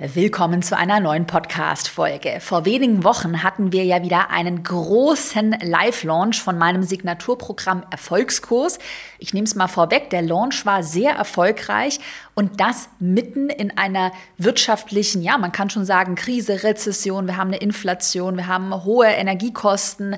Willkommen 0.00 0.62
zu 0.62 0.76
einer 0.76 1.00
neuen 1.00 1.26
Podcast-Folge. 1.26 2.38
Vor 2.38 2.64
wenigen 2.64 3.02
Wochen 3.02 3.42
hatten 3.42 3.72
wir 3.72 3.82
ja 3.82 4.00
wieder 4.00 4.30
einen 4.30 4.62
großen 4.62 5.56
Live-Launch 5.60 6.40
von 6.40 6.56
meinem 6.56 6.84
Signaturprogramm 6.84 7.82
Erfolgskurs. 7.90 8.78
Ich 9.18 9.34
nehme 9.34 9.46
es 9.46 9.56
mal 9.56 9.66
vorweg, 9.66 10.10
der 10.10 10.22
Launch 10.22 10.64
war 10.64 10.84
sehr 10.84 11.14
erfolgreich 11.14 11.98
und 12.38 12.60
das 12.60 12.88
mitten 13.00 13.50
in 13.50 13.76
einer 13.76 14.12
wirtschaftlichen, 14.36 15.22
ja, 15.22 15.36
man 15.38 15.50
kann 15.50 15.70
schon 15.70 15.84
sagen, 15.84 16.14
Krise, 16.14 16.62
Rezession, 16.62 17.26
wir 17.26 17.36
haben 17.36 17.48
eine 17.48 17.56
Inflation, 17.56 18.36
wir 18.36 18.46
haben 18.46 18.84
hohe 18.84 19.08
Energiekosten 19.08 20.16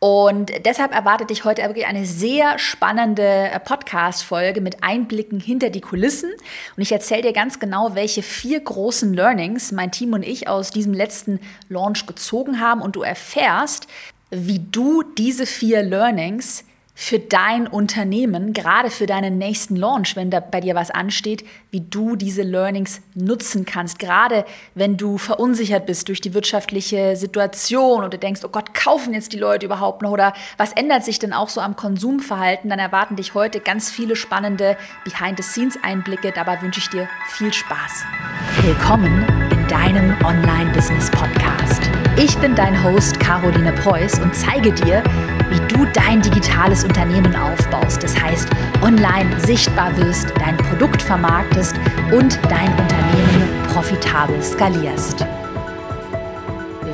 und 0.00 0.50
deshalb 0.64 0.92
erwartet 0.92 1.30
dich 1.30 1.44
heute 1.44 1.62
wirklich 1.62 1.86
eine 1.86 2.06
sehr 2.06 2.58
spannende 2.58 3.22
äh, 3.22 3.60
Podcast-Folge 3.60 4.60
mit 4.60 4.82
Einblicken 4.82 5.38
hinter 5.38 5.70
die 5.70 5.80
Kulissen. 5.80 6.30
Und 6.76 6.82
ich 6.82 6.90
erzähle 6.90 7.22
dir 7.22 7.32
ganz 7.32 7.60
genau, 7.60 7.94
welche 7.94 8.24
vier 8.24 8.58
großen 8.58 9.14
Learnings 9.14 9.70
mein 9.70 9.92
Team 9.92 10.12
und 10.12 10.24
ich 10.24 10.48
aus 10.48 10.72
diesem 10.72 10.92
letzten 10.92 11.38
Launch 11.68 12.04
gezogen 12.04 12.58
haben. 12.58 12.82
Und 12.82 12.96
du 12.96 13.02
erfährst, 13.02 13.86
wie 14.30 14.58
du 14.58 15.04
diese 15.04 15.46
vier 15.46 15.84
Learnings 15.84 16.64
für 17.00 17.18
dein 17.18 17.66
Unternehmen, 17.66 18.52
gerade 18.52 18.90
für 18.90 19.06
deinen 19.06 19.38
nächsten 19.38 19.74
Launch, 19.74 20.16
wenn 20.16 20.30
da 20.30 20.38
bei 20.38 20.60
dir 20.60 20.74
was 20.74 20.90
ansteht, 20.90 21.46
wie 21.70 21.80
du 21.80 22.14
diese 22.14 22.42
Learnings 22.42 23.00
nutzen 23.14 23.64
kannst. 23.64 23.98
Gerade 23.98 24.44
wenn 24.74 24.98
du 24.98 25.16
verunsichert 25.16 25.86
bist 25.86 26.08
durch 26.08 26.20
die 26.20 26.34
wirtschaftliche 26.34 27.16
Situation 27.16 28.04
oder 28.04 28.18
denkst, 28.18 28.42
oh 28.44 28.50
Gott, 28.50 28.74
kaufen 28.74 29.14
jetzt 29.14 29.32
die 29.32 29.38
Leute 29.38 29.64
überhaupt 29.64 30.02
noch 30.02 30.10
oder 30.10 30.34
was 30.58 30.72
ändert 30.72 31.02
sich 31.02 31.18
denn 31.18 31.32
auch 31.32 31.48
so 31.48 31.62
am 31.62 31.74
Konsumverhalten, 31.74 32.68
dann 32.68 32.78
erwarten 32.78 33.16
dich 33.16 33.32
heute 33.32 33.60
ganz 33.60 33.90
viele 33.90 34.14
spannende 34.14 34.76
Behind-the-Scenes-Einblicke. 35.04 36.32
Dabei 36.34 36.60
wünsche 36.60 36.80
ich 36.80 36.90
dir 36.90 37.08
viel 37.28 37.50
Spaß. 37.50 38.04
Willkommen 38.60 39.24
in 39.50 39.66
deinem 39.68 40.14
Online-Business-Podcast. 40.22 41.80
Ich 42.18 42.36
bin 42.40 42.54
dein 42.54 42.84
Host 42.84 43.18
Caroline 43.18 43.72
Preuß 43.72 44.18
und 44.18 44.34
zeige 44.34 44.72
dir, 44.72 45.02
wie 45.50 45.74
du 45.74 45.84
dein 45.92 46.22
digitales 46.22 46.84
Unternehmen 46.84 47.34
aufbaust. 47.34 48.02
Das 48.02 48.18
heißt, 48.18 48.48
online 48.82 49.38
sichtbar 49.40 49.96
wirst, 49.96 50.32
dein 50.38 50.56
Produkt 50.56 51.02
vermarktest 51.02 51.74
und 52.12 52.38
dein 52.48 52.70
Unternehmen 52.70 53.48
profitabel 53.72 54.40
skalierst. 54.42 55.26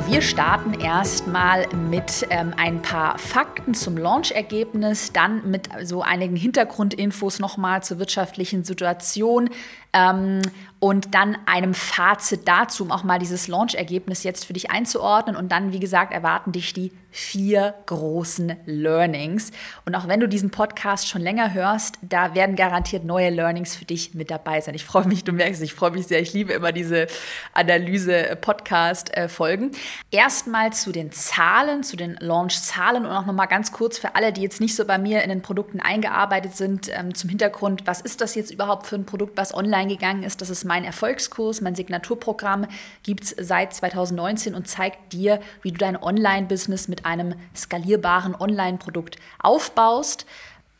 Wir 0.09 0.21
starten 0.21 0.73
erstmal 0.73 1.67
mit 1.89 2.25
ähm, 2.29 2.53
ein 2.55 2.81
paar 2.81 3.17
Fakten 3.17 3.73
zum 3.73 3.97
Launchergebnis, 3.97 5.11
dann 5.11 5.49
mit 5.51 5.67
so 5.83 6.01
einigen 6.01 6.37
Hintergrundinfos 6.37 7.39
nochmal 7.39 7.83
zur 7.83 7.99
wirtschaftlichen 7.99 8.63
Situation, 8.63 9.49
ähm, 9.97 10.41
und 10.79 11.15
dann 11.15 11.35
einem 11.47 11.73
Fazit 11.73 12.47
dazu, 12.47 12.83
um 12.83 12.91
auch 12.91 13.03
mal 13.03 13.17
dieses 13.17 13.47
Launch-Ergebnis 13.47 14.21
jetzt 14.23 14.45
für 14.45 14.53
dich 14.53 14.69
einzuordnen. 14.69 15.35
Und 15.35 15.51
dann, 15.51 15.73
wie 15.73 15.79
gesagt, 15.79 16.13
erwarten 16.13 16.51
dich 16.51 16.71
die 16.71 16.91
vier 17.09 17.73
großen 17.87 18.55
Learnings. 18.65 19.49
Und 19.85 19.95
auch 19.95 20.07
wenn 20.07 20.19
du 20.19 20.27
diesen 20.27 20.51
Podcast 20.51 21.07
schon 21.07 21.23
länger 21.23 21.51
hörst, 21.51 21.95
da 22.03 22.35
werden 22.35 22.55
garantiert 22.55 23.05
neue 23.05 23.31
Learnings 23.31 23.75
für 23.75 23.85
dich 23.85 24.13
mit 24.13 24.29
dabei 24.29 24.61
sein. 24.61 24.75
Ich 24.75 24.85
freue 24.85 25.07
mich, 25.07 25.23
du 25.23 25.31
merkst, 25.31 25.63
ich 25.63 25.73
freue 25.73 25.89
mich 25.91 26.05
sehr. 26.05 26.21
Ich 26.21 26.33
liebe 26.33 26.53
immer 26.53 26.71
diese 26.71 27.07
Analyse-Podcast-Folgen. 27.53 29.71
Erstmal 30.11 30.73
zu 30.73 30.91
den 30.91 31.11
Zahlen, 31.11 31.81
zu 31.81 31.97
den 31.97 32.17
Launch-Zahlen 32.19 33.03
und 33.03 33.11
auch 33.11 33.25
nochmal 33.25 33.47
ganz 33.47 33.71
kurz 33.71 33.97
für 33.97 34.13
alle, 34.13 34.31
die 34.31 34.43
jetzt 34.43 34.61
nicht 34.61 34.75
so 34.75 34.85
bei 34.85 34.99
mir 34.99 35.23
in 35.23 35.29
den 35.29 35.41
Produkten 35.41 35.79
eingearbeitet 35.79 36.55
sind, 36.55 36.91
ähm, 36.93 37.15
zum 37.15 37.31
Hintergrund, 37.31 37.87
was 37.87 38.01
ist 38.01 38.21
das 38.21 38.35
jetzt 38.35 38.51
überhaupt 38.51 38.85
für 38.85 38.95
ein 38.95 39.07
Produkt, 39.07 39.37
was 39.37 39.55
online 39.55 39.86
eingegangen 39.87 40.23
ist. 40.23 40.41
Das 40.41 40.49
ist 40.49 40.65
mein 40.65 40.83
Erfolgskurs, 40.83 41.61
mein 41.61 41.75
Signaturprogramm, 41.75 42.67
gibt 43.03 43.23
es 43.23 43.35
seit 43.39 43.73
2019 43.73 44.53
und 44.53 44.67
zeigt 44.67 45.13
dir, 45.13 45.39
wie 45.61 45.71
du 45.71 45.77
dein 45.77 46.01
Online-Business 46.01 46.87
mit 46.87 47.05
einem 47.05 47.35
skalierbaren 47.55 48.35
Online-Produkt 48.35 49.17
aufbaust. 49.39 50.25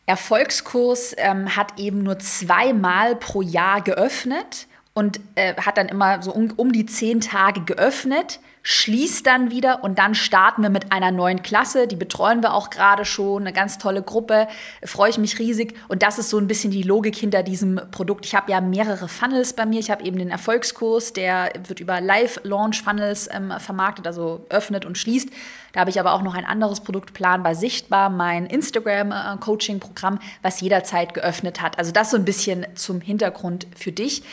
Erfolgskurs 0.06 1.16
ähm, 1.18 1.56
hat 1.56 1.79
eben 1.79 2.03
nur 2.03 2.19
zweimal 2.19 3.16
pro 3.16 3.41
Jahr 3.41 3.81
geöffnet 3.81 4.68
und 4.94 5.19
äh, 5.35 5.56
hat 5.56 5.78
dann 5.78 5.89
immer 5.89 6.22
so 6.22 6.31
um, 6.31 6.53
um 6.56 6.72
die 6.72 6.85
zehn 6.85 7.22
Tage 7.22 7.62
geöffnet 7.62 8.39
schließt 8.69 9.25
dann 9.25 9.50
wieder 9.50 9.81
und 9.85 9.97
dann 9.97 10.13
starten 10.13 10.61
wir 10.61 10.69
mit 10.69 10.91
einer 10.91 11.11
neuen 11.11 11.41
Klasse. 11.41 11.88
Die 11.88 11.95
betreuen 11.95 12.44
wir 12.44 12.53
auch 12.53 12.69
gerade 12.69 13.05
schon, 13.05 13.44
eine 13.44 13.53
ganz 13.53 13.78
tolle 13.78 14.01
Gruppe, 14.01 14.50
freue 14.83 15.09
ich 15.09 15.17
mich 15.17 15.39
riesig. 15.39 15.73
Und 15.88 16.03
das 16.03 16.19
ist 16.19 16.29
so 16.29 16.38
ein 16.38 16.47
bisschen 16.47 16.72
die 16.72 16.83
Logik 16.83 17.16
hinter 17.16 17.44
diesem 17.44 17.79
Produkt. 17.91 18.25
Ich 18.25 18.35
habe 18.35 18.51
ja 18.51 18.59
mehrere 18.59 19.07
Funnels 19.07 19.53
bei 19.53 19.66
mir. 19.66 19.79
Ich 19.79 19.89
habe 19.89 20.03
eben 20.03 20.17
den 20.17 20.29
Erfolgskurs, 20.29 21.13
der 21.13 21.53
wird 21.66 21.79
über 21.79 22.01
Live-Launch-Funnels 22.01 23.29
ähm, 23.31 23.53
vermarktet, 23.57 24.06
also 24.06 24.45
öffnet 24.50 24.83
und 24.83 24.97
schließt. 24.97 25.29
Da 25.72 25.79
habe 25.79 25.89
ich 25.89 25.97
aber 25.97 26.11
auch 26.11 26.22
noch 26.22 26.35
ein 26.35 26.44
anderes 26.44 26.81
Produkt 26.81 27.13
planbar 27.13 27.56
sichtbar, 27.56 28.09
mein 28.09 28.47
Instagram-Coaching-Programm, 28.47 30.19
was 30.41 30.59
jederzeit 30.59 31.13
geöffnet 31.13 31.61
hat. 31.61 31.79
Also 31.79 31.94
das 31.94 32.11
so 32.11 32.17
ein 32.17 32.25
bisschen 32.25 32.66
zum 32.75 33.00
Hintergrund 33.00 33.66
für 33.77 33.94
dich. 33.94 34.23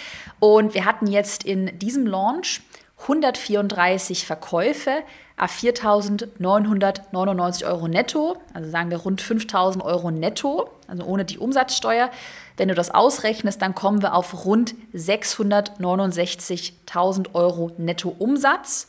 Und 0.41 0.75
wir 0.75 0.87
hatten 0.87 1.06
jetzt 1.06 1.44
in 1.44 1.78
diesem 1.78 2.05
Launch 2.05 2.62
134 3.05 4.27
Verkäufe 4.27 5.05
a 5.37 5.47
4.999 5.47 7.67
Euro 7.67 7.89
netto, 7.89 8.37
also 8.55 8.71
sagen 8.71 8.91
wir 8.91 8.99
rund 8.99 9.21
5.000 9.21 9.85
Euro 9.85 10.11
netto, 10.11 10.71
also 10.87 11.05
ohne 11.05 11.25
die 11.25 11.39
Umsatzsteuer. 11.39 12.11
Wenn 12.57 12.69
du 12.69 12.75
das 12.75 12.91
ausrechnest, 12.91 13.61
dann 13.61 13.75
kommen 13.75 14.01
wir 14.01 14.15
auf 14.15 14.45
rund 14.45 14.77
669.000 14.95 17.35
Euro 17.35 17.73
netto 17.79 18.15
Umsatz. 18.19 18.87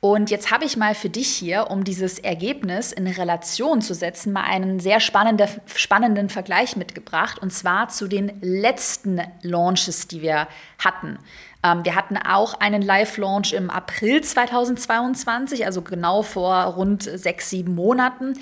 Und 0.00 0.30
jetzt 0.30 0.50
habe 0.50 0.64
ich 0.66 0.76
mal 0.76 0.94
für 0.94 1.08
dich 1.08 1.28
hier, 1.28 1.70
um 1.70 1.82
dieses 1.82 2.18
Ergebnis 2.18 2.92
in 2.92 3.06
Relation 3.06 3.80
zu 3.80 3.94
setzen, 3.94 4.34
mal 4.34 4.42
einen 4.42 4.78
sehr 4.78 5.00
spannende, 5.00 5.48
spannenden 5.74 6.28
Vergleich 6.28 6.76
mitgebracht, 6.76 7.38
und 7.38 7.54
zwar 7.54 7.88
zu 7.88 8.06
den 8.06 8.30
letzten 8.42 9.22
Launches, 9.40 10.06
die 10.06 10.20
wir 10.20 10.46
hatten. 10.78 11.18
Ähm, 11.64 11.84
wir 11.84 11.94
hatten 11.96 12.16
auch 12.16 12.54
einen 12.54 12.82
Live-Launch 12.82 13.54
im 13.54 13.70
April 13.70 14.22
2022, 14.22 15.66
also 15.66 15.82
genau 15.82 16.22
vor 16.22 16.54
rund 16.64 17.02
sechs, 17.02 17.50
sieben 17.50 17.74
Monaten. 17.74 18.34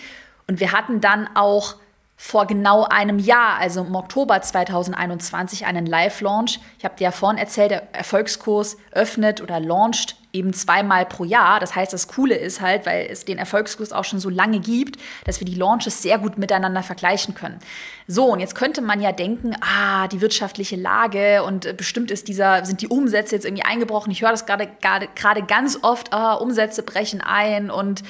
Und 0.49 0.61
wir 0.61 0.73
hatten 0.73 1.01
dann 1.01 1.29
auch 1.35 1.77
vor 2.17 2.47
genau 2.47 2.85
einem 2.85 3.19
Jahr, 3.19 3.59
also 3.59 3.83
im 3.83 3.95
Oktober 3.95 4.43
2021, 4.43 5.67
einen 5.67 5.87
Live-Launch. 5.87 6.61
Ich 6.79 6.85
habe 6.85 6.97
dir 6.97 7.05
ja 7.05 7.11
vorhin 7.11 7.39
erzählt, 7.39 7.71
der 7.71 7.95
Erfolgskurs 7.95 8.77
öffnet 8.93 9.41
oder 9.41 9.59
launcht 9.59 10.17
eben 10.33 10.53
zweimal 10.53 11.05
pro 11.07 11.25
Jahr. 11.25 11.61
Das 11.61 11.75
heißt, 11.75 11.93
das 11.93 12.09
Coole 12.09 12.35
ist 12.35 12.61
halt, 12.61 12.87
weil 12.87 13.07
es 13.11 13.25
den 13.25 13.39
Erfolgskurs 13.39 13.93
auch 13.93 14.05
schon 14.05 14.19
so 14.19 14.29
lange 14.29 14.61
gibt, 14.61 14.99
dass 15.25 15.41
wir 15.41 15.45
die 15.45 15.55
Launches 15.55 16.03
sehr 16.03 16.19
gut 16.19 16.39
miteinander 16.39 16.83
vergleichen 16.83 17.35
können. 17.35 17.59
So, 18.07 18.27
und 18.27 18.41
jetzt 18.41 18.55
könnte 18.55 18.81
man 18.81 19.01
ja 19.01 19.13
denken, 19.13 19.55
ah, 19.61 20.09
die 20.09 20.21
wirtschaftliche 20.21 20.77
Lage 20.77 21.43
und 21.45 21.67
äh, 21.67 21.75
bestimmt 21.75 22.11
ist 22.11 22.29
dieser, 22.29 22.65
sind 22.65 22.81
die 22.81 22.89
Umsätze 22.89 23.35
jetzt 23.35 23.45
irgendwie 23.45 23.65
eingebrochen. 23.65 24.11
Ich 24.11 24.23
höre 24.23 24.31
das 24.31 24.47
gerade 24.47 24.69
gerade 24.81 25.43
ganz 25.43 25.79
oft, 25.83 26.13
ah, 26.13 26.35
Umsätze 26.35 26.83
brechen 26.83 27.21
ein 27.21 27.71
und 27.71 28.03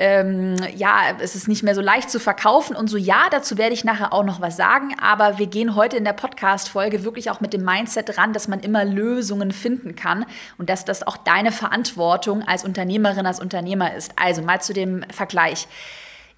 ähm, 0.00 0.56
ja, 0.76 1.14
es 1.20 1.36
ist 1.36 1.46
nicht 1.46 1.62
mehr 1.62 1.74
so 1.74 1.82
leicht 1.82 2.10
zu 2.10 2.18
verkaufen 2.18 2.74
und 2.74 2.88
so. 2.88 2.96
Ja, 2.96 3.26
dazu 3.30 3.58
werde 3.58 3.74
ich 3.74 3.84
nachher 3.84 4.14
auch 4.14 4.24
noch 4.24 4.40
was 4.40 4.56
sagen, 4.56 4.96
aber 4.98 5.38
wir 5.38 5.46
gehen 5.46 5.76
heute 5.76 5.98
in 5.98 6.04
der 6.04 6.14
Podcast-Folge 6.14 7.04
wirklich 7.04 7.30
auch 7.30 7.42
mit 7.42 7.52
dem 7.52 7.66
Mindset 7.66 8.16
ran, 8.16 8.32
dass 8.32 8.48
man 8.48 8.60
immer 8.60 8.82
Lösungen 8.86 9.52
finden 9.52 9.96
kann 9.96 10.24
und 10.56 10.70
dass 10.70 10.86
das 10.86 11.06
auch 11.06 11.18
deine 11.18 11.52
Verantwortung 11.52 12.42
als 12.42 12.64
Unternehmerin, 12.64 13.26
als 13.26 13.40
Unternehmer 13.40 13.94
ist. 13.94 14.12
Also 14.16 14.40
mal 14.40 14.62
zu 14.62 14.72
dem 14.72 15.04
Vergleich. 15.12 15.68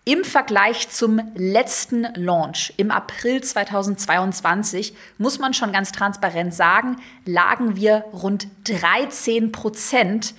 Im 0.05 0.25
Vergleich 0.25 0.89
zum 0.91 1.21
letzten 1.37 2.09
Launch 2.17 2.75
im 2.79 2.91
April 2.91 3.45
2022 3.45 4.93
muss 5.19 5.39
man 5.39 5.55
schon 5.55 5.71
ganz 5.71 5.93
transparent 5.93 6.53
sagen, 6.53 6.97
lagen 7.27 7.77
wir 7.77 8.07
rund 8.13 8.49
13 8.65 9.53
Prozent 9.53 10.35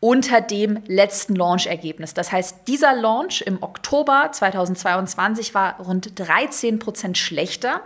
unter 0.00 0.40
dem 0.40 0.82
letzten 0.86 1.34
Launch-Ergebnis. 1.34 2.14
Das 2.14 2.30
heißt, 2.30 2.68
dieser 2.68 2.94
Launch 2.94 3.42
im 3.42 3.62
Oktober 3.62 4.30
2022 4.30 5.54
war 5.54 5.80
rund 5.80 6.18
13 6.18 6.78
Prozent 6.78 7.18
schlechter 7.18 7.80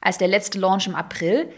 als 0.00 0.18
der 0.18 0.28
letzte 0.28 0.58
Launch 0.58 0.86
im 0.86 0.94
April, 0.94 1.50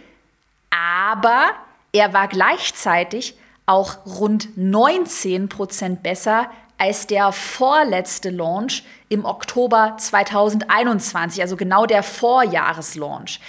aber 0.70 1.50
er 1.92 2.12
war 2.12 2.28
gleichzeitig 2.28 3.36
auch 3.66 4.06
rund 4.06 4.56
19 4.56 5.48
Prozent 5.48 6.04
besser 6.04 6.48
als 6.78 7.06
der 7.06 7.32
vorletzte 7.32 8.30
Launch 8.30 8.84
im 9.08 9.24
Oktober 9.24 9.96
2021, 9.98 11.42
also 11.42 11.56
genau 11.56 11.86
der 11.86 12.02
Vorjahreslaunch. 12.02 13.40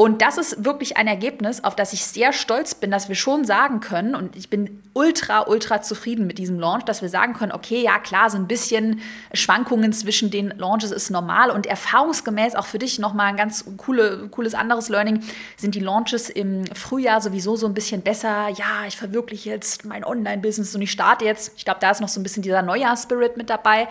Und 0.00 0.22
das 0.22 0.38
ist 0.38 0.64
wirklich 0.64 0.96
ein 0.96 1.06
Ergebnis, 1.06 1.62
auf 1.62 1.76
das 1.76 1.92
ich 1.92 2.06
sehr 2.06 2.32
stolz 2.32 2.74
bin, 2.74 2.90
dass 2.90 3.10
wir 3.10 3.16
schon 3.16 3.44
sagen 3.44 3.80
können, 3.80 4.14
und 4.14 4.34
ich 4.34 4.48
bin 4.48 4.82
ultra, 4.94 5.46
ultra 5.46 5.82
zufrieden 5.82 6.26
mit 6.26 6.38
diesem 6.38 6.58
Launch, 6.58 6.84
dass 6.84 7.02
wir 7.02 7.10
sagen 7.10 7.34
können, 7.34 7.52
okay, 7.52 7.82
ja 7.82 7.98
klar, 7.98 8.30
so 8.30 8.38
ein 8.38 8.46
bisschen 8.46 9.02
Schwankungen 9.34 9.92
zwischen 9.92 10.30
den 10.30 10.54
Launches 10.56 10.90
ist 10.90 11.10
normal 11.10 11.50
und 11.50 11.66
erfahrungsgemäß 11.66 12.54
auch 12.54 12.64
für 12.64 12.78
dich 12.78 12.98
nochmal 12.98 13.26
ein 13.26 13.36
ganz 13.36 13.66
coole, 13.76 14.28
cooles 14.30 14.54
anderes 14.54 14.88
Learning 14.88 15.22
sind 15.58 15.74
die 15.74 15.80
Launches 15.80 16.30
im 16.30 16.64
Frühjahr 16.74 17.20
sowieso 17.20 17.56
so 17.56 17.66
ein 17.66 17.74
bisschen 17.74 18.00
besser. 18.00 18.48
Ja, 18.48 18.86
ich 18.88 18.96
verwirkliche 18.96 19.50
jetzt 19.50 19.84
mein 19.84 20.02
Online-Business 20.02 20.74
und 20.74 20.80
ich 20.80 20.92
starte 20.92 21.26
jetzt. 21.26 21.52
Ich 21.58 21.66
glaube, 21.66 21.80
da 21.80 21.90
ist 21.90 22.00
noch 22.00 22.08
so 22.08 22.20
ein 22.20 22.22
bisschen 22.22 22.42
dieser 22.42 22.62
Neujahr-Spirit 22.62 23.36
mit 23.36 23.50
dabei. 23.50 23.86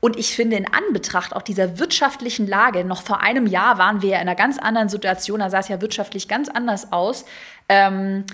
Und 0.00 0.16
ich 0.16 0.34
finde, 0.34 0.56
in 0.56 0.66
Anbetracht 0.72 1.34
auch 1.34 1.42
dieser 1.42 1.78
wirtschaftlichen 1.78 2.46
Lage, 2.46 2.84
noch 2.84 3.02
vor 3.02 3.20
einem 3.20 3.46
Jahr 3.46 3.78
waren 3.78 4.02
wir 4.02 4.10
ja 4.10 4.16
in 4.16 4.22
einer 4.22 4.34
ganz 4.34 4.58
anderen 4.58 4.88
Situation, 4.88 5.40
da 5.40 5.50
sah 5.50 5.58
es 5.58 5.68
ja 5.68 5.80
wirtschaftlich 5.80 6.28
ganz 6.28 6.48
anders 6.48 6.92
aus, 6.92 7.24
ähm, 7.68 8.24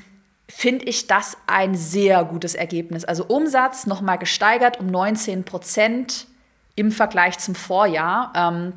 finde 0.48 0.84
ich 0.84 1.06
das 1.06 1.36
ein 1.46 1.74
sehr 1.74 2.24
gutes 2.24 2.54
Ergebnis. 2.54 3.04
Also 3.04 3.24
Umsatz 3.24 3.86
nochmal 3.86 4.18
gesteigert 4.18 4.80
um 4.80 4.86
19 4.88 5.44
Prozent 5.44 6.26
im 6.74 6.90
Vergleich 6.90 7.38
zum 7.38 7.54
Vorjahr. 7.54 8.32
Ähm, 8.34 8.72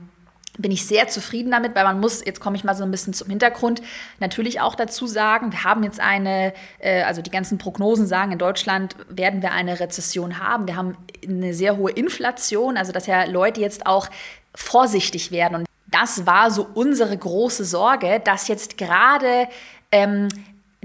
bin 0.58 0.72
ich 0.72 0.86
sehr 0.86 1.08
zufrieden 1.08 1.52
damit, 1.52 1.76
weil 1.76 1.84
man 1.84 2.00
muss, 2.00 2.24
jetzt 2.24 2.40
komme 2.40 2.56
ich 2.56 2.64
mal 2.64 2.76
so 2.76 2.84
ein 2.84 2.92
bisschen 2.92 3.14
zum 3.14 3.30
Hintergrund, 3.30 3.82
natürlich 4.20 4.62
auch 4.62 4.76
dazu 4.76 5.08
sagen, 5.08 5.52
wir 5.52 5.64
haben 5.64 5.84
jetzt 5.84 6.00
eine, 6.00 6.54
äh, 6.80 7.04
also 7.04 7.22
die 7.22 7.32
ganzen 7.32 7.58
Prognosen 7.58 8.08
sagen, 8.08 8.32
in 8.32 8.38
Deutschland 8.38 8.96
werden 9.10 9.42
wir 9.42 9.52
eine 9.52 9.80
Rezession 9.80 10.40
haben. 10.40 10.68
Wir 10.68 10.76
haben 10.76 10.98
eine 11.28 11.54
sehr 11.54 11.78
hohe 11.78 11.92
Inflation, 11.92 12.78
also 12.78 12.92
dass 12.92 13.08
ja 13.08 13.26
Leute 13.26 13.62
jetzt 13.62 13.86
auch 13.86 14.10
vorsichtig 14.54 15.32
werden. 15.32 15.56
Und 15.56 15.66
das 15.88 16.26
war 16.26 16.52
so 16.52 16.68
unsere 16.74 17.18
große 17.18 17.66
Sorge, 17.66 18.22
dass 18.24 18.48
jetzt 18.48 18.78
gerade 18.78 19.48
ähm, 19.92 20.28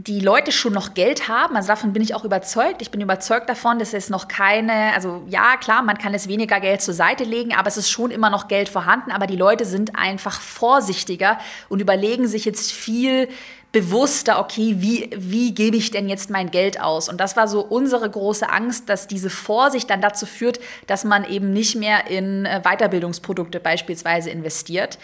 die 0.06 0.20
Leute 0.20 0.50
schon 0.50 0.72
noch 0.72 0.94
Geld 0.94 1.28
haben. 1.28 1.56
Also 1.56 1.68
davon 1.68 1.92
bin 1.92 2.02
ich 2.02 2.14
auch 2.14 2.24
überzeugt. 2.24 2.80
Ich 2.80 2.90
bin 2.90 3.00
überzeugt 3.00 3.48
davon, 3.48 3.78
dass 3.78 3.92
es 3.92 4.08
noch 4.08 4.28
keine, 4.28 4.94
also 4.94 5.22
ja, 5.28 5.56
klar, 5.56 5.82
man 5.82 5.98
kann 5.98 6.14
es 6.14 6.26
weniger 6.26 6.60
Geld 6.60 6.80
zur 6.80 6.94
Seite 6.94 7.24
legen, 7.24 7.54
aber 7.54 7.68
es 7.68 7.76
ist 7.76 7.90
schon 7.90 8.10
immer 8.10 8.30
noch 8.30 8.48
Geld 8.48 8.68
vorhanden. 8.68 9.10
Aber 9.10 9.26
die 9.26 9.36
Leute 9.36 9.64
sind 9.64 9.96
einfach 9.96 10.40
vorsichtiger 10.40 11.38
und 11.68 11.80
überlegen 11.80 12.28
sich 12.28 12.44
jetzt 12.44 12.72
viel 12.72 13.28
bewusster, 13.72 14.40
okay, 14.40 14.76
wie, 14.78 15.10
wie 15.16 15.54
gebe 15.54 15.76
ich 15.76 15.90
denn 15.90 16.08
jetzt 16.08 16.30
mein 16.30 16.50
Geld 16.50 16.80
aus? 16.80 17.08
Und 17.08 17.20
das 17.20 17.36
war 17.36 17.46
so 17.46 17.60
unsere 17.60 18.08
große 18.08 18.50
Angst, 18.50 18.88
dass 18.88 19.06
diese 19.06 19.30
Vorsicht 19.30 19.90
dann 19.90 20.00
dazu 20.00 20.26
führt, 20.26 20.58
dass 20.86 21.04
man 21.04 21.24
eben 21.24 21.52
nicht 21.52 21.76
mehr 21.76 22.08
in 22.08 22.46
äh, 22.46 22.62
Weiterbildungsprodukte 22.64 23.60
beispielsweise 23.60 24.30
investiert. 24.30 24.98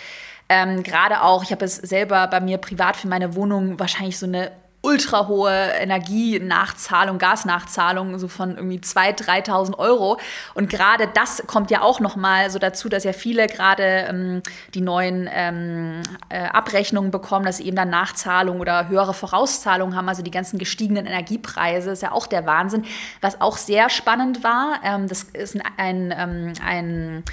Ähm, 0.48 0.82
Gerade 0.82 1.22
auch, 1.22 1.44
ich 1.44 1.52
habe 1.52 1.64
es 1.64 1.76
selber 1.76 2.26
bei 2.28 2.40
mir 2.40 2.58
privat 2.58 2.96
für 2.96 3.08
meine 3.08 3.36
Wohnung 3.36 3.78
wahrscheinlich 3.78 4.18
so 4.18 4.26
eine 4.26 4.50
ultra 4.86 5.26
hohe 5.26 5.50
Energienachzahlung, 5.50 7.18
Gasnachzahlung, 7.18 8.20
so 8.20 8.28
von 8.28 8.56
irgendwie 8.56 8.78
2.000, 8.78 9.48
3.000 9.48 9.78
Euro. 9.78 10.18
Und 10.54 10.70
gerade 10.70 11.08
das 11.12 11.42
kommt 11.48 11.72
ja 11.72 11.82
auch 11.82 11.98
nochmal 11.98 12.50
so 12.50 12.60
dazu, 12.60 12.88
dass 12.88 13.02
ja 13.02 13.12
viele 13.12 13.48
gerade 13.48 13.82
ähm, 13.82 14.42
die 14.74 14.80
neuen 14.80 15.28
ähm, 15.32 16.02
äh, 16.28 16.44
Abrechnungen 16.44 17.10
bekommen, 17.10 17.44
dass 17.44 17.56
sie 17.56 17.66
eben 17.66 17.74
dann 17.74 17.90
Nachzahlungen 17.90 18.60
oder 18.60 18.88
höhere 18.88 19.12
Vorauszahlungen 19.12 19.96
haben, 19.96 20.08
also 20.08 20.22
die 20.22 20.30
ganzen 20.30 20.56
gestiegenen 20.56 21.06
Energiepreise, 21.06 21.90
ist 21.90 22.02
ja 22.02 22.12
auch 22.12 22.28
der 22.28 22.46
Wahnsinn. 22.46 22.84
Was 23.20 23.40
auch 23.40 23.56
sehr 23.56 23.90
spannend 23.90 24.44
war, 24.44 24.80
ähm, 24.84 25.08
das 25.08 25.24
ist 25.24 25.56
ein, 25.78 26.12
ein, 26.12 26.52
ein 26.64 27.24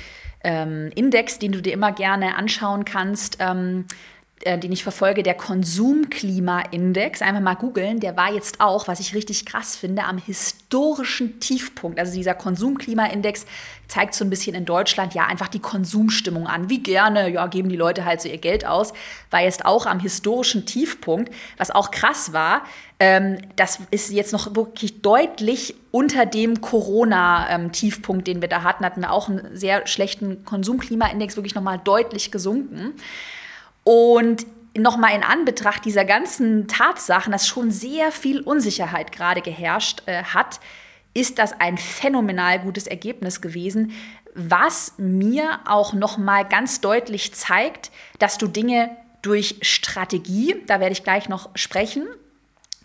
ähm, 0.43 0.91
Index, 0.95 1.37
den 1.37 1.51
du 1.51 1.61
dir 1.61 1.73
immer 1.73 1.91
gerne 1.91 2.35
anschauen 2.35 2.83
kannst. 2.83 3.37
Äh, 4.45 4.57
den 4.57 4.73
ich 4.73 4.83
verfolge, 4.83 5.23
der 5.23 5.35
Konsumklima-Index, 5.35 7.21
einfach 7.21 7.39
mal 7.39 7.53
googeln, 7.53 8.01
der 8.01 8.17
war 8.17 8.33
jetzt 8.33 8.59
auch, 8.59 8.89
was 8.89 8.99
ich 8.99 9.15
richtig 9.15 9.45
krass 9.45 9.77
finde, 9.77 10.03
am 10.03 10.17
historischen 10.17 11.39
Tiefpunkt. 11.39 11.97
Also 11.97 12.13
dieser 12.13 12.33
Konsumklima-Index 12.33 13.45
zeigt 13.87 14.13
so 14.15 14.25
ein 14.25 14.29
bisschen 14.29 14.53
in 14.53 14.65
Deutschland 14.65 15.13
ja 15.13 15.27
einfach 15.27 15.47
die 15.47 15.59
Konsumstimmung 15.59 16.45
an. 16.45 16.69
Wie 16.69 16.83
gerne, 16.83 17.29
ja, 17.29 17.47
geben 17.47 17.69
die 17.69 17.77
Leute 17.77 18.03
halt 18.03 18.19
so 18.19 18.27
ihr 18.27 18.37
Geld 18.37 18.65
aus. 18.65 18.91
War 19.29 19.41
jetzt 19.41 19.65
auch 19.65 19.85
am 19.85 20.01
historischen 20.01 20.65
Tiefpunkt, 20.65 21.33
was 21.55 21.71
auch 21.71 21.91
krass 21.91 22.33
war. 22.33 22.63
Ähm, 22.99 23.37
das 23.55 23.79
ist 23.91 24.11
jetzt 24.11 24.33
noch 24.33 24.57
wirklich 24.57 25.01
deutlich 25.01 25.75
unter 25.91 26.25
dem 26.25 26.59
Corona-Tiefpunkt, 26.59 28.27
den 28.27 28.41
wir 28.41 28.49
da 28.49 28.63
hatten. 28.63 28.83
Hatten 28.83 29.01
wir 29.01 29.11
auch 29.13 29.29
einen 29.29 29.55
sehr 29.55 29.87
schlechten 29.87 30.43
Konsumklima-Index, 30.43 31.37
wirklich 31.37 31.55
nochmal 31.55 31.79
deutlich 31.81 32.29
gesunken. 32.29 32.93
Und 33.83 34.45
nochmal 34.77 35.15
in 35.15 35.23
Anbetracht 35.23 35.85
dieser 35.85 36.05
ganzen 36.05 36.67
Tatsachen, 36.67 37.31
dass 37.31 37.47
schon 37.47 37.71
sehr 37.71 38.11
viel 38.11 38.41
Unsicherheit 38.41 39.11
gerade 39.11 39.41
geherrscht 39.41 40.03
äh, 40.05 40.23
hat, 40.23 40.59
ist 41.13 41.37
das 41.37 41.53
ein 41.59 41.77
phänomenal 41.77 42.59
gutes 42.59 42.87
Ergebnis 42.87 43.41
gewesen, 43.41 43.91
was 44.33 44.93
mir 44.97 45.59
auch 45.65 45.93
nochmal 45.93 46.47
ganz 46.47 46.81
deutlich 46.81 47.33
zeigt, 47.35 47.91
dass 48.17 48.39
du 48.39 48.47
Dinge 48.47 48.97
durch 49.21 49.57
Strategie, 49.61 50.55
da 50.65 50.79
werde 50.79 50.93
ich 50.93 51.03
gleich 51.03 51.29
noch 51.29 51.51
sprechen, 51.55 52.07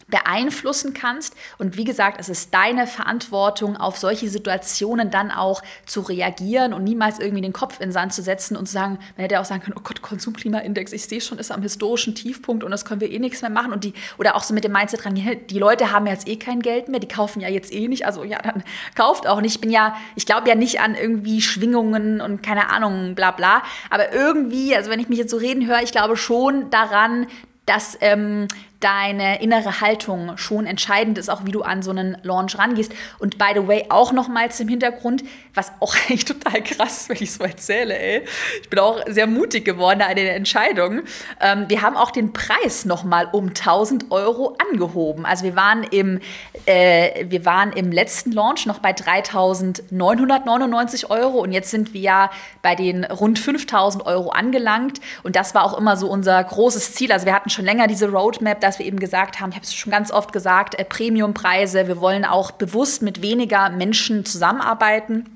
beeinflussen 0.08 0.94
kannst. 0.94 1.34
Und 1.58 1.76
wie 1.76 1.84
gesagt, 1.84 2.18
es 2.18 2.28
ist 2.28 2.52
deine 2.54 2.86
Verantwortung, 2.86 3.76
auf 3.76 3.98
solche 3.98 4.28
Situationen 4.28 5.10
dann 5.10 5.30
auch 5.30 5.62
zu 5.86 6.00
reagieren 6.00 6.72
und 6.72 6.84
niemals 6.84 7.18
irgendwie 7.18 7.42
den 7.42 7.52
Kopf 7.52 7.74
in 7.74 7.88
den 7.88 7.92
Sand 7.92 8.14
zu 8.14 8.22
setzen 8.22 8.56
und 8.56 8.66
zu 8.66 8.72
sagen, 8.72 8.98
man 9.16 9.22
hätte 9.22 9.38
auch 9.40 9.44
sagen 9.44 9.62
können, 9.62 9.76
oh 9.78 9.82
Gott, 9.82 10.00
Konsumklimaindex, 10.00 10.92
ich 10.92 11.04
sehe 11.04 11.20
schon, 11.20 11.38
ist 11.38 11.52
am 11.52 11.62
historischen 11.62 12.14
Tiefpunkt 12.14 12.64
und 12.64 12.70
das 12.70 12.84
können 12.84 13.00
wir 13.00 13.10
eh 13.10 13.18
nichts 13.18 13.42
mehr 13.42 13.50
machen. 13.50 13.72
Und 13.72 13.84
die, 13.84 13.92
oder 14.16 14.34
auch 14.34 14.42
so 14.42 14.54
mit 14.54 14.64
dem 14.64 14.72
Mindset 14.72 15.04
dran, 15.04 15.14
die 15.14 15.58
Leute 15.58 15.92
haben 15.92 16.06
jetzt 16.06 16.26
eh 16.26 16.36
kein 16.36 16.60
Geld 16.60 16.88
mehr, 16.88 17.00
die 17.00 17.08
kaufen 17.08 17.40
ja 17.40 17.48
jetzt 17.48 17.72
eh 17.72 17.86
nicht. 17.88 18.06
Also 18.06 18.24
ja, 18.24 18.38
dann 18.38 18.62
kauft 18.94 19.26
auch 19.26 19.40
nicht. 19.40 19.56
Ich 19.56 19.60
bin 19.60 19.70
ja, 19.70 19.96
ich 20.14 20.26
glaube 20.26 20.48
ja 20.48 20.54
nicht 20.54 20.80
an 20.80 20.94
irgendwie 20.94 21.42
Schwingungen 21.42 22.20
und 22.20 22.42
keine 22.42 22.70
Ahnung, 22.70 23.14
bla 23.14 23.30
bla. 23.30 23.62
Aber 23.90 24.12
irgendwie, 24.12 24.74
also 24.74 24.90
wenn 24.90 25.00
ich 25.00 25.08
mich 25.08 25.18
jetzt 25.18 25.30
so 25.30 25.36
reden 25.36 25.66
höre, 25.66 25.82
ich 25.82 25.92
glaube 25.92 26.16
schon 26.16 26.70
daran, 26.70 27.26
dass 27.66 27.98
ähm, 28.00 28.48
deine 28.80 29.40
innere 29.42 29.80
Haltung 29.80 30.36
schon 30.36 30.64
entscheidend 30.64 31.18
ist, 31.18 31.28
auch 31.28 31.44
wie 31.44 31.50
du 31.50 31.62
an 31.62 31.82
so 31.82 31.90
einen 31.90 32.16
Launch 32.22 32.56
rangehst. 32.58 32.92
Und 33.18 33.36
by 33.36 33.46
the 33.54 33.66
way, 33.66 33.86
auch 33.88 34.12
nochmals 34.12 34.60
im 34.60 34.68
Hintergrund, 34.68 35.24
was 35.54 35.72
auch 35.80 35.96
eigentlich 36.08 36.24
total 36.24 36.62
krass 36.62 37.02
ist, 37.02 37.08
wenn 37.08 37.16
ich 37.20 37.32
so 37.32 37.42
erzähle, 37.42 37.98
ey. 37.98 38.22
Ich 38.62 38.70
bin 38.70 38.78
auch 38.78 39.00
sehr 39.08 39.26
mutig 39.26 39.64
geworden 39.64 40.00
an 40.02 40.14
den 40.14 40.28
Entscheidungen. 40.28 41.02
Ähm, 41.40 41.64
wir 41.68 41.82
haben 41.82 41.96
auch 41.96 42.12
den 42.12 42.32
Preis 42.32 42.84
nochmal 42.84 43.28
um 43.32 43.48
1000 43.48 44.12
Euro 44.12 44.56
angehoben. 44.70 45.26
Also 45.26 45.42
wir 45.44 45.56
waren 45.56 45.82
im, 45.82 46.20
äh, 46.66 47.24
wir 47.28 47.44
waren 47.44 47.72
im 47.72 47.90
letzten 47.90 48.30
Launch 48.30 48.66
noch 48.66 48.78
bei 48.78 48.92
3999 48.92 51.10
Euro 51.10 51.38
und 51.38 51.50
jetzt 51.50 51.72
sind 51.72 51.94
wir 51.94 52.00
ja 52.00 52.30
bei 52.62 52.76
den 52.76 53.02
rund 53.04 53.40
5000 53.40 54.06
Euro 54.06 54.30
angelangt. 54.30 55.00
Und 55.24 55.34
das 55.34 55.56
war 55.56 55.64
auch 55.64 55.76
immer 55.76 55.96
so 55.96 56.08
unser 56.08 56.44
großes 56.44 56.94
Ziel. 56.94 57.10
Also 57.10 57.26
wir 57.26 57.34
hatten 57.34 57.50
schon 57.50 57.64
länger 57.64 57.88
diese 57.88 58.08
Roadmap, 58.08 58.67
dass 58.68 58.78
wir 58.78 58.86
eben 58.86 59.00
gesagt 59.00 59.40
haben, 59.40 59.50
ich 59.50 59.56
habe 59.56 59.64
es 59.64 59.74
schon 59.74 59.90
ganz 59.90 60.10
oft 60.10 60.32
gesagt, 60.32 60.78
äh, 60.78 60.84
Premiumpreise, 60.84 61.88
wir 61.88 62.00
wollen 62.00 62.24
auch 62.24 62.52
bewusst 62.52 63.02
mit 63.02 63.22
weniger 63.22 63.70
Menschen 63.70 64.24
zusammenarbeiten 64.24 65.34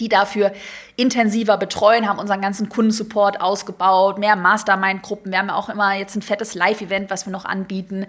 die 0.00 0.08
dafür 0.08 0.52
intensiver 0.96 1.56
betreuen, 1.56 2.08
haben 2.08 2.18
unseren 2.18 2.40
ganzen 2.40 2.68
Kundensupport 2.68 3.40
ausgebaut, 3.40 4.18
mehr 4.18 4.36
Mastermind-Gruppen. 4.36 5.30
Wir 5.30 5.38
haben 5.38 5.50
auch 5.50 5.68
immer 5.68 5.94
jetzt 5.94 6.16
ein 6.16 6.22
fettes 6.22 6.54
Live-Event, 6.54 7.10
was 7.10 7.26
wir 7.26 7.32
noch 7.32 7.44
anbieten. 7.44 8.06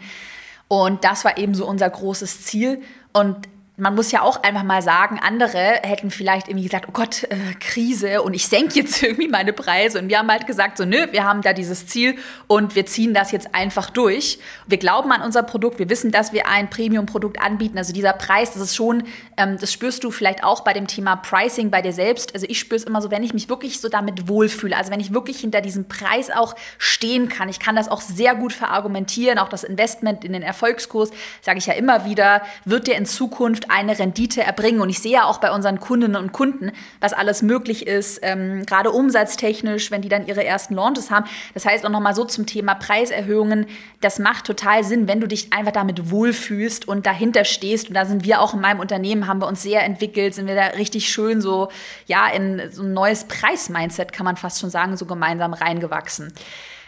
Und 0.68 1.04
das 1.04 1.26
war 1.26 1.38
eben 1.38 1.54
so 1.54 1.68
unser 1.68 1.90
großes 1.90 2.44
Ziel. 2.44 2.82
Und 3.14 3.48
man 3.78 3.94
muss 3.94 4.12
ja 4.12 4.22
auch 4.22 4.42
einfach 4.42 4.64
mal 4.64 4.82
sagen, 4.82 5.20
andere 5.22 5.58
hätten 5.84 6.10
vielleicht 6.10 6.48
irgendwie 6.48 6.64
gesagt, 6.64 6.86
oh 6.88 6.94
Gott, 6.94 7.24
äh, 7.24 7.36
Krise 7.60 8.22
und 8.22 8.34
ich 8.34 8.48
senke 8.48 8.80
jetzt 8.80 9.04
irgendwie 9.04 9.28
meine 9.28 9.52
Preise. 9.52 10.00
Und 10.00 10.08
wir 10.08 10.20
haben 10.20 10.32
halt 10.32 10.48
gesagt, 10.48 10.78
so 10.78 10.86
nö, 10.86 11.08
wir 11.12 11.26
haben 11.26 11.42
da 11.42 11.52
dieses 11.52 11.86
Ziel 11.86 12.16
und 12.48 12.76
wir 12.76 12.86
ziehen 12.86 13.14
das 13.14 13.32
jetzt 13.34 13.54
einfach 13.54 13.90
durch. 13.90 14.40
Wir 14.66 14.78
glauben 14.78 15.12
an 15.12 15.22
unser 15.22 15.44
Produkt, 15.44 15.78
wir 15.78 15.90
wissen, 15.90 16.12
dass 16.12 16.32
wir 16.32 16.48
ein 16.48 16.70
Premium-Produkt 16.70 17.42
anbieten. 17.42 17.78
Also 17.78 17.92
dieser 17.92 18.14
Preis, 18.14 18.54
das 18.54 18.62
ist 18.62 18.76
schon, 18.76 19.04
ähm, 19.36 19.58
das 19.60 19.74
spürst 19.74 20.06
du 20.06 20.12
vielleicht 20.12 20.46
auch 20.46 20.62
bei 20.62 20.72
dem 20.72 20.88
Thema 20.88 21.18
Pricing 21.18 21.70
bei 21.70 21.82
dir 21.82 21.94
selbst. 21.94 22.34
Also 22.34 22.46
ich 22.48 22.60
spüre 22.60 22.78
es 22.78 22.86
immer 22.86 23.02
so, 23.02 23.12
wenn 23.12 23.24
ich 23.24 23.34
mich 23.34 23.50
wirklich 23.50 23.82
so 23.82 23.90
damit 23.90 24.30
wohlfühle, 24.30 24.78
also 24.78 24.90
wenn 24.90 25.02
ich 25.02 25.14
wirklich 25.14 25.40
hinter 25.40 25.60
diesem 25.60 25.90
Preis 25.90 26.32
auch 26.32 26.56
stehen 26.78 27.28
kann. 27.28 27.50
Ich 27.50 27.60
kann 27.60 27.76
das 27.76 27.90
auch 27.90 28.00
sehr 28.00 28.36
gut 28.36 28.54
verargumentieren, 28.54 29.38
auch 29.38 29.50
das 29.50 29.66
Investment 29.66 30.24
in 30.24 30.32
den 30.32 30.44
Erfolgskurs, 30.44 31.12
sage 31.42 31.58
ich 31.58 31.66
ja 31.66 31.74
immer 31.74 32.06
wieder, 32.06 32.42
wird 32.64 32.88
dir 32.88 32.96
in 32.96 33.06
Zukunft 33.06 33.65
eine 33.70 33.98
Rendite 33.98 34.44
erbringen. 34.44 34.82
Und 34.82 34.90
ich 34.90 35.00
sehe 35.00 35.14
ja 35.14 35.26
auch 35.26 35.40
bei 35.40 35.52
unseren 35.52 35.80
Kundinnen 35.80 36.16
und 36.16 36.32
Kunden, 36.32 36.72
was 37.00 37.14
alles 37.14 37.42
möglich 37.42 37.88
ist, 37.88 38.20
ähm, 38.24 38.66
gerade 38.66 38.92
umsatztechnisch, 38.92 39.92
wenn 39.92 40.02
die 40.02 40.10
dann 40.10 40.28
ihre 40.28 40.44
ersten 40.44 40.76
Launches 40.76 41.12
haben. 41.12 41.26
Das 41.54 41.66
heißt 41.66 41.86
auch 41.86 41.90
nochmal 41.90 42.16
so 42.16 42.26
zum 42.26 42.46
Thema 42.46 42.76
Preiserhöhungen, 42.76 43.68
das 44.02 44.20
macht 44.20 44.46
total 44.46 44.84
Sinn, 44.84 45.08
wenn 45.08 45.22
du 45.22 45.28
dich 45.28 45.54
einfach 45.54 45.72
damit 45.72 46.12
wohlfühlst 46.12 46.88
und 46.88 47.06
dahinter 47.06 47.46
stehst. 47.46 47.90
Und 47.90 47.96
da 47.96 48.06
sind 48.06 48.24
wir 48.24 48.42
auch 48.42 48.54
in 48.54 48.62
meinem 48.62 48.80
Unternehmen, 48.80 49.28
haben 49.28 49.42
wir 49.42 49.48
uns 49.48 49.62
sehr 49.62 49.84
entwickelt, 49.84 50.36
sind 50.36 50.48
wir 50.48 50.56
da 50.56 50.68
richtig 50.68 51.10
schön 51.10 51.42
so, 51.42 51.70
ja, 52.06 52.28
in 52.28 52.72
so 52.72 52.84
ein 52.84 52.94
neues 52.94 53.26
Preismindset, 53.26 54.14
kann 54.14 54.26
man 54.26 54.38
fast 54.38 54.60
schon 54.60 54.70
sagen, 54.70 54.98
so 54.98 55.06
gemeinsam 55.06 55.54
reingewachsen. 55.54 56.34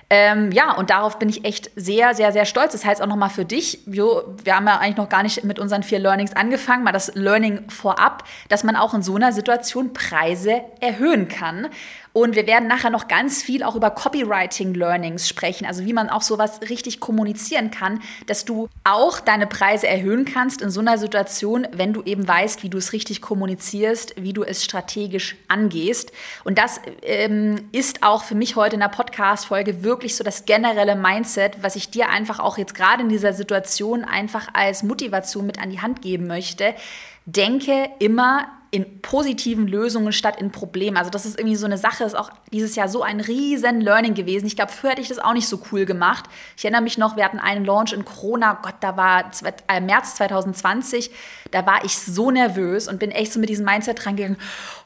Ähm, 0.10 0.52
ja, 0.54 0.72
und 0.74 0.90
darauf 0.90 1.20
bin 1.20 1.28
ich 1.28 1.44
echt 1.44 1.70
sehr, 1.76 2.14
sehr, 2.14 2.32
sehr 2.32 2.46
stolz. 2.46 2.72
Das 2.72 2.86
heißt 2.86 3.02
auch 3.02 3.08
nochmal 3.08 3.30
für 3.30 3.44
dich, 3.44 3.80
wir, 3.86 4.24
wir 4.44 4.56
haben 4.56 4.66
ja 4.66 4.78
eigentlich 4.78 4.98
noch 4.98 5.10
gar 5.10 5.24
nicht 5.24 5.44
mit 5.44 5.60
unseren 5.60 5.84
vier 5.84 6.00
Learnings 6.00 6.34
angefangen, 6.34 6.84
mal 6.84 6.94
das 6.94 7.14
Learning 7.16 7.70
vorab, 7.70 8.24
dass 8.48 8.64
man 8.64 8.78
auch 8.78 8.94
in 8.94 9.02
so 9.02 9.16
einer 9.16 9.34
Situation 9.34 9.92
Preise 9.92 10.62
erhöhen 10.80 11.28
kann. 11.28 11.68
Und 12.18 12.36
wir 12.36 12.48
werden 12.48 12.68
nachher 12.68 12.90
noch 12.90 13.08
ganz 13.08 13.44
viel 13.44 13.62
auch 13.62 13.76
über 13.76 13.92
Copywriting-Learnings 13.92 15.30
sprechen, 15.30 15.68
also 15.68 15.86
wie 15.86 15.94
man 15.94 16.10
auch 16.10 16.24
sowas 16.24 16.62
richtig 16.68 17.00
kommunizieren 17.00 17.70
kann, 17.70 18.02
dass 18.26 18.44
du 18.44 18.70
auch 18.84 19.20
deine 19.20 19.46
Preise 19.46 19.88
erhöhen 19.88 20.26
kannst 20.26 20.64
in 20.64 20.72
so 20.72 20.80
einer 20.80 20.98
Situation, 20.98 21.68
wenn 21.74 21.94
du 21.94 22.02
eben 22.02 22.28
weißt, 22.28 22.64
wie 22.64 22.70
du 22.70 22.80
es 22.80 22.92
richtig 22.92 23.22
kommunizierst, 23.22 24.16
wie 24.18 24.34
du 24.34 24.42
es 24.42 24.66
strategisch 24.66 25.36
angehst. 25.48 26.12
Und 26.44 26.58
das 26.58 26.82
ähm, 27.04 27.70
ist 27.72 28.02
auch 28.02 28.24
für 28.24 28.34
mich 28.34 28.56
heute 28.56 28.78
in 28.78 28.82
der 28.82 28.88
Podcast-Folge 28.88 29.84
wirklich 29.84 30.16
so 30.16 30.24
das 30.24 30.46
generelle 30.46 30.96
Mindset, 30.96 31.62
was 31.62 31.76
ich 31.76 31.92
dir 31.92 32.10
einfach 32.10 32.40
auch 32.40 32.58
jetzt 32.58 32.74
gerade 32.74 33.04
in 33.04 33.10
dieser 33.10 33.34
Situation 33.34 34.04
einfach 34.04 34.48
als 34.56 34.82
Motivation 34.82 35.46
mit 35.46 35.62
an 35.62 35.70
die 35.70 35.82
Hand 35.82 36.02
geben 36.02 36.26
möchte. 36.26 36.74
Denke 37.28 37.92
immer 38.00 38.57
in 38.70 39.02
positiven 39.02 39.68
Lösungen 39.68 40.12
statt 40.12 40.42
in 40.42 40.52
Problemen. 40.52 40.98
Also 40.98 41.10
das 41.10 41.26
ist 41.26 41.40
irgendwie 41.40 41.56
so 41.56 41.66
eine 41.66 41.78
Sache, 41.78 42.04
ist 42.04 42.16
auch 42.16 42.32
dieses 42.52 42.76
Jahr 42.76 42.90
so 42.90 43.02
ein 43.02 43.22
riesen 43.22 43.80
Learning 43.80 44.14
gewesen. 44.14 44.46
Ich 44.46 44.56
glaube, 44.56 44.72
früher 44.72 44.92
hätte 44.92 45.02
ich 45.02 45.08
das 45.08 45.20
auch 45.20 45.34
nicht 45.34 45.48
so 45.48 45.62
cool 45.72 45.86
gemacht. 45.86 46.26
Ich 46.58 46.66
erinnere 46.66 46.82
mich 46.82 46.98
noch, 46.98 47.16
wir 47.16 47.24
hatten 47.24 47.40
einen 47.40 47.64
Launch 47.64 47.94
in 47.94 48.04
Corona, 48.04 48.60
Gott, 48.62 48.76
da 48.82 48.98
war 48.98 49.32
äh, 49.68 49.80
März 49.80 50.16
2020, 50.16 51.12
da 51.52 51.66
war 51.66 51.86
ich 51.86 51.98
so 51.98 52.30
nervös 52.30 52.88
und 52.88 53.00
bin 53.00 53.12
echt 53.12 53.32
so 53.32 53.40
mit 53.40 53.50
diesem 53.50 53.66
Mindset 53.66 54.06
rangegangen, 54.06 54.38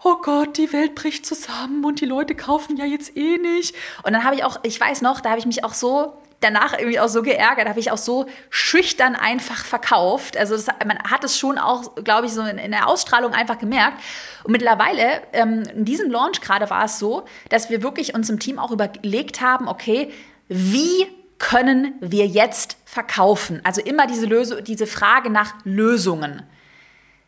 oh 0.03 0.17
Gott, 0.21 0.57
die 0.57 0.71
Welt 0.73 0.93
bricht 0.95 1.25
zusammen 1.25 1.83
und 1.83 2.01
die 2.01 2.05
Leute 2.05 2.35
kaufen 2.35 2.77
ja 2.77 2.85
jetzt 2.85 3.17
eh 3.17 3.37
nicht. 3.37 3.75
Und 4.03 4.13
dann 4.13 4.23
habe 4.23 4.35
ich 4.35 4.43
auch, 4.43 4.59
ich 4.63 4.79
weiß 4.79 5.01
noch, 5.01 5.21
da 5.21 5.31
habe 5.31 5.39
ich 5.39 5.45
mich 5.45 5.63
auch 5.63 5.73
so 5.73 6.13
danach 6.41 6.77
irgendwie 6.77 6.99
auch 6.99 7.07
so 7.07 7.21
geärgert, 7.21 7.69
habe 7.69 7.79
ich 7.79 7.91
auch 7.91 7.97
so 7.97 8.25
schüchtern 8.49 9.15
einfach 9.15 9.63
verkauft. 9.63 10.35
Also 10.35 10.55
das, 10.55 10.67
man 10.85 10.99
hat 10.99 11.23
es 11.23 11.37
schon 11.37 11.57
auch, 11.57 11.95
glaube 12.03 12.27
ich, 12.27 12.33
so 12.33 12.41
in, 12.41 12.57
in, 12.57 12.71
der 12.71 12.87
Ausstrahlung 12.87 13.33
einfach 13.33 13.57
gemerkt. 13.57 13.97
Und 14.43 14.51
mittlerweile, 14.51 15.21
ähm, 15.33 15.63
in 15.73 15.85
diesem 15.85 16.11
Launch 16.11 16.41
gerade 16.41 16.69
war 16.69 16.85
es 16.85 16.99
so, 16.99 17.23
dass 17.49 17.69
wir 17.69 17.83
wirklich 17.83 18.13
uns 18.13 18.29
im 18.29 18.39
Team 18.39 18.59
auch 18.59 18.71
überlegt 18.71 19.39
haben, 19.39 19.67
okay, 19.67 20.11
wie 20.47 21.07
können 21.37 21.93
wir 22.01 22.27
jetzt 22.27 22.77
verkaufen? 22.85 23.61
Also 23.63 23.81
immer 23.81 24.07
diese, 24.07 24.25
Lösung, 24.25 24.63
diese 24.63 24.87
Frage 24.87 25.29
nach 25.29 25.53
Lösungen. 25.63 26.43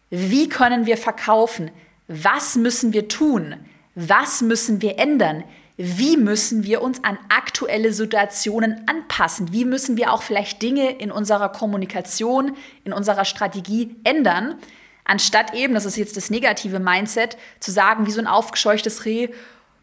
Wie 0.10 0.50
können 0.50 0.86
wir 0.86 0.98
verkaufen? 0.98 1.72
Was 2.08 2.56
müssen 2.56 2.94
wir 2.94 3.08
tun? 3.08 3.56
Was 3.96 4.42
müssen 4.42 4.82
wir 4.82 5.00
ändern? 5.00 5.44
Wie 5.78 6.18
müssen 6.18 6.64
wir 6.64 6.82
uns 6.82 7.04
an 7.04 7.18
aktuelle 7.30 7.94
Situationen 7.94 8.84
anpassen? 8.88 9.52
Wie 9.52 9.66
müssen 9.66 9.98
wir 9.98 10.14
auch 10.14 10.22
vielleicht 10.22 10.62
Dinge 10.62 10.92
in 10.98 11.12
unserer 11.12 11.50
Kommunikation, 11.50 12.56
in 12.84 12.94
unserer 12.94 13.26
Strategie 13.26 13.96
ändern? 14.04 14.56
Anstatt 15.04 15.54
eben, 15.54 15.74
das 15.74 15.86
ist 15.86 15.98
jetzt 15.98 16.16
das 16.16 16.30
negative 16.30 16.80
Mindset, 16.80 17.38
zu 17.60 17.72
sagen, 17.72 18.06
wie 18.06 18.12
so 18.12 18.20
ein 18.20 18.28
aufgescheuchtes 18.28 19.06
Reh, 19.06 19.30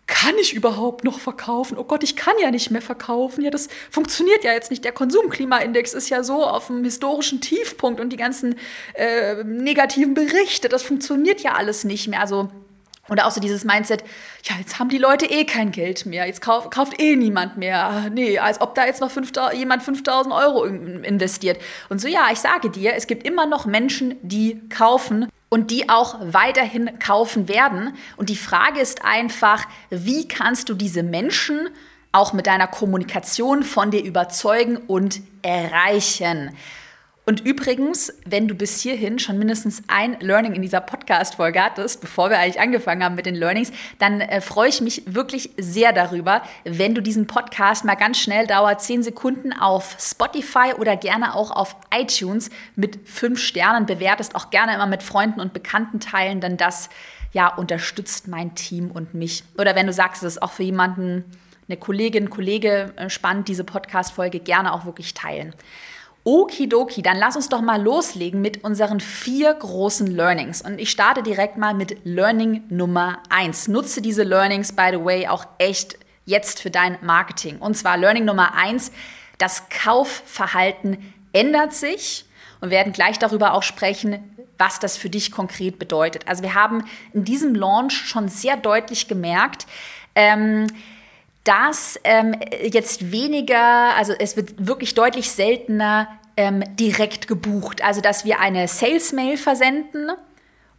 kann 0.07 0.35
ich 0.41 0.55
überhaupt 0.55 1.05
noch 1.05 1.21
verkaufen? 1.21 1.79
Oh 1.79 1.85
Gott, 1.85 2.03
ich 2.03 2.17
kann 2.17 2.35
ja 2.43 2.51
nicht 2.51 2.71
mehr 2.73 2.83
verkaufen. 2.83 3.45
Ja, 3.45 3.51
das 3.51 3.69
funktioniert 3.91 4.43
ja 4.43 4.53
jetzt 4.53 4.71
nicht. 4.71 4.85
Der 4.85 4.91
Konsumklimaindex 4.91 5.95
ist 5.95 6.09
ja 6.09 6.25
so 6.25 6.45
auf 6.45 6.67
dem 6.67 6.83
historischen 6.83 7.41
Tiefpunkt 7.41 8.01
und 8.01 8.11
die 8.11 8.17
ganzen 8.17 8.57
äh, 8.95 9.45
negativen 9.45 10.15
Berichte, 10.15 10.69
das 10.69 10.83
funktioniert 10.83 11.41
ja 11.43 11.55
alles 11.55 11.85
nicht 11.85 12.09
mehr. 12.09 12.21
Also 12.21 12.49
oder 13.11 13.27
auch 13.27 13.31
so 13.31 13.41
dieses 13.41 13.65
Mindset, 13.65 14.05
ja, 14.45 14.57
jetzt 14.59 14.79
haben 14.79 14.89
die 14.89 14.99
Leute 14.99 15.27
eh 15.27 15.45
kein 15.45 15.73
Geld 15.73 16.07
mehr, 16.07 16.27
jetzt 16.27 16.41
kauf, 16.41 16.71
kauft 16.71 17.01
eh 17.01 17.17
niemand 17.17 17.59
mehr. 17.59 18.09
Nee, 18.13 18.39
als 18.39 18.61
ob 18.61 18.75
da 18.75 18.87
jetzt 18.87 19.01
noch 19.01 19.11
5, 19.11 19.33
jemand 19.55 19.83
5000 19.83 20.35
Euro 20.35 20.65
investiert. 20.65 21.61
Und 21.89 22.01
so, 22.01 22.09
ja, 22.09 22.29
ich 22.33 22.39
sage 22.39 22.71
dir, 22.71 22.95
es 22.95 23.07
gibt 23.07 23.27
immer 23.27 23.47
noch 23.47 23.67
Menschen, 23.67 24.15
die 24.23 24.61
kaufen 24.69 25.29
und 25.49 25.71
die 25.71 25.89
auch 25.89 26.17
weiterhin 26.21 26.99
kaufen 26.99 27.49
werden. 27.49 27.95
Und 28.17 28.31
die 28.31 28.37
Frage 28.37 28.81
ist 28.81 29.05
einfach, 29.05 29.67
wie 29.91 30.29
kannst 30.29 30.69
du 30.69 30.75
diese 30.75 31.03
Menschen 31.03 31.69
auch 32.13 32.33
mit 32.33 32.47
deiner 32.47 32.69
Kommunikation 32.69 33.65
von 33.65 33.91
dir 33.91 34.03
überzeugen 34.03 34.77
und 34.77 35.21
erreichen? 35.43 36.57
Und 37.27 37.41
übrigens, 37.47 38.13
wenn 38.25 38.49
du 38.49 38.55
bis 38.55 38.81
hierhin 38.81 39.19
schon 39.19 39.39
mindestens 39.39 39.83
ein 39.89 40.19
Learning 40.21 40.55
in 40.55 40.63
dieser 40.63 40.81
Podcast-Folge 40.81 41.63
hattest, 41.63 42.01
bevor 42.01 42.31
wir 42.31 42.39
eigentlich 42.39 42.61
angefangen 42.61 43.05
haben 43.05 43.15
mit 43.15 43.27
den 43.27 43.35
Learnings, 43.35 43.71
dann 43.99 44.21
äh, 44.21 44.41
freue 44.41 44.69
ich 44.69 44.81
mich 44.81 45.03
wirklich 45.07 45.51
sehr 45.59 45.93
darüber, 45.93 46.43
wenn 46.65 46.95
du 46.95 47.03
diesen 47.03 47.27
Podcast 47.27 47.85
mal 47.85 47.95
ganz 47.95 48.19
schnell 48.19 48.47
dauert, 48.47 48.83
zehn 48.83 49.03
Sekunden 49.03 49.53
auf 49.53 49.97
Spotify 50.01 50.73
oder 50.79 50.97
gerne 50.97 51.35
auch 51.35 51.51
auf 51.51 51.77
iTunes 51.95 52.51
mit 52.75 52.99
fünf 53.09 53.39
Sternen 53.39 53.87
bewertest, 53.87 54.35
auch 54.35 54.51
gerne 54.51 54.75
immer 54.75 54.87
mit 54.87 55.03
Freunden 55.03 55.41
und 55.41 55.53
Bekannten 55.53 56.01
teilen, 56.01 56.41
denn 56.41 56.57
das 56.57 56.89
ja 57.33 57.55
unterstützt 57.55 58.29
mein 58.29 58.55
Team 58.55 58.91
und 58.91 59.15
mich. 59.15 59.45
Oder 59.57 59.77
wenn 59.77 59.87
du 59.87 59.93
sagst, 59.93 60.23
es 60.23 60.37
ist 60.37 60.43
auch 60.43 60.53
für 60.53 60.65
jemanden, 60.65 61.25
eine 61.69 61.77
Kollegin, 61.77 62.31
Kollege 62.31 62.93
äh, 62.97 63.09
spannend, 63.09 63.47
diese 63.47 63.63
Podcast-Folge 63.63 64.41
gerne 64.41 64.73
auch 64.73 64.85
wirklich 64.87 65.15
teilen. 65.15 65.55
Okidoki, 66.25 67.03
dann 67.03 67.17
lass 67.17 67.37
uns 67.37 67.49
doch 67.49 67.63
mal 67.63 67.83
loslegen 67.83 68.43
mit 68.43 68.63
unseren 68.63 69.01
vier 69.01 69.55
großen 69.55 70.07
Learnings. 70.07 70.63
Und 70.63 70.79
ich 70.79 70.91
starte 70.91 71.23
direkt 71.23 71.57
mal 71.57 71.75
mit 71.75 72.05
Learning 72.05 72.65
Nummer 72.69 73.23
eins. 73.31 73.69
Nutze 73.69 74.03
diese 74.03 74.23
Learnings, 74.23 74.73
by 74.73 74.91
the 74.93 75.05
way, 75.05 75.29
auch 75.29 75.47
echt 75.59 75.99
jetzt 76.27 76.61
für 76.61 76.71
dein 76.71 76.99
Marketing. 77.01 77.59
Und 77.59 77.77
zwar 77.77 77.97
Learning 77.97 78.25
Nummer 78.25 78.55
eins, 78.55 78.93
das 79.39 79.69
Kaufverhalten 79.71 81.15
ändert 81.33 81.73
sich. 81.73 82.27
Und 82.63 82.69
werden 82.69 82.93
gleich 82.93 83.19
darüber 83.19 83.55
auch 83.55 83.63
sprechen, 83.63 84.37
was 84.59 84.79
das 84.79 84.99
für 84.99 85.09
dich 85.09 85.33
konkret 85.33 85.79
bedeutet. 85.79 86.29
Also 86.29 86.43
wir 86.43 86.55
haben 86.55 86.85
in 87.15 87.25
diesem 87.25 87.55
Launch 87.55 87.95
schon 87.95 88.29
sehr 88.29 88.59
deutlich 88.59 89.09
gemerkt, 89.09 89.67
ähm, 90.15 90.67
dass 91.51 91.99
ähm, 92.05 92.37
jetzt 92.63 93.11
weniger, 93.11 93.97
also 93.97 94.13
es 94.17 94.37
wird 94.37 94.69
wirklich 94.69 94.95
deutlich 94.95 95.33
seltener 95.33 96.07
ähm, 96.37 96.63
direkt 96.77 97.27
gebucht. 97.27 97.83
Also 97.83 98.01
dass 98.01 98.25
wir 98.25 98.39
eine 98.39 98.69
Sales-Mail 98.69 99.37
versenden 99.37 100.13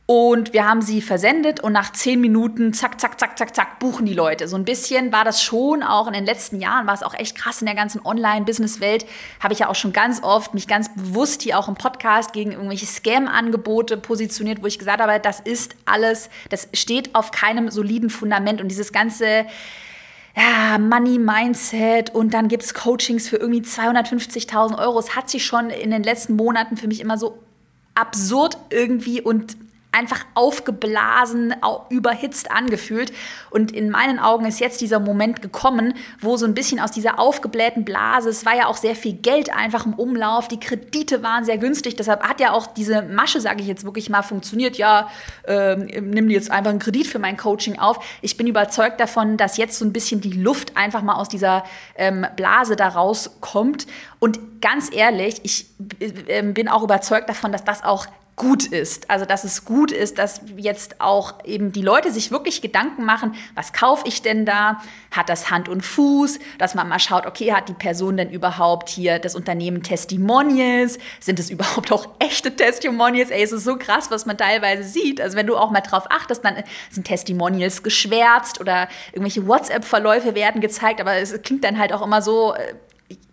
und 0.06 0.54
wir 0.54 0.66
haben 0.66 0.82
sie 0.82 1.02
versendet 1.02 1.60
und 1.60 1.74
nach 1.74 1.92
zehn 1.92 2.22
Minuten, 2.22 2.74
zack, 2.74 3.02
zack, 3.02 3.20
zack, 3.20 3.38
zack, 3.38 3.54
zack, 3.54 3.80
buchen 3.80 4.06
die 4.06 4.14
Leute. 4.14 4.48
So 4.48 4.56
ein 4.56 4.64
bisschen 4.64 5.12
war 5.12 5.26
das 5.26 5.44
schon 5.44 5.84
auch 5.84 6.08
in 6.08 6.14
den 6.14 6.26
letzten 6.26 6.62
Jahren, 6.62 6.88
war 6.88 6.94
es 6.94 7.04
auch 7.04 7.16
echt 7.16 7.38
krass 7.38 7.62
in 7.62 7.66
der 7.66 7.76
ganzen 7.76 8.06
Online-Business-Welt. 8.06 9.06
Habe 9.42 9.54
ich 9.54 9.60
ja 9.60 9.68
auch 9.68 9.76
schon 9.76 9.92
ganz 9.92 10.24
oft 10.24 10.54
mich 10.54 10.70
ganz 10.70 10.94
bewusst 10.96 11.42
hier 11.42 11.60
auch 11.60 11.68
im 11.68 11.76
Podcast 11.76 12.32
gegen 12.32 12.54
irgendwelche 12.54 12.86
Scam-Angebote 12.86 13.98
positioniert, 13.98 14.64
wo 14.64 14.68
ich 14.68 14.80
gesagt 14.80 15.02
habe, 15.02 15.20
das 15.20 15.42
ist 15.42 15.76
alles, 15.84 16.30
das 16.50 16.70
steht 16.74 17.14
auf 17.14 17.32
keinem 17.32 17.70
soliden 17.70 18.10
Fundament 18.10 18.62
und 18.62 18.70
dieses 18.70 18.94
ganze 18.94 19.46
ja, 20.36 20.78
Money 20.78 21.20
Mindset 21.20 22.14
und 22.14 22.34
dann 22.34 22.48
gibt 22.48 22.64
es 22.64 22.74
Coachings 22.74 23.28
für 23.28 23.38
irgendwie 23.38 23.62
250.000 23.62 24.78
Euro. 24.80 25.00
Es 25.00 25.16
hat 25.16 25.30
sich 25.30 25.46
schon 25.46 25.70
in 25.70 25.92
den 25.92 26.04
letzten 26.04 26.36
Monaten 26.36 26.78
für 26.78 26.88
mich 26.88 27.02
immer 27.02 27.18
so 27.18 27.40
absurd 27.96 28.58
irgendwie 28.70 29.22
und 29.22 29.58
einfach 29.92 30.26
aufgeblasen, 30.36 31.54
überhitzt 31.90 32.50
angefühlt. 32.50 33.12
Und 33.50 33.72
in 33.72 33.90
meinen 33.90 34.20
Augen 34.20 34.46
ist 34.46 34.60
jetzt 34.60 34.80
dieser 34.80 35.00
Moment 35.00 35.42
gekommen, 35.42 35.94
wo 36.20 36.38
so 36.38 36.46
ein 36.46 36.54
bisschen 36.54 36.80
aus 36.80 36.92
dieser 36.92 37.20
aufgeblähten 37.20 37.84
Blase, 37.84 38.30
es 38.30 38.46
war 38.46 38.56
ja 38.56 38.68
auch 38.68 38.78
sehr 38.78 38.96
viel 38.96 39.14
Geld 39.14 39.54
einfach 39.54 39.86
im 39.86 39.94
Umlauf, 39.94 40.48
die 40.48 40.60
Kredite 40.60 41.24
waren 41.24 41.44
sehr 41.44 41.58
günstig, 41.58 41.96
deshalb 41.98 42.24
hat 42.24 42.40
ja 42.40 42.54
auch 42.54 42.68
diese 42.68 43.02
Masche, 43.02 43.42
sage 43.42 43.62
ich 43.62 43.68
jetzt 43.68 43.84
wirklich 43.84 44.10
mal, 44.10 44.22
funktioniert. 44.22 44.78
Ja, 44.78 45.10
äh, 45.44 45.76
nimm 45.76 46.30
jetzt 46.30 46.52
einfach 46.52 46.72
einen 46.72 46.80
Kredit 46.80 47.08
für 47.08 47.20
mein 47.20 47.36
Coaching 47.36 47.78
auf. 47.78 48.04
Ich 48.22 48.38
bin 48.38 48.48
überzeugt 48.48 49.00
davon, 49.00 49.36
dass 49.36 49.58
jetzt 49.58 49.78
so 49.78 49.84
ein 49.84 49.92
bisschen 49.92 50.22
die 50.22 50.32
Luft 50.32 50.78
einfach 50.78 51.02
mal 51.02 51.16
aus 51.16 51.28
dieser 51.28 51.66
ähm, 51.96 52.26
Blase 52.36 52.76
da 52.76 52.88
rauskommt. 52.88 53.88
Und 54.20 54.62
ganz 54.62 54.90
ehrlich, 54.94 55.42
ich 55.44 55.66
äh, 56.00 56.44
bin 56.44 56.70
auch 56.70 56.84
überzeugt 56.84 57.28
davon, 57.28 57.52
dass 57.52 57.64
das 57.64 57.84
auch 57.84 58.08
gut 58.42 58.66
ist. 58.66 59.08
Also, 59.08 59.26
dass 59.26 59.44
es 59.44 59.66
gut 59.66 59.92
ist, 59.92 60.18
dass 60.18 60.42
jetzt 60.58 61.00
auch 61.00 61.46
eben 61.46 61.72
die 61.72 61.84
Leute 61.84 62.12
sich 62.12 62.32
wirklich 62.32 62.64
Gedanken 62.64 63.06
machen, 63.06 63.36
was 63.54 63.72
kaufe 63.72 64.08
ich 64.08 64.24
denn 64.24 64.48
da? 64.48 64.82
Hat 65.12 65.30
das 65.30 65.52
Hand 65.52 65.70
und 65.70 65.84
Fuß? 65.84 66.40
Dass 66.58 66.74
man 66.74 66.90
mal 66.90 66.98
schaut, 66.98 67.28
okay, 67.28 67.54
hat 67.54 67.70
die 67.70 67.76
Person 67.76 68.18
denn 68.18 68.32
überhaupt 68.32 68.90
hier 68.90 69.20
das 69.20 69.36
Unternehmen 69.36 69.84
Testimonials? 69.84 70.98
Sind 71.20 71.38
es 71.38 71.50
überhaupt 71.52 71.92
auch 71.92 72.08
echte 72.18 72.56
Testimonials? 72.56 73.30
Ey, 73.30 73.44
es 73.44 73.52
ist 73.52 73.64
so 73.64 73.78
krass, 73.78 74.10
was 74.10 74.26
man 74.26 74.40
teilweise 74.40 74.82
sieht. 74.82 75.22
Also, 75.22 75.38
wenn 75.38 75.46
du 75.46 75.56
auch 75.56 75.70
mal 75.70 75.82
drauf 75.82 76.06
achtest, 76.10 76.44
dann 76.44 76.56
sind 76.90 77.06
Testimonials 77.06 77.84
geschwärzt 77.84 78.60
oder 78.60 78.88
irgendwelche 79.12 79.46
WhatsApp-Verläufe 79.48 80.34
werden 80.34 80.62
gezeigt, 80.62 81.00
aber 81.00 81.14
es 81.18 81.40
klingt 81.44 81.64
dann 81.64 81.78
halt 81.78 81.94
auch 81.94 82.02
immer 82.02 82.24
so, 82.24 82.56
äh, 82.56 82.74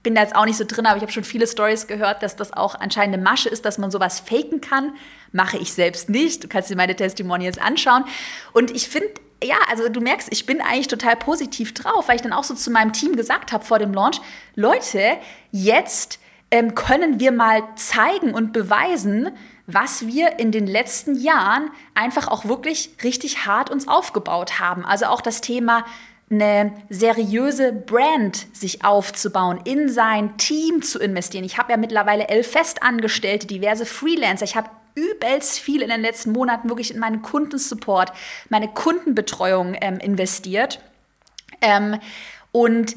bin 0.08 0.14
da 0.14 0.22
jetzt 0.22 0.34
auch 0.34 0.46
nicht 0.46 0.56
so 0.56 0.64
drin, 0.64 0.86
aber 0.86 0.96
ich 0.96 1.02
habe 1.02 1.12
schon 1.12 1.22
viele 1.22 1.46
Stories 1.46 1.86
gehört, 1.86 2.22
dass 2.22 2.34
das 2.34 2.54
auch 2.54 2.74
anscheinend 2.74 3.12
eine 3.12 3.22
Masche 3.22 3.50
ist, 3.50 3.66
dass 3.66 3.76
man 3.76 3.90
sowas 3.90 4.20
faken 4.20 4.62
kann. 4.62 4.94
Mache 5.32 5.58
ich 5.58 5.74
selbst 5.74 6.08
nicht. 6.08 6.42
Du 6.42 6.48
kannst 6.48 6.70
dir 6.70 6.76
meine 6.76 6.96
Testimonials 6.96 7.58
anschauen. 7.58 8.06
Und 8.54 8.70
ich 8.70 8.88
finde, 8.88 9.10
ja, 9.44 9.56
also 9.68 9.90
du 9.90 10.00
merkst, 10.00 10.28
ich 10.32 10.46
bin 10.46 10.62
eigentlich 10.62 10.88
total 10.88 11.14
positiv 11.14 11.74
drauf, 11.74 12.08
weil 12.08 12.16
ich 12.16 12.22
dann 12.22 12.32
auch 12.32 12.44
so 12.44 12.54
zu 12.54 12.70
meinem 12.70 12.94
Team 12.94 13.16
gesagt 13.16 13.52
habe 13.52 13.66
vor 13.66 13.78
dem 13.78 13.92
Launch, 13.92 14.22
Leute, 14.54 15.18
jetzt 15.52 16.20
ähm, 16.50 16.74
können 16.74 17.20
wir 17.20 17.30
mal 17.30 17.62
zeigen 17.76 18.32
und 18.32 18.54
beweisen, 18.54 19.28
was 19.66 20.06
wir 20.06 20.38
in 20.38 20.52
den 20.52 20.66
letzten 20.66 21.16
Jahren 21.20 21.70
einfach 21.94 22.28
auch 22.28 22.46
wirklich 22.46 22.92
richtig 23.04 23.44
hart 23.44 23.68
uns 23.68 23.86
aufgebaut 23.86 24.58
haben. 24.58 24.86
Also 24.86 25.04
auch 25.04 25.20
das 25.20 25.42
Thema 25.42 25.84
eine 26.30 26.72
seriöse 26.90 27.72
Brand 27.72 28.46
sich 28.52 28.84
aufzubauen, 28.84 29.60
in 29.64 29.88
sein 29.88 30.36
Team 30.36 30.82
zu 30.82 30.98
investieren. 30.98 31.44
Ich 31.44 31.58
habe 31.58 31.72
ja 31.72 31.78
mittlerweile 31.78 32.28
elf 32.28 32.50
Festangestellte, 32.50 33.46
diverse 33.46 33.86
Freelancer. 33.86 34.44
Ich 34.44 34.56
habe 34.56 34.68
übelst 34.94 35.58
viel 35.58 35.80
in 35.80 35.88
den 35.88 36.00
letzten 36.00 36.32
Monaten 36.32 36.68
wirklich 36.68 36.92
in 36.92 37.00
meinen 37.00 37.22
Kundensupport, 37.22 38.12
meine 38.48 38.68
Kundenbetreuung 38.68 39.76
ähm, 39.80 39.98
investiert. 39.98 40.80
Ähm, 41.60 41.98
und 42.52 42.96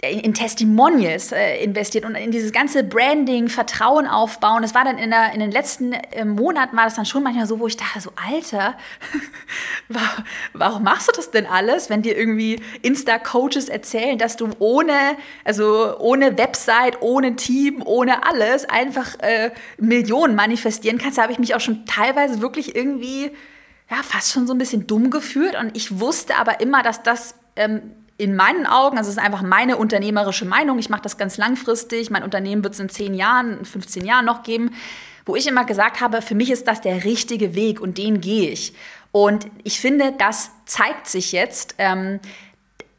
in 0.00 0.32
Testimonials 0.32 1.32
äh, 1.32 1.56
investiert 1.56 2.04
und 2.04 2.14
in 2.14 2.30
dieses 2.30 2.52
ganze 2.52 2.84
Branding, 2.84 3.48
Vertrauen 3.48 4.06
aufbauen. 4.06 4.62
Das 4.62 4.72
war 4.72 4.84
dann 4.84 4.96
in, 4.96 5.10
der, 5.10 5.32
in 5.32 5.40
den 5.40 5.50
letzten 5.50 5.92
äh, 5.92 6.24
Monaten 6.24 6.76
war 6.76 6.84
das 6.84 6.94
dann 6.94 7.04
schon 7.04 7.24
manchmal 7.24 7.48
so, 7.48 7.58
wo 7.58 7.66
ich 7.66 7.76
dachte, 7.76 8.00
so 8.00 8.12
Alter, 8.14 8.76
warum 10.52 10.84
machst 10.84 11.08
du 11.08 11.12
das 11.16 11.32
denn 11.32 11.46
alles, 11.46 11.90
wenn 11.90 12.02
dir 12.02 12.16
irgendwie 12.16 12.62
Insta-Coaches 12.82 13.68
erzählen, 13.68 14.18
dass 14.18 14.36
du 14.36 14.50
ohne, 14.60 15.16
also 15.44 15.98
ohne 15.98 16.38
Website, 16.38 17.02
ohne 17.02 17.34
Team, 17.34 17.82
ohne 17.84 18.24
alles 18.24 18.68
einfach 18.68 19.18
äh, 19.18 19.50
Millionen 19.78 20.36
manifestieren 20.36 20.98
kannst? 20.98 21.18
Da 21.18 21.22
habe 21.22 21.32
ich 21.32 21.40
mich 21.40 21.56
auch 21.56 21.60
schon 21.60 21.86
teilweise 21.86 22.40
wirklich 22.40 22.76
irgendwie, 22.76 23.32
ja, 23.90 23.96
fast 24.04 24.30
schon 24.30 24.46
so 24.46 24.54
ein 24.54 24.58
bisschen 24.58 24.86
dumm 24.86 25.10
gefühlt 25.10 25.56
und 25.58 25.76
ich 25.76 25.98
wusste 25.98 26.36
aber 26.36 26.60
immer, 26.60 26.84
dass 26.84 27.02
das 27.02 27.34
ähm, 27.56 27.94
in 28.18 28.34
meinen 28.34 28.66
Augen, 28.66 28.98
also 28.98 29.08
es 29.08 29.16
ist 29.16 29.22
einfach 29.22 29.42
meine 29.42 29.76
unternehmerische 29.76 30.44
Meinung, 30.44 30.78
ich 30.78 30.90
mache 30.90 31.02
das 31.02 31.16
ganz 31.16 31.36
langfristig, 31.36 32.10
mein 32.10 32.24
Unternehmen 32.24 32.64
wird 32.64 32.74
es 32.74 32.80
in 32.80 32.88
10 32.88 33.14
Jahren, 33.14 33.64
15 33.64 34.04
Jahren 34.04 34.26
noch 34.26 34.42
geben, 34.42 34.74
wo 35.24 35.36
ich 35.36 35.46
immer 35.46 35.64
gesagt 35.64 36.00
habe, 36.00 36.20
für 36.20 36.34
mich 36.34 36.50
ist 36.50 36.66
das 36.66 36.80
der 36.80 37.04
richtige 37.04 37.54
Weg 37.54 37.80
und 37.80 37.96
den 37.96 38.20
gehe 38.20 38.50
ich. 38.50 38.74
Und 39.12 39.46
ich 39.62 39.80
finde, 39.80 40.12
das 40.18 40.50
zeigt 40.66 41.06
sich 41.06 41.32
jetzt. 41.32 41.76
Ähm, 41.78 42.18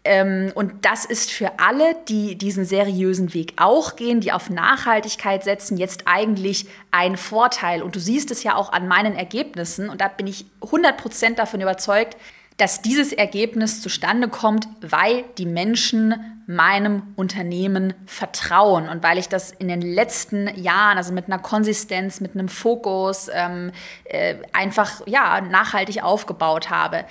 ähm, 0.06 0.52
und 0.56 0.86
das 0.86 1.06
ist 1.06 1.32
für 1.32 1.60
alle, 1.60 1.96
die 2.08 2.38
diesen 2.38 2.66
seriösen 2.66 3.34
Weg 3.34 3.54
auch 3.58 3.96
gehen, 3.96 4.22
die 4.22 4.32
auf 4.32 4.50
Nachhaltigkeit 4.50 5.44
setzen, 5.44 5.78
jetzt 5.78 6.04
eigentlich 6.06 6.68
ein 6.92 7.18
Vorteil. 7.18 7.84
Und 7.84 7.96
du 7.96 8.00
siehst 8.00 8.32
es 8.32 8.44
ja 8.44 8.56
auch 8.56 8.72
an 8.72 8.88
meinen 8.88 9.16
Ergebnissen. 9.16 9.90
Und 9.90 10.00
da 10.02 10.08
bin 10.08 10.28
ich 10.28 10.46
100% 10.62 11.36
davon 11.36 11.62
überzeugt, 11.62 12.16
dass 12.60 12.82
dieses 12.82 13.14
Ergebnis 13.14 13.82
zustande 13.82 14.28
kommt, 14.28 14.68
weil 14.82 15.24
die 15.38 15.46
Menschen 15.46 16.44
meinem 16.46 17.04
Unternehmen 17.16 17.94
vertrauen 18.06 18.90
und 18.90 19.02
weil 19.02 19.18
ich 19.18 19.30
das 19.30 19.52
in 19.52 19.70
den 19.70 19.82
letzten 19.82 20.48
Jahren, 20.60 20.98
also 20.98 21.14
mit 21.14 21.28
einer 21.28 21.40
Konsistenz, 21.40 22.20
mit 22.20 22.34
einem 22.34 22.50
Fokus 22.50 23.30
ähm, 23.34 23.72
äh, 24.04 24.36
einfach 24.52 25.08
ja, 25.08 25.40
nachhaltig 25.40 26.04
aufgebaut 26.04 26.70
habe. 26.70 27.06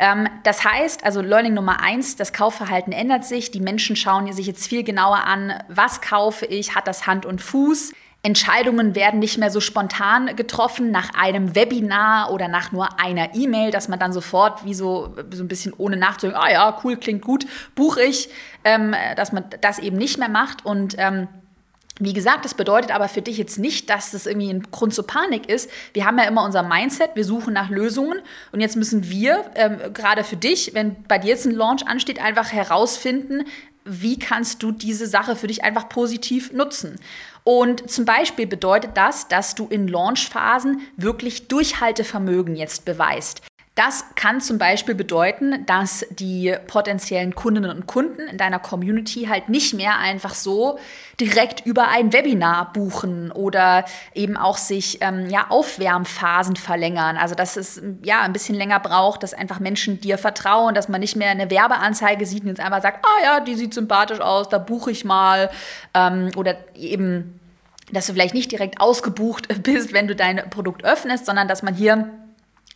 Ähm, 0.00 0.28
das 0.42 0.64
heißt, 0.64 1.04
also 1.04 1.20
Learning 1.20 1.54
Nummer 1.54 1.80
eins, 1.80 2.16
das 2.16 2.32
Kaufverhalten 2.32 2.92
ändert 2.92 3.24
sich. 3.24 3.52
Die 3.52 3.60
Menschen 3.60 3.94
schauen 3.94 4.32
sich 4.32 4.46
jetzt 4.46 4.66
viel 4.66 4.82
genauer 4.82 5.24
an, 5.24 5.62
was 5.68 6.00
kaufe 6.00 6.46
ich, 6.46 6.74
hat 6.74 6.88
das 6.88 7.06
Hand 7.06 7.24
und 7.24 7.40
Fuß. 7.40 7.92
Entscheidungen 8.28 8.94
werden 8.94 9.20
nicht 9.20 9.38
mehr 9.38 9.50
so 9.50 9.58
spontan 9.58 10.36
getroffen 10.36 10.90
nach 10.90 11.14
einem 11.18 11.54
Webinar 11.54 12.30
oder 12.30 12.46
nach 12.46 12.72
nur 12.72 13.00
einer 13.00 13.34
E-Mail, 13.34 13.70
dass 13.70 13.88
man 13.88 13.98
dann 13.98 14.12
sofort 14.12 14.66
wie 14.66 14.74
so, 14.74 15.14
so 15.32 15.42
ein 15.42 15.48
bisschen 15.48 15.72
ohne 15.78 15.96
nachzudenken, 15.96 16.38
ah 16.38 16.52
ja, 16.52 16.78
cool, 16.84 16.98
klingt 16.98 17.22
gut, 17.22 17.46
buche 17.74 18.02
ich, 18.02 18.28
ähm, 18.64 18.94
dass 19.16 19.32
man 19.32 19.44
das 19.62 19.78
eben 19.78 19.96
nicht 19.96 20.18
mehr 20.18 20.28
macht 20.28 20.66
und 20.66 20.94
ähm, 20.98 21.26
wie 22.00 22.12
gesagt, 22.12 22.44
das 22.44 22.52
bedeutet 22.54 22.94
aber 22.94 23.08
für 23.08 23.22
dich 23.22 23.38
jetzt 23.38 23.58
nicht, 23.58 23.88
dass 23.88 24.12
das 24.12 24.26
irgendwie 24.26 24.50
ein 24.50 24.62
Grund 24.70 24.94
zur 24.94 25.06
Panik 25.06 25.48
ist. 25.48 25.68
Wir 25.94 26.04
haben 26.04 26.16
ja 26.18 26.24
immer 26.24 26.44
unser 26.44 26.62
Mindset, 26.62 27.10
wir 27.14 27.24
suchen 27.24 27.54
nach 27.54 27.70
Lösungen 27.70 28.20
und 28.52 28.60
jetzt 28.60 28.76
müssen 28.76 29.08
wir, 29.08 29.46
ähm, 29.54 29.78
gerade 29.94 30.22
für 30.22 30.36
dich, 30.36 30.74
wenn 30.74 31.02
bei 31.04 31.18
dir 31.18 31.30
jetzt 31.30 31.46
ein 31.46 31.54
Launch 31.54 31.88
ansteht, 31.88 32.22
einfach 32.22 32.52
herausfinden, 32.52 33.46
wie 33.88 34.18
kannst 34.18 34.62
du 34.62 34.70
diese 34.70 35.06
Sache 35.06 35.36
für 35.36 35.46
dich 35.46 35.64
einfach 35.64 35.88
positiv 35.88 36.52
nutzen. 36.52 37.00
Und 37.44 37.90
zum 37.90 38.04
Beispiel 38.04 38.46
bedeutet 38.46 38.90
das, 38.94 39.28
dass 39.28 39.54
du 39.54 39.66
in 39.68 39.88
Launchphasen 39.88 40.80
wirklich 40.96 41.48
Durchhaltevermögen 41.48 42.56
jetzt 42.56 42.84
beweist. 42.84 43.42
Das 43.78 44.06
kann 44.16 44.40
zum 44.40 44.58
Beispiel 44.58 44.96
bedeuten, 44.96 45.64
dass 45.66 46.04
die 46.10 46.52
potenziellen 46.66 47.36
Kundinnen 47.36 47.70
und 47.70 47.86
Kunden 47.86 48.22
in 48.22 48.36
deiner 48.36 48.58
Community 48.58 49.26
halt 49.26 49.48
nicht 49.48 49.72
mehr 49.72 50.00
einfach 50.00 50.34
so 50.34 50.80
direkt 51.20 51.64
über 51.64 51.86
ein 51.86 52.12
Webinar 52.12 52.72
buchen 52.72 53.30
oder 53.30 53.84
eben 54.14 54.36
auch 54.36 54.58
sich 54.58 54.98
ähm, 55.00 55.30
ja, 55.30 55.46
Aufwärmphasen 55.50 56.56
verlängern. 56.56 57.16
Also 57.16 57.36
dass 57.36 57.56
es 57.56 57.80
ja 58.02 58.22
ein 58.22 58.32
bisschen 58.32 58.56
länger 58.56 58.80
braucht, 58.80 59.22
dass 59.22 59.32
einfach 59.32 59.60
Menschen 59.60 60.00
dir 60.00 60.18
vertrauen, 60.18 60.74
dass 60.74 60.88
man 60.88 61.00
nicht 61.00 61.14
mehr 61.14 61.30
eine 61.30 61.48
Werbeanzeige 61.48 62.26
sieht 62.26 62.42
und 62.42 62.48
jetzt 62.48 62.60
einfach 62.60 62.82
sagt, 62.82 63.06
ah 63.06 63.22
ja, 63.22 63.38
die 63.38 63.54
sieht 63.54 63.74
sympathisch 63.74 64.18
aus, 64.18 64.48
da 64.48 64.58
buche 64.58 64.90
ich 64.90 65.04
mal. 65.04 65.50
Ähm, 65.94 66.32
oder 66.34 66.56
eben, 66.74 67.38
dass 67.92 68.08
du 68.08 68.12
vielleicht 68.12 68.34
nicht 68.34 68.50
direkt 68.50 68.80
ausgebucht 68.80 69.46
bist, 69.62 69.92
wenn 69.92 70.08
du 70.08 70.16
dein 70.16 70.50
Produkt 70.50 70.84
öffnest, 70.84 71.26
sondern 71.26 71.46
dass 71.46 71.62
man 71.62 71.76
hier 71.76 72.10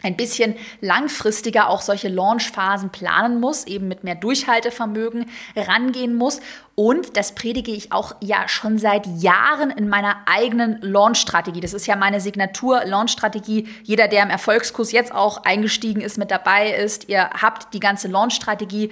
ein 0.02 0.16
bisschen 0.16 0.54
langfristiger 0.80 1.68
auch 1.68 1.80
solche 1.80 2.08
Launchphasen 2.08 2.90
planen 2.90 3.40
muss, 3.40 3.66
eben 3.66 3.88
mit 3.88 4.04
mehr 4.04 4.14
Durchhaltevermögen 4.14 5.26
rangehen 5.56 6.14
muss. 6.14 6.40
Und 6.74 7.16
das 7.16 7.34
predige 7.34 7.70
ich 7.70 7.92
auch 7.92 8.14
ja 8.20 8.48
schon 8.48 8.78
seit 8.78 9.06
Jahren 9.06 9.70
in 9.70 9.88
meiner 9.88 10.16
eigenen 10.26 10.80
Launch-Strategie. 10.80 11.60
Das 11.60 11.74
ist 11.74 11.86
ja 11.86 11.96
meine 11.96 12.20
Signatur-Launch-Strategie. 12.20 13.68
Jeder, 13.82 14.08
der 14.08 14.22
im 14.22 14.30
Erfolgskurs 14.30 14.90
jetzt 14.92 15.14
auch 15.14 15.44
eingestiegen 15.44 16.00
ist, 16.00 16.16
mit 16.16 16.30
dabei 16.30 16.72
ist, 16.72 17.08
ihr 17.08 17.28
habt 17.30 17.74
die 17.74 17.80
ganze 17.80 18.08
Launch-Strategie 18.08 18.90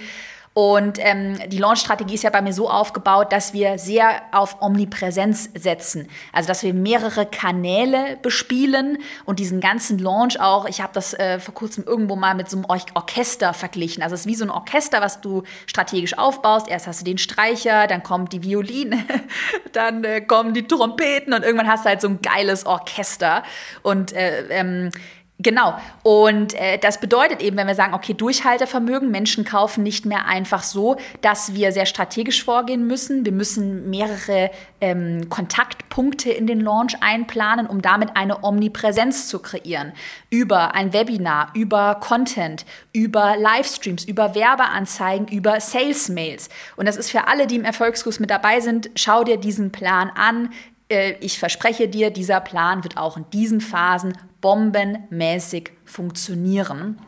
und 0.53 0.97
ähm, 0.99 1.39
die 1.47 1.59
Launch-Strategie 1.59 2.15
ist 2.15 2.23
ja 2.23 2.29
bei 2.29 2.41
mir 2.41 2.51
so 2.51 2.69
aufgebaut, 2.69 3.31
dass 3.31 3.53
wir 3.53 3.77
sehr 3.77 4.21
auf 4.33 4.61
Omnipräsenz 4.61 5.49
setzen. 5.53 6.09
Also 6.33 6.49
dass 6.49 6.61
wir 6.61 6.73
mehrere 6.73 7.25
Kanäle 7.25 8.17
bespielen 8.21 8.97
und 9.23 9.39
diesen 9.39 9.61
ganzen 9.61 9.97
Launch 9.97 10.41
auch, 10.41 10.67
ich 10.67 10.81
habe 10.81 10.91
das 10.93 11.13
äh, 11.13 11.39
vor 11.39 11.53
kurzem 11.53 11.85
irgendwo 11.85 12.17
mal 12.17 12.35
mit 12.35 12.49
so 12.49 12.57
einem 12.57 12.65
Or 12.65 12.77
Orchester 12.95 13.53
verglichen. 13.53 14.03
Also 14.03 14.15
es 14.15 14.21
ist 14.21 14.27
wie 14.27 14.35
so 14.35 14.43
ein 14.43 14.49
Orchester, 14.49 14.99
was 14.99 15.21
du 15.21 15.43
strategisch 15.67 16.17
aufbaust. 16.17 16.67
Erst 16.67 16.85
hast 16.85 16.99
du 16.99 17.05
den 17.05 17.17
Streicher, 17.17 17.87
dann 17.87 18.03
kommt 18.03 18.33
die 18.33 18.43
Violine, 18.43 19.05
dann 19.71 20.03
äh, 20.03 20.19
kommen 20.19 20.53
die 20.53 20.67
Trompeten 20.67 21.33
und 21.33 21.43
irgendwann 21.43 21.69
hast 21.69 21.85
du 21.85 21.89
halt 21.89 22.01
so 22.01 22.09
ein 22.09 22.21
geiles 22.21 22.65
Orchester. 22.65 23.43
Und 23.83 24.11
äh, 24.11 24.47
ähm, 24.49 24.89
Genau. 25.43 25.75
Und 26.03 26.53
äh, 26.53 26.77
das 26.77 26.99
bedeutet 26.99 27.41
eben, 27.41 27.57
wenn 27.57 27.67
wir 27.67 27.75
sagen, 27.75 27.93
okay, 27.93 28.13
Durchhaltevermögen, 28.13 29.09
Menschen 29.09 29.45
kaufen 29.45 29.83
nicht 29.83 30.05
mehr 30.05 30.25
einfach 30.25 30.63
so, 30.63 30.97
dass 31.21 31.53
wir 31.53 31.71
sehr 31.71 31.85
strategisch 31.85 32.43
vorgehen 32.43 32.85
müssen. 32.85 33.25
Wir 33.25 33.31
müssen 33.31 33.89
mehrere 33.89 34.51
ähm, 34.81 35.29
Kontaktpunkte 35.29 36.31
in 36.31 36.47
den 36.47 36.59
Launch 36.59 36.95
einplanen, 37.01 37.65
um 37.65 37.81
damit 37.81 38.15
eine 38.15 38.43
Omnipräsenz 38.43 39.27
zu 39.27 39.39
kreieren. 39.39 39.93
Über 40.29 40.75
ein 40.75 40.93
Webinar, 40.93 41.51
über 41.55 41.95
Content, 41.95 42.65
über 42.93 43.35
Livestreams, 43.37 44.03
über 44.03 44.35
Werbeanzeigen, 44.35 45.27
über 45.27 45.59
Sales-Mails. 45.59 46.49
Und 46.75 46.87
das 46.87 46.97
ist 46.97 47.09
für 47.09 47.27
alle, 47.27 47.47
die 47.47 47.55
im 47.55 47.65
Erfolgskurs 47.65 48.19
mit 48.19 48.29
dabei 48.29 48.59
sind, 48.59 48.89
schau 48.95 49.23
dir 49.23 49.37
diesen 49.37 49.71
Plan 49.71 50.09
an 50.09 50.49
äh, 50.89 51.13
ich 51.21 51.39
verspreche 51.39 51.87
dir, 51.87 52.11
dieser 52.11 52.41
Plan 52.41 52.83
wird 52.83 52.97
auch 52.97 53.15
in 53.15 53.25
diesen 53.31 53.61
Phasen 53.61 54.17
bombenmäßig 54.41 55.71
funktionieren. 55.85 56.99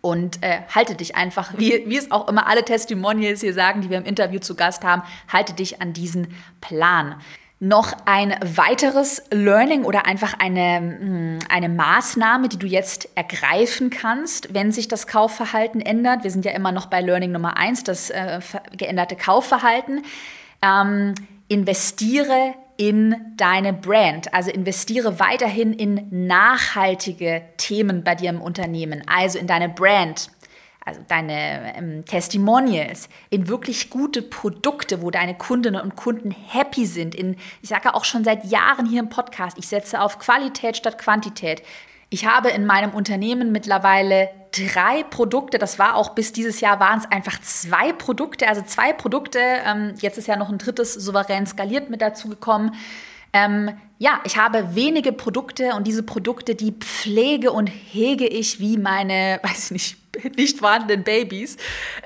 Und 0.00 0.42
äh, 0.42 0.62
halte 0.74 0.96
dich 0.96 1.14
einfach, 1.14 1.52
wie, 1.58 1.84
wie 1.86 1.96
es 1.96 2.10
auch 2.10 2.26
immer 2.28 2.48
alle 2.48 2.64
Testimonials 2.64 3.40
hier 3.40 3.54
sagen, 3.54 3.82
die 3.82 3.90
wir 3.90 3.98
im 3.98 4.04
Interview 4.04 4.40
zu 4.40 4.56
Gast 4.56 4.82
haben, 4.82 5.02
halte 5.32 5.52
dich 5.52 5.80
an 5.80 5.92
diesen 5.92 6.34
Plan. 6.60 7.14
Noch 7.60 7.92
ein 8.06 8.34
weiteres 8.42 9.22
Learning 9.30 9.84
oder 9.84 10.04
einfach 10.04 10.34
eine, 10.40 10.78
hm, 10.78 11.38
eine 11.48 11.68
Maßnahme, 11.68 12.48
die 12.48 12.58
du 12.58 12.66
jetzt 12.66 13.10
ergreifen 13.14 13.90
kannst, 13.90 14.52
wenn 14.52 14.72
sich 14.72 14.88
das 14.88 15.06
Kaufverhalten 15.06 15.80
ändert. 15.80 16.24
Wir 16.24 16.32
sind 16.32 16.44
ja 16.44 16.50
immer 16.50 16.72
noch 16.72 16.86
bei 16.86 17.00
Learning 17.00 17.30
Nummer 17.30 17.56
eins, 17.56 17.84
das 17.84 18.10
äh, 18.10 18.40
geänderte 18.76 19.14
Kaufverhalten. 19.14 20.02
Ähm, 20.62 21.14
investiere 21.46 22.54
in 22.88 23.14
deine 23.36 23.72
Brand. 23.72 24.34
Also 24.34 24.50
investiere 24.50 25.20
weiterhin 25.20 25.72
in 25.72 26.08
nachhaltige 26.26 27.42
Themen 27.56 28.02
bei 28.02 28.16
dir 28.16 28.30
im 28.30 28.42
Unternehmen, 28.42 29.04
also 29.06 29.38
in 29.38 29.46
deine 29.46 29.68
Brand, 29.68 30.32
also 30.84 31.00
deine 31.06 31.76
ähm, 31.76 32.04
Testimonials, 32.04 33.08
in 33.30 33.46
wirklich 33.46 33.88
gute 33.88 34.20
Produkte, 34.20 35.00
wo 35.00 35.12
deine 35.12 35.36
Kundinnen 35.36 35.80
und 35.80 35.94
Kunden 35.94 36.32
happy 36.32 36.84
sind. 36.84 37.14
In, 37.14 37.36
ich 37.62 37.68
sage 37.68 37.94
auch 37.94 38.04
schon 38.04 38.24
seit 38.24 38.46
Jahren 38.46 38.86
hier 38.86 38.98
im 38.98 39.10
Podcast, 39.10 39.58
ich 39.58 39.68
setze 39.68 40.00
auf 40.00 40.18
Qualität 40.18 40.76
statt 40.76 40.98
Quantität. 40.98 41.62
Ich 42.12 42.26
habe 42.26 42.50
in 42.50 42.66
meinem 42.66 42.90
Unternehmen 42.90 43.52
mittlerweile 43.52 44.28
drei 44.52 45.02
Produkte. 45.02 45.58
Das 45.58 45.78
war 45.78 45.96
auch 45.96 46.10
bis 46.10 46.34
dieses 46.34 46.60
Jahr 46.60 46.78
waren 46.78 46.98
es 46.98 47.10
einfach 47.10 47.40
zwei 47.40 47.94
Produkte, 47.94 48.46
also 48.48 48.60
zwei 48.60 48.92
Produkte. 48.92 49.38
Ähm, 49.40 49.94
jetzt 49.98 50.18
ist 50.18 50.28
ja 50.28 50.36
noch 50.36 50.50
ein 50.50 50.58
drittes 50.58 50.92
souverän 50.92 51.46
skaliert 51.46 51.88
mit 51.88 52.02
dazu 52.02 52.28
gekommen. 52.28 52.74
Ähm, 53.32 53.70
ja, 53.98 54.20
ich 54.24 54.36
habe 54.36 54.74
wenige 54.74 55.10
Produkte 55.10 55.74
und 55.74 55.86
diese 55.86 56.02
Produkte, 56.02 56.54
die 56.54 56.72
pflege 56.72 57.50
und 57.50 57.68
hege 57.68 58.26
ich 58.26 58.60
wie 58.60 58.76
meine, 58.76 59.40
weiß 59.42 59.64
ich 59.64 59.70
nicht, 59.70 60.36
nicht 60.36 60.58
vorhandenen 60.58 61.04
Babys. 61.04 61.56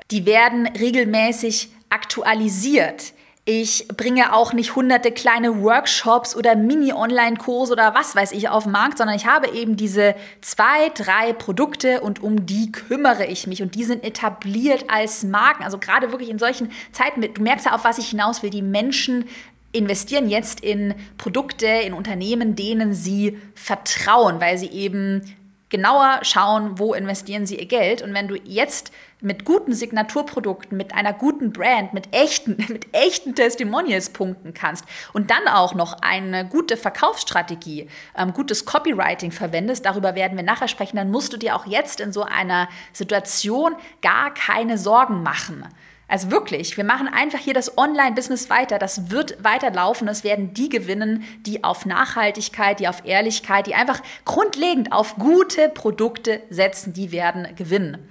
Die 0.09 0.25
werden 0.25 0.67
regelmäßig 0.67 1.67
aktualisiert. 1.89 3.11
Ich 3.49 3.87
bringe 3.87 4.33
auch 4.33 4.51
nicht 4.51 4.75
hunderte 4.75 5.09
kleine 5.09 5.61
Workshops 5.63 6.35
oder 6.35 6.57
Mini-Online-Kurse 6.57 7.71
oder 7.71 7.95
was 7.95 8.13
weiß 8.13 8.33
ich 8.33 8.49
auf 8.49 8.63
den 8.63 8.73
Markt, 8.73 8.97
sondern 8.97 9.15
ich 9.15 9.25
habe 9.25 9.47
eben 9.55 9.77
diese 9.77 10.15
zwei, 10.41 10.89
drei 10.93 11.31
Produkte 11.31 12.01
und 12.01 12.21
um 12.21 12.45
die 12.45 12.73
kümmere 12.73 13.25
ich 13.25 13.47
mich 13.47 13.61
und 13.61 13.73
die 13.75 13.85
sind 13.85 14.03
etabliert 14.03 14.89
als 14.89 15.23
Marken. 15.23 15.63
Also 15.63 15.77
gerade 15.77 16.11
wirklich 16.11 16.29
in 16.29 16.39
solchen 16.39 16.73
Zeiten, 16.91 17.21
du 17.21 17.41
merkst 17.41 17.67
ja, 17.67 17.73
auf 17.73 17.85
was 17.85 17.99
ich 17.99 18.09
hinaus 18.09 18.43
will, 18.43 18.49
die 18.49 18.61
Menschen 18.61 19.23
investieren 19.71 20.27
jetzt 20.27 20.59
in 20.59 20.93
Produkte, 21.17 21.67
in 21.67 21.93
Unternehmen, 21.93 22.57
denen 22.57 22.93
sie 22.93 23.37
vertrauen, 23.55 24.41
weil 24.41 24.57
sie 24.57 24.71
eben 24.71 25.21
genauer 25.69 26.19
schauen, 26.23 26.79
wo 26.79 26.93
investieren 26.93 27.45
sie 27.45 27.55
ihr 27.55 27.67
Geld. 27.67 28.01
Und 28.01 28.13
wenn 28.13 28.27
du 28.27 28.35
jetzt 28.43 28.91
mit 29.19 29.45
guten 29.45 29.73
Signaturprodukten, 29.73 30.77
mit 30.77 30.93
einer 30.93 31.13
guten 31.13 31.51
Brand, 31.51 31.93
mit 31.93 32.13
echten, 32.13 32.57
mit 32.69 32.93
echten 32.93 33.35
Testimonials 33.35 34.09
punkten 34.09 34.53
kannst 34.53 34.85
und 35.13 35.31
dann 35.31 35.47
auch 35.47 35.73
noch 35.73 36.01
eine 36.01 36.47
gute 36.47 36.77
Verkaufsstrategie, 36.77 37.87
ähm, 38.15 38.33
gutes 38.33 38.65
Copywriting 38.65 39.31
verwendest, 39.31 39.85
darüber 39.85 40.15
werden 40.15 40.37
wir 40.37 40.43
nachher 40.43 40.67
sprechen, 40.67 40.97
dann 40.97 41.11
musst 41.11 41.33
du 41.33 41.37
dir 41.37 41.55
auch 41.55 41.65
jetzt 41.65 41.99
in 41.99 42.13
so 42.13 42.23
einer 42.23 42.69
Situation 42.93 43.75
gar 44.01 44.33
keine 44.33 44.77
Sorgen 44.77 45.23
machen. 45.23 45.65
Also 46.09 46.31
wirklich, 46.31 46.77
wir 46.77 46.85
machen 46.85 47.09
einfach 47.09 47.39
hier 47.39 47.53
das 47.53 47.77
Online-Business 47.77 48.49
weiter. 48.49 48.79
Das 48.79 49.11
wird 49.11 49.43
weiterlaufen. 49.43 50.07
Es 50.07 50.23
werden 50.23 50.53
die 50.53 50.69
gewinnen, 50.69 51.25
die 51.41 51.65
auf 51.65 51.85
Nachhaltigkeit, 51.85 52.79
die 52.79 52.87
auf 52.87 53.05
Ehrlichkeit, 53.05 53.67
die 53.67 53.75
einfach 53.75 54.01
grundlegend 54.23 54.93
auf 54.93 55.17
gute 55.17 55.67
Produkte 55.67 56.41
setzen, 56.49 56.93
die 56.93 57.11
werden 57.11 57.53
gewinnen. 57.57 58.07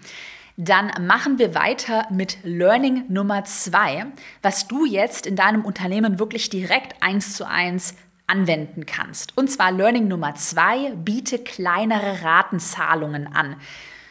Dann 0.57 0.91
machen 1.07 1.39
wir 1.39 1.55
weiter 1.55 2.07
mit 2.11 2.39
Learning 2.43 3.05
Nummer 3.09 3.45
zwei, 3.45 4.07
was 4.41 4.67
du 4.67 4.87
jetzt 4.87 5.27
in 5.27 5.37
deinem 5.37 5.65
Unternehmen 5.67 6.19
wirklich 6.19 6.49
direkt 6.49 7.03
eins 7.03 7.37
zu 7.37 7.47
eins 7.47 7.95
anwenden 8.27 8.87
kannst. 8.87 9.37
Und 9.37 9.51
zwar 9.51 9.71
Learning 9.71 10.09
Nummer 10.09 10.35
zwei, 10.35 10.93
biete 10.95 11.39
kleinere 11.39 12.23
Ratenzahlungen 12.23 13.27
an. 13.27 13.57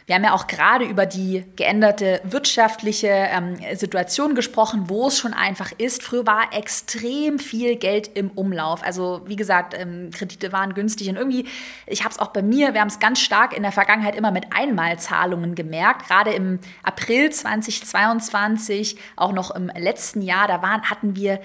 Wir 0.06 0.14
haben 0.14 0.22
ja 0.22 0.34
auch 0.34 0.46
gerade 0.46 0.84
über 0.84 1.04
die 1.04 1.44
geänderte 1.56 2.20
wirtschaftliche 2.22 3.08
ähm, 3.08 3.56
Situation 3.74 4.36
gesprochen, 4.36 4.84
wo 4.88 5.08
es 5.08 5.18
schon 5.18 5.34
einfach 5.34 5.72
ist. 5.78 6.04
Früher 6.04 6.24
war 6.24 6.52
extrem 6.52 7.40
viel 7.40 7.74
Geld 7.74 8.08
im 8.14 8.30
Umlauf. 8.30 8.84
Also 8.84 9.22
wie 9.26 9.34
gesagt, 9.34 9.74
ähm, 9.76 10.10
Kredite 10.12 10.52
waren 10.52 10.74
günstig 10.74 11.08
und 11.08 11.16
irgendwie, 11.16 11.46
ich 11.86 12.04
habe 12.04 12.12
es 12.12 12.20
auch 12.20 12.28
bei 12.28 12.42
mir, 12.42 12.72
wir 12.72 12.82
haben 12.82 12.88
es 12.88 13.00
ganz 13.00 13.18
stark 13.18 13.56
in 13.56 13.64
der 13.64 13.72
Vergangenheit 13.72 14.14
immer 14.14 14.30
mit 14.30 14.44
Einmalzahlungen 14.54 15.56
gemerkt. 15.56 16.06
Gerade 16.06 16.30
im 16.34 16.60
April 16.84 17.30
2022, 17.30 18.96
auch 19.16 19.32
noch 19.32 19.50
im 19.50 19.72
letzten 19.76 20.22
Jahr, 20.22 20.46
da 20.46 20.62
waren, 20.62 20.88
hatten 20.88 21.16
wir 21.16 21.40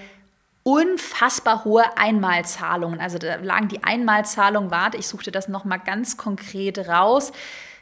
unfassbar 0.62 1.64
hohe 1.64 1.82
Einmalzahlungen. 1.98 3.00
Also 3.00 3.18
da 3.18 3.34
lagen 3.42 3.66
die 3.66 3.82
Einmalzahlungen, 3.82 4.70
warte, 4.70 4.98
ich 4.98 5.08
suchte 5.08 5.32
das 5.32 5.48
nochmal 5.48 5.80
ganz 5.80 6.16
konkret 6.16 6.78
raus 6.86 7.32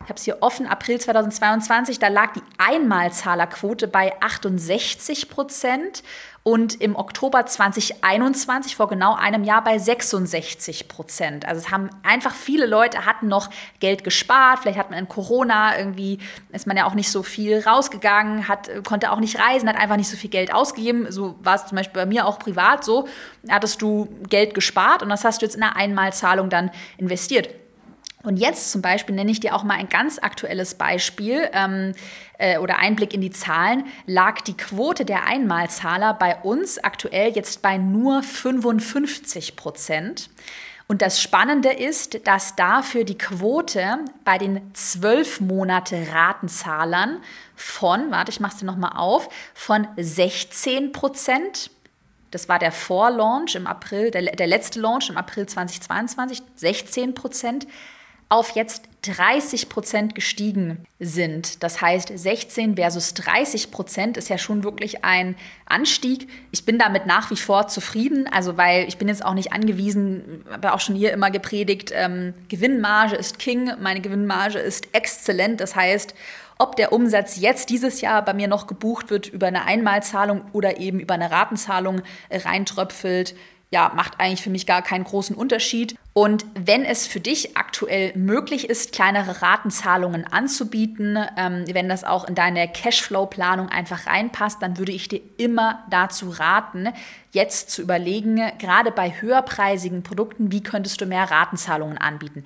ich 0.03 0.09
habe 0.09 0.19
es 0.19 0.25
hier 0.25 0.39
offen, 0.41 0.67
April 0.67 0.99
2022, 0.99 1.99
da 1.99 2.09
lag 2.09 2.33
die 2.33 2.43
Einmalzahlerquote 2.57 3.87
bei 3.87 4.15
68 4.23 5.29
Prozent 5.29 6.03
und 6.43 6.81
im 6.81 6.97
Oktober 6.97 7.45
2021, 7.45 8.77
vor 8.77 8.89
genau 8.89 9.15
einem 9.15 9.45
Jahr, 9.45 9.63
bei 9.63 9.79
66 9.79 10.89
Prozent. 10.89 11.47
Also 11.47 11.61
es 11.61 11.71
haben 11.71 11.91
einfach 12.03 12.35
viele 12.35 12.65
Leute 12.65 13.05
hatten 13.05 13.29
noch 13.29 13.51
Geld 13.79 14.03
gespart. 14.03 14.61
Vielleicht 14.61 14.79
hat 14.79 14.89
man 14.89 14.99
in 14.99 15.07
Corona 15.07 15.77
irgendwie, 15.77 16.19
ist 16.51 16.67
man 16.67 16.79
ja 16.79 16.87
auch 16.87 16.95
nicht 16.95 17.11
so 17.11 17.23
viel 17.23 17.61
rausgegangen, 17.61 18.49
hat, 18.49 18.71
konnte 18.85 19.13
auch 19.13 19.21
nicht 19.21 19.39
reisen, 19.39 19.69
hat 19.69 19.77
einfach 19.77 19.97
nicht 19.97 20.09
so 20.09 20.17
viel 20.17 20.31
Geld 20.31 20.55
ausgegeben. 20.55 21.13
So 21.13 21.37
war 21.43 21.57
es 21.57 21.67
zum 21.67 21.77
Beispiel 21.77 22.01
bei 22.01 22.07
mir 22.07 22.27
auch 22.27 22.39
privat 22.39 22.85
so. 22.85 23.07
Hattest 23.51 23.83
du 23.83 24.09
Geld 24.31 24.55
gespart 24.55 25.03
und 25.03 25.11
das 25.11 25.25
hast 25.25 25.43
du 25.43 25.47
jetzt 25.47 25.57
in 25.57 25.63
einer 25.63 25.77
Einmalzahlung 25.77 26.49
dann 26.49 26.71
investiert. 26.97 27.60
Und 28.23 28.37
jetzt 28.37 28.71
zum 28.71 28.83
Beispiel 28.83 29.15
nenne 29.15 29.31
ich 29.31 29.41
dir 29.41 29.55
auch 29.55 29.65
mal 29.65 29.79
ein 29.79 29.89
ganz 29.89 30.19
aktuelles 30.19 30.75
Beispiel 30.75 31.49
ähm, 31.53 31.95
äh, 32.39 32.59
oder 32.59 32.79
Einblick 32.79 33.15
in 33.15 33.23
die 33.23 33.31
Zahlen. 33.31 33.85
Lag 34.07 34.43
die 34.43 34.57
Quote 34.57 35.05
der 35.05 35.27
Einmalzahler 35.27 36.15
bei 36.15 36.37
uns 36.37 36.79
aktuell 36.79 37.33
jetzt 37.33 37.63
bei 37.63 37.79
nur 37.79 38.23
55 38.23 39.57
Prozent. 39.57 40.29
Und 40.87 41.03
das 41.03 41.23
Spannende 41.23 41.71
ist, 41.71 42.27
dass 42.27 42.57
dafür 42.57 43.05
die 43.05 43.17
Quote 43.17 44.01
bei 44.25 44.39
den 44.39 44.61
zwölf 44.75 45.41
Monate 45.41 46.09
Ratenzahlern 46.13 47.23
von, 47.55 48.11
warte, 48.11 48.33
ich 48.33 48.41
mache 48.41 48.55
es 48.55 48.59
dir 48.59 48.67
nochmal 48.67 48.97
auf, 48.97 49.29
von 49.55 49.87
16 49.97 50.93
Prozent 50.93 51.71
das 52.31 52.49
war 52.49 52.59
der 52.59 52.73
Vorlaunch 52.73 53.57
im 53.57 53.67
April, 53.67 54.11
der, 54.11 54.23
der 54.23 54.47
letzte 54.47 54.81
Launch 54.81 55.11
im 55.11 55.17
April 55.17 55.47
2022, 55.47 56.43
16 56.55 57.15
Prozent, 57.15 57.67
auf 58.31 58.51
jetzt 58.55 58.85
30 59.03 59.69
Prozent 59.69 60.15
gestiegen 60.15 60.85
sind. 61.01 61.63
Das 61.65 61.81
heißt, 61.81 62.13
16 62.15 62.77
versus 62.77 63.13
30 63.15 63.73
Prozent 63.73 64.17
ist 64.17 64.29
ja 64.29 64.39
schon 64.39 64.63
wirklich 64.63 65.05
ein 65.05 65.35
Anstieg. 65.67 66.29
Ich 66.53 66.65
bin 66.65 66.79
damit 66.79 67.07
nach 67.07 67.31
wie 67.31 67.37
vor 67.37 67.67
zufrieden, 67.67 68.29
also 68.31 68.57
weil 68.57 68.87
ich 68.87 68.99
bin 68.99 69.09
jetzt 69.09 69.25
auch 69.25 69.35
nicht 69.35 69.53
angewiesen, 69.53 70.45
habe 70.51 70.73
auch 70.73 70.81
schon 70.81 70.95
hier 70.95 71.13
immer 71.13 71.31
gepredigt, 71.31 71.93
ähm, 71.93 72.35
Gewinnmarge 72.49 73.17
ist 73.17 73.41
King, 73.41 73.73
meine 73.81 74.01
Gewinnmarge 74.01 74.61
ist 74.61 74.95
exzellent. 74.95 75.61
Das 75.61 75.75
heißt, 75.75 76.15
ob 76.59 76.77
der 76.77 76.93
Umsatz 76.93 77.37
jetzt 77.37 77.71
dieses 77.71 78.01
Jahr 78.01 78.25
bei 78.25 78.35
mir 78.35 78.47
noch 78.47 78.69
gebucht 78.69 79.11
wird 79.11 79.27
über 79.27 79.49
eine 79.49 79.65
Einmalzahlung 79.65 80.43
oder 80.53 80.79
eben 80.79 81.01
über 81.01 81.15
eine 81.15 81.33
Ratenzahlung 81.33 82.03
reintröpfelt, 82.31 83.35
ja, 83.73 83.93
macht 83.95 84.19
eigentlich 84.19 84.43
für 84.43 84.51
mich 84.51 84.67
gar 84.67 84.83
keinen 84.83 85.05
großen 85.05 85.37
Unterschied. 85.37 85.97
Und 86.13 86.45
wenn 86.55 86.85
es 86.85 87.07
für 87.07 87.21
dich 87.21 87.57
aktuell 87.57 88.13
möglich 88.17 88.69
ist, 88.69 88.93
kleinere 88.93 89.43
Ratenzahlungen 89.43 90.27
anzubieten, 90.27 91.17
ähm, 91.37 91.65
wenn 91.73 91.89
das 91.89 92.03
auch 92.03 92.27
in 92.27 92.35
deine 92.35 92.67
Cashflow-Planung 92.67 93.69
einfach 93.69 94.09
reinpasst, 94.09 94.61
dann 94.61 94.77
würde 94.77 94.91
ich 94.91 95.07
dir 95.07 95.21
immer 95.37 95.85
dazu 95.89 96.31
raten, 96.31 96.89
jetzt 97.31 97.71
zu 97.71 97.81
überlegen, 97.81 98.43
gerade 98.59 98.91
bei 98.91 99.15
höherpreisigen 99.21 100.03
Produkten, 100.03 100.51
wie 100.51 100.65
könntest 100.65 101.01
du 101.01 101.07
mehr 101.07 101.31
Ratenzahlungen 101.31 101.97
anbieten. 101.97 102.45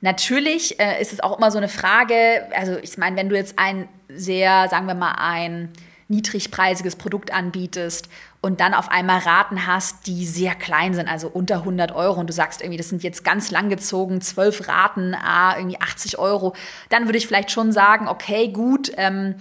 Natürlich 0.00 0.80
äh, 0.80 1.00
ist 1.00 1.12
es 1.12 1.20
auch 1.20 1.38
immer 1.38 1.52
so 1.52 1.58
eine 1.58 1.68
Frage, 1.68 2.48
also 2.54 2.76
ich 2.82 2.98
meine, 2.98 3.16
wenn 3.16 3.28
du 3.28 3.36
jetzt 3.36 3.60
ein 3.60 3.88
sehr, 4.08 4.68
sagen 4.68 4.88
wir 4.88 4.94
mal, 4.94 5.14
ein 5.18 5.72
niedrigpreisiges 6.08 6.96
Produkt 6.96 7.32
anbietest 7.32 8.08
und 8.40 8.60
dann 8.60 8.74
auf 8.74 8.90
einmal 8.90 9.20
Raten 9.20 9.66
hast, 9.66 10.06
die 10.06 10.26
sehr 10.26 10.54
klein 10.54 10.94
sind, 10.94 11.08
also 11.08 11.28
unter 11.28 11.58
100 11.58 11.92
Euro 11.92 12.20
und 12.20 12.28
du 12.28 12.32
sagst 12.32 12.60
irgendwie, 12.60 12.76
das 12.76 12.88
sind 12.88 13.02
jetzt 13.02 13.24
ganz 13.24 13.50
langgezogen, 13.50 14.20
zwölf 14.20 14.68
Raten, 14.68 15.14
ah, 15.14 15.56
irgendwie 15.56 15.80
80 15.80 16.18
Euro, 16.18 16.54
dann 16.90 17.06
würde 17.06 17.18
ich 17.18 17.26
vielleicht 17.26 17.50
schon 17.50 17.72
sagen, 17.72 18.08
okay, 18.08 18.48
gut, 18.48 18.92
ähm, 18.96 19.36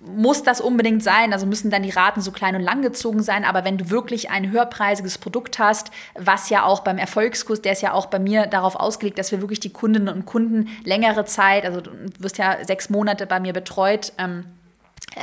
muss 0.00 0.42
das 0.42 0.60
unbedingt 0.60 1.02
sein? 1.02 1.32
Also 1.32 1.46
müssen 1.46 1.70
dann 1.70 1.82
die 1.82 1.90
Raten 1.90 2.20
so 2.20 2.30
klein 2.30 2.54
und 2.54 2.62
langgezogen 2.62 3.22
sein. 3.22 3.44
Aber 3.44 3.64
wenn 3.64 3.78
du 3.78 3.90
wirklich 3.90 4.30
ein 4.30 4.50
höherpreisiges 4.50 5.18
Produkt 5.18 5.58
hast, 5.58 5.90
was 6.14 6.50
ja 6.50 6.64
auch 6.64 6.80
beim 6.80 6.98
Erfolgskurs, 6.98 7.62
der 7.62 7.72
ist 7.72 7.82
ja 7.82 7.92
auch 7.92 8.06
bei 8.06 8.18
mir 8.18 8.46
darauf 8.46 8.76
ausgelegt, 8.76 9.18
dass 9.18 9.32
wir 9.32 9.40
wirklich 9.40 9.60
die 9.60 9.72
Kundinnen 9.72 10.08
und 10.08 10.26
Kunden 10.26 10.68
längere 10.84 11.24
Zeit, 11.24 11.64
also 11.64 11.80
du 11.80 11.90
wirst 12.18 12.38
ja 12.38 12.58
sechs 12.64 12.90
Monate 12.90 13.26
bei 13.26 13.40
mir 13.40 13.52
betreut, 13.52 14.12
ähm, 14.18 14.44
äh, 14.44 14.61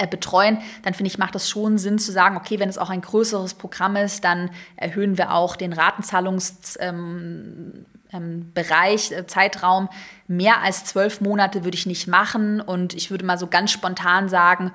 betreuen, 0.09 0.59
dann 0.83 0.93
finde 0.93 1.09
ich, 1.09 1.17
macht 1.17 1.35
es 1.35 1.49
schon 1.49 1.77
Sinn 1.77 1.99
zu 1.99 2.11
sagen, 2.11 2.37
okay, 2.37 2.59
wenn 2.59 2.69
es 2.69 2.77
auch 2.77 2.89
ein 2.89 3.01
größeres 3.01 3.55
Programm 3.55 3.95
ist, 3.95 4.23
dann 4.23 4.51
erhöhen 4.75 5.17
wir 5.17 5.33
auch 5.33 5.55
den 5.55 5.73
Ratenzahlungsbereich, 5.73 6.81
ähm, 6.81 7.85
ähm, 8.11 8.53
äh, 8.55 9.25
Zeitraum. 9.27 9.89
Mehr 10.27 10.61
als 10.61 10.85
zwölf 10.85 11.21
Monate 11.21 11.63
würde 11.63 11.75
ich 11.75 11.85
nicht 11.85 12.07
machen 12.07 12.61
und 12.61 12.93
ich 12.93 13.11
würde 13.11 13.25
mal 13.25 13.37
so 13.37 13.47
ganz 13.47 13.71
spontan 13.71 14.29
sagen, 14.29 14.71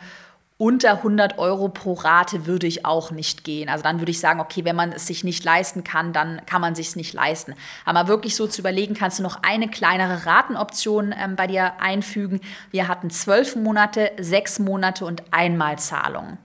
unter 0.56 0.98
100 0.98 1.38
Euro 1.38 1.68
pro 1.68 1.94
Rate 1.94 2.46
würde 2.46 2.68
ich 2.68 2.86
auch 2.86 3.10
nicht 3.10 3.42
gehen. 3.42 3.68
Also 3.68 3.82
dann 3.82 3.98
würde 3.98 4.12
ich 4.12 4.20
sagen, 4.20 4.38
okay, 4.38 4.64
wenn 4.64 4.76
man 4.76 4.92
es 4.92 5.08
sich 5.08 5.24
nicht 5.24 5.42
leisten 5.42 5.82
kann, 5.82 6.12
dann 6.12 6.46
kann 6.46 6.60
man 6.60 6.76
sich 6.76 6.88
es 6.88 6.96
nicht 6.96 7.12
leisten. 7.12 7.54
Aber 7.84 8.06
wirklich 8.06 8.36
so 8.36 8.46
zu 8.46 8.60
überlegen, 8.60 8.94
kannst 8.94 9.18
du 9.18 9.24
noch 9.24 9.42
eine 9.42 9.68
kleinere 9.68 10.26
Ratenoption 10.26 11.12
ähm, 11.18 11.34
bei 11.34 11.48
dir 11.48 11.80
einfügen. 11.80 12.40
Wir 12.70 12.86
hatten 12.86 13.10
zwölf 13.10 13.56
Monate, 13.56 14.12
sechs 14.18 14.60
Monate 14.60 15.04
und 15.06 15.24
Einmalzahlung. 15.32 16.38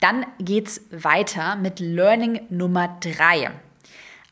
Dann 0.00 0.26
geht 0.40 0.66
es 0.66 0.80
weiter 0.90 1.54
mit 1.56 1.78
Learning 1.78 2.40
Nummer 2.50 2.98
drei. 3.00 3.50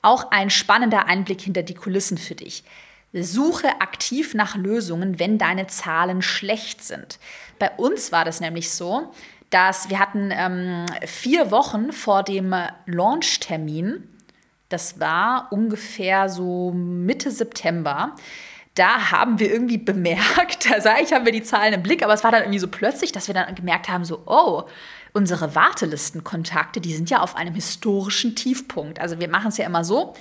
Auch 0.03 0.33
ein 0.33 0.51
spannender 0.51 1.07
Einblick 1.07 1.41
hinter 1.41 1.63
die 1.63 1.75
Kulissen 1.75 2.19
für 2.19 2.35
dich. 2.35 2.65
Suche 3.13 3.81
aktiv 3.81 4.35
nach 4.35 4.57
Lösungen, 4.57 5.21
wenn 5.21 5.39
deine 5.39 5.69
Zahlen 5.69 6.21
schlecht 6.21 6.83
sind. 6.83 7.21
Bei 7.59 7.71
uns 7.77 8.13
war 8.13 8.25
das 8.25 8.41
nämlich 8.41 8.71
so, 8.71 9.13
dass 9.51 9.89
wir 9.89 9.99
hatten 9.99 10.31
ähm, 10.33 10.87
vier 11.07 11.51
Wochen 11.51 11.93
vor 11.93 12.23
dem 12.23 12.55
Launch-Termin, 12.87 14.09
das 14.69 14.99
war 14.99 15.49
ungefähr 15.51 16.29
so 16.29 16.73
Mitte 16.73 17.31
September, 17.31 18.17
da 18.75 19.13
haben 19.13 19.39
wir 19.39 19.53
irgendwie 19.53 19.79
bemerkt, 19.79 20.71
also 20.73 20.89
eigentlich 20.89 21.13
haben 21.13 21.25
wir 21.25 21.33
die 21.33 21.43
Zahlen 21.43 21.75
im 21.75 21.83
Blick, 21.83 22.03
aber 22.03 22.15
es 22.15 22.25
war 22.25 22.33
dann 22.33 22.43
irgendwie 22.43 22.59
so 22.59 22.69
plötzlich, 22.69 23.13
dass 23.13 23.29
wir 23.29 23.35
dann 23.35 23.55
gemerkt 23.55 23.89
haben, 23.89 24.05
so, 24.05 24.23
oh, 24.27 24.65
unsere 25.13 25.55
Wartelistenkontakte, 25.55 26.81
die 26.81 26.93
sind 26.93 27.09
ja 27.09 27.21
auf 27.21 27.37
einem 27.37 27.55
historischen 27.55 28.35
Tiefpunkt. 28.35 28.99
Also 29.01 29.21
wir 29.21 29.29
machen 29.29 29.49
es 29.49 29.57
ja 29.59 29.67
immer 29.67 29.85
so, 29.85 30.15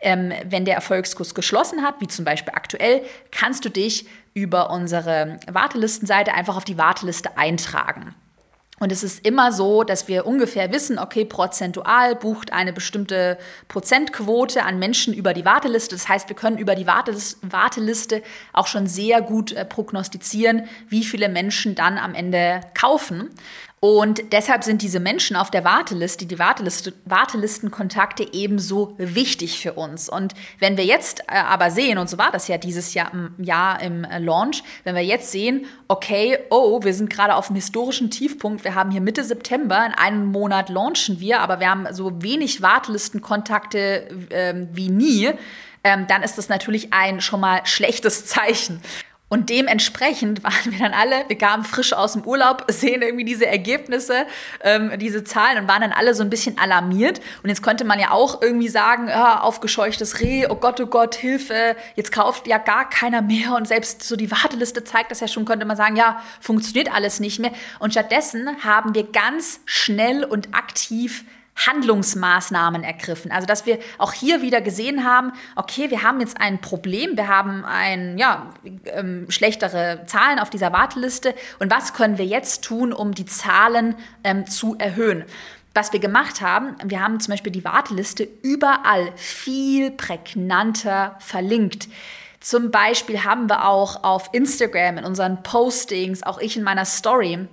ähm, 0.00 0.32
wenn 0.44 0.64
der 0.64 0.74
Erfolgskurs 0.74 1.34
geschlossen 1.34 1.82
hat, 1.82 2.00
wie 2.00 2.08
zum 2.08 2.24
Beispiel 2.24 2.52
aktuell, 2.54 3.02
kannst 3.30 3.64
du 3.64 3.70
dich 3.70 4.06
über 4.34 4.70
unsere 4.70 5.38
Wartelistenseite 5.50 6.34
einfach 6.34 6.56
auf 6.56 6.64
die 6.64 6.78
Warteliste 6.78 7.38
eintragen. 7.38 8.14
Und 8.78 8.92
es 8.92 9.02
ist 9.02 9.26
immer 9.26 9.52
so, 9.52 9.84
dass 9.84 10.06
wir 10.06 10.26
ungefähr 10.26 10.70
wissen, 10.70 10.98
okay, 10.98 11.24
prozentual 11.24 12.14
bucht 12.14 12.52
eine 12.52 12.74
bestimmte 12.74 13.38
Prozentquote 13.68 14.64
an 14.64 14.78
Menschen 14.78 15.14
über 15.14 15.32
die 15.32 15.46
Warteliste. 15.46 15.94
Das 15.94 16.08
heißt, 16.10 16.28
wir 16.28 16.36
können 16.36 16.58
über 16.58 16.74
die 16.74 16.86
Warteliste 16.86 18.22
auch 18.52 18.66
schon 18.66 18.86
sehr 18.86 19.22
gut 19.22 19.52
äh, 19.52 19.64
prognostizieren, 19.64 20.68
wie 20.88 21.04
viele 21.04 21.30
Menschen 21.30 21.74
dann 21.74 21.96
am 21.96 22.14
Ende 22.14 22.60
kaufen. 22.74 23.30
Und 23.86 24.32
deshalb 24.32 24.64
sind 24.64 24.82
diese 24.82 24.98
Menschen 24.98 25.36
auf 25.36 25.48
der 25.48 25.62
Warteliste, 25.62 26.26
die 26.26 26.40
Warteliste, 26.40 26.92
Wartelistenkontakte 27.04 28.26
ebenso 28.32 28.96
wichtig 28.98 29.60
für 29.60 29.74
uns. 29.74 30.08
Und 30.08 30.34
wenn 30.58 30.76
wir 30.76 30.84
jetzt 30.84 31.20
äh, 31.28 31.36
aber 31.36 31.70
sehen, 31.70 31.96
und 31.96 32.10
so 32.10 32.18
war 32.18 32.32
das 32.32 32.48
ja 32.48 32.58
dieses 32.58 32.94
Jahr, 32.94 33.12
Jahr 33.38 33.80
im 33.80 34.02
äh, 34.02 34.18
Launch, 34.18 34.64
wenn 34.82 34.96
wir 34.96 35.04
jetzt 35.04 35.30
sehen, 35.30 35.66
okay, 35.86 36.36
oh, 36.50 36.82
wir 36.82 36.94
sind 36.94 37.10
gerade 37.10 37.36
auf 37.36 37.46
einem 37.48 37.54
historischen 37.54 38.10
Tiefpunkt, 38.10 38.64
wir 38.64 38.74
haben 38.74 38.90
hier 38.90 39.00
Mitte 39.00 39.22
September, 39.22 39.86
in 39.86 39.92
einem 39.92 40.26
Monat 40.26 40.68
launchen 40.68 41.20
wir, 41.20 41.38
aber 41.38 41.60
wir 41.60 41.70
haben 41.70 41.86
so 41.92 42.20
wenig 42.20 42.62
Wartelistenkontakte 42.62 44.08
äh, 44.30 44.66
wie 44.72 44.88
nie, 44.88 45.30
ähm, 45.84 46.08
dann 46.08 46.24
ist 46.24 46.38
das 46.38 46.48
natürlich 46.48 46.92
ein 46.92 47.20
schon 47.20 47.38
mal 47.38 47.60
schlechtes 47.64 48.26
Zeichen. 48.26 48.80
Und 49.28 49.50
dementsprechend 49.50 50.44
waren 50.44 50.70
wir 50.70 50.78
dann 50.78 50.94
alle, 50.94 51.24
wir 51.26 51.36
kamen 51.36 51.64
frisch 51.64 51.92
aus 51.92 52.12
dem 52.12 52.24
Urlaub, 52.24 52.64
sehen 52.68 53.02
irgendwie 53.02 53.24
diese 53.24 53.46
Ergebnisse, 53.46 54.26
ähm, 54.62 54.92
diese 54.98 55.24
Zahlen 55.24 55.58
und 55.58 55.68
waren 55.68 55.80
dann 55.80 55.92
alle 55.92 56.14
so 56.14 56.22
ein 56.22 56.30
bisschen 56.30 56.58
alarmiert. 56.58 57.20
Und 57.42 57.48
jetzt 57.48 57.62
könnte 57.62 57.84
man 57.84 57.98
ja 57.98 58.12
auch 58.12 58.40
irgendwie 58.40 58.68
sagen, 58.68 59.08
ja, 59.08 59.40
aufgescheuchtes 59.40 60.20
Reh, 60.20 60.46
oh 60.48 60.54
Gott, 60.54 60.80
oh 60.80 60.86
Gott, 60.86 61.16
Hilfe, 61.16 61.74
jetzt 61.96 62.12
kauft 62.12 62.46
ja 62.46 62.58
gar 62.58 62.88
keiner 62.88 63.20
mehr. 63.20 63.54
Und 63.56 63.66
selbst 63.66 64.04
so 64.04 64.14
die 64.14 64.30
Warteliste 64.30 64.84
zeigt 64.84 65.10
das 65.10 65.18
ja 65.18 65.26
schon, 65.26 65.44
könnte 65.44 65.66
man 65.66 65.76
sagen, 65.76 65.96
ja, 65.96 66.22
funktioniert 66.40 66.94
alles 66.94 67.18
nicht 67.18 67.40
mehr. 67.40 67.52
Und 67.80 67.92
stattdessen 67.92 68.48
haben 68.62 68.94
wir 68.94 69.10
ganz 69.10 69.60
schnell 69.64 70.22
und 70.22 70.54
aktiv 70.54 71.24
Handlungsmaßnahmen 71.56 72.84
ergriffen. 72.84 73.30
Also 73.30 73.46
dass 73.46 73.66
wir 73.66 73.78
auch 73.98 74.12
hier 74.12 74.42
wieder 74.42 74.60
gesehen 74.60 75.04
haben, 75.04 75.32
okay, 75.56 75.90
wir 75.90 76.02
haben 76.02 76.20
jetzt 76.20 76.40
ein 76.40 76.60
Problem, 76.60 77.16
wir 77.16 77.28
haben 77.28 77.64
ein, 77.64 78.18
ja, 78.18 78.50
ähm, 78.92 79.26
schlechtere 79.30 80.02
Zahlen 80.06 80.38
auf 80.38 80.50
dieser 80.50 80.72
Warteliste 80.72 81.34
und 81.58 81.70
was 81.70 81.94
können 81.94 82.18
wir 82.18 82.26
jetzt 82.26 82.62
tun, 82.62 82.92
um 82.92 83.14
die 83.14 83.26
Zahlen 83.26 83.96
ähm, 84.22 84.46
zu 84.46 84.76
erhöhen? 84.78 85.24
Was 85.74 85.92
wir 85.92 86.00
gemacht 86.00 86.40
haben, 86.40 86.74
wir 86.84 87.02
haben 87.02 87.20
zum 87.20 87.32
Beispiel 87.32 87.52
die 87.52 87.64
Warteliste 87.64 88.26
überall 88.42 89.12
viel 89.16 89.90
prägnanter 89.90 91.16
verlinkt. 91.18 91.88
Zum 92.40 92.70
Beispiel 92.70 93.24
haben 93.24 93.48
wir 93.48 93.66
auch 93.66 94.04
auf 94.04 94.30
Instagram 94.32 94.98
in 94.98 95.04
unseren 95.04 95.42
Postings, 95.42 96.22
auch 96.22 96.38
ich 96.38 96.56
in 96.56 96.62
meiner 96.62 96.84
Story, 96.84 97.46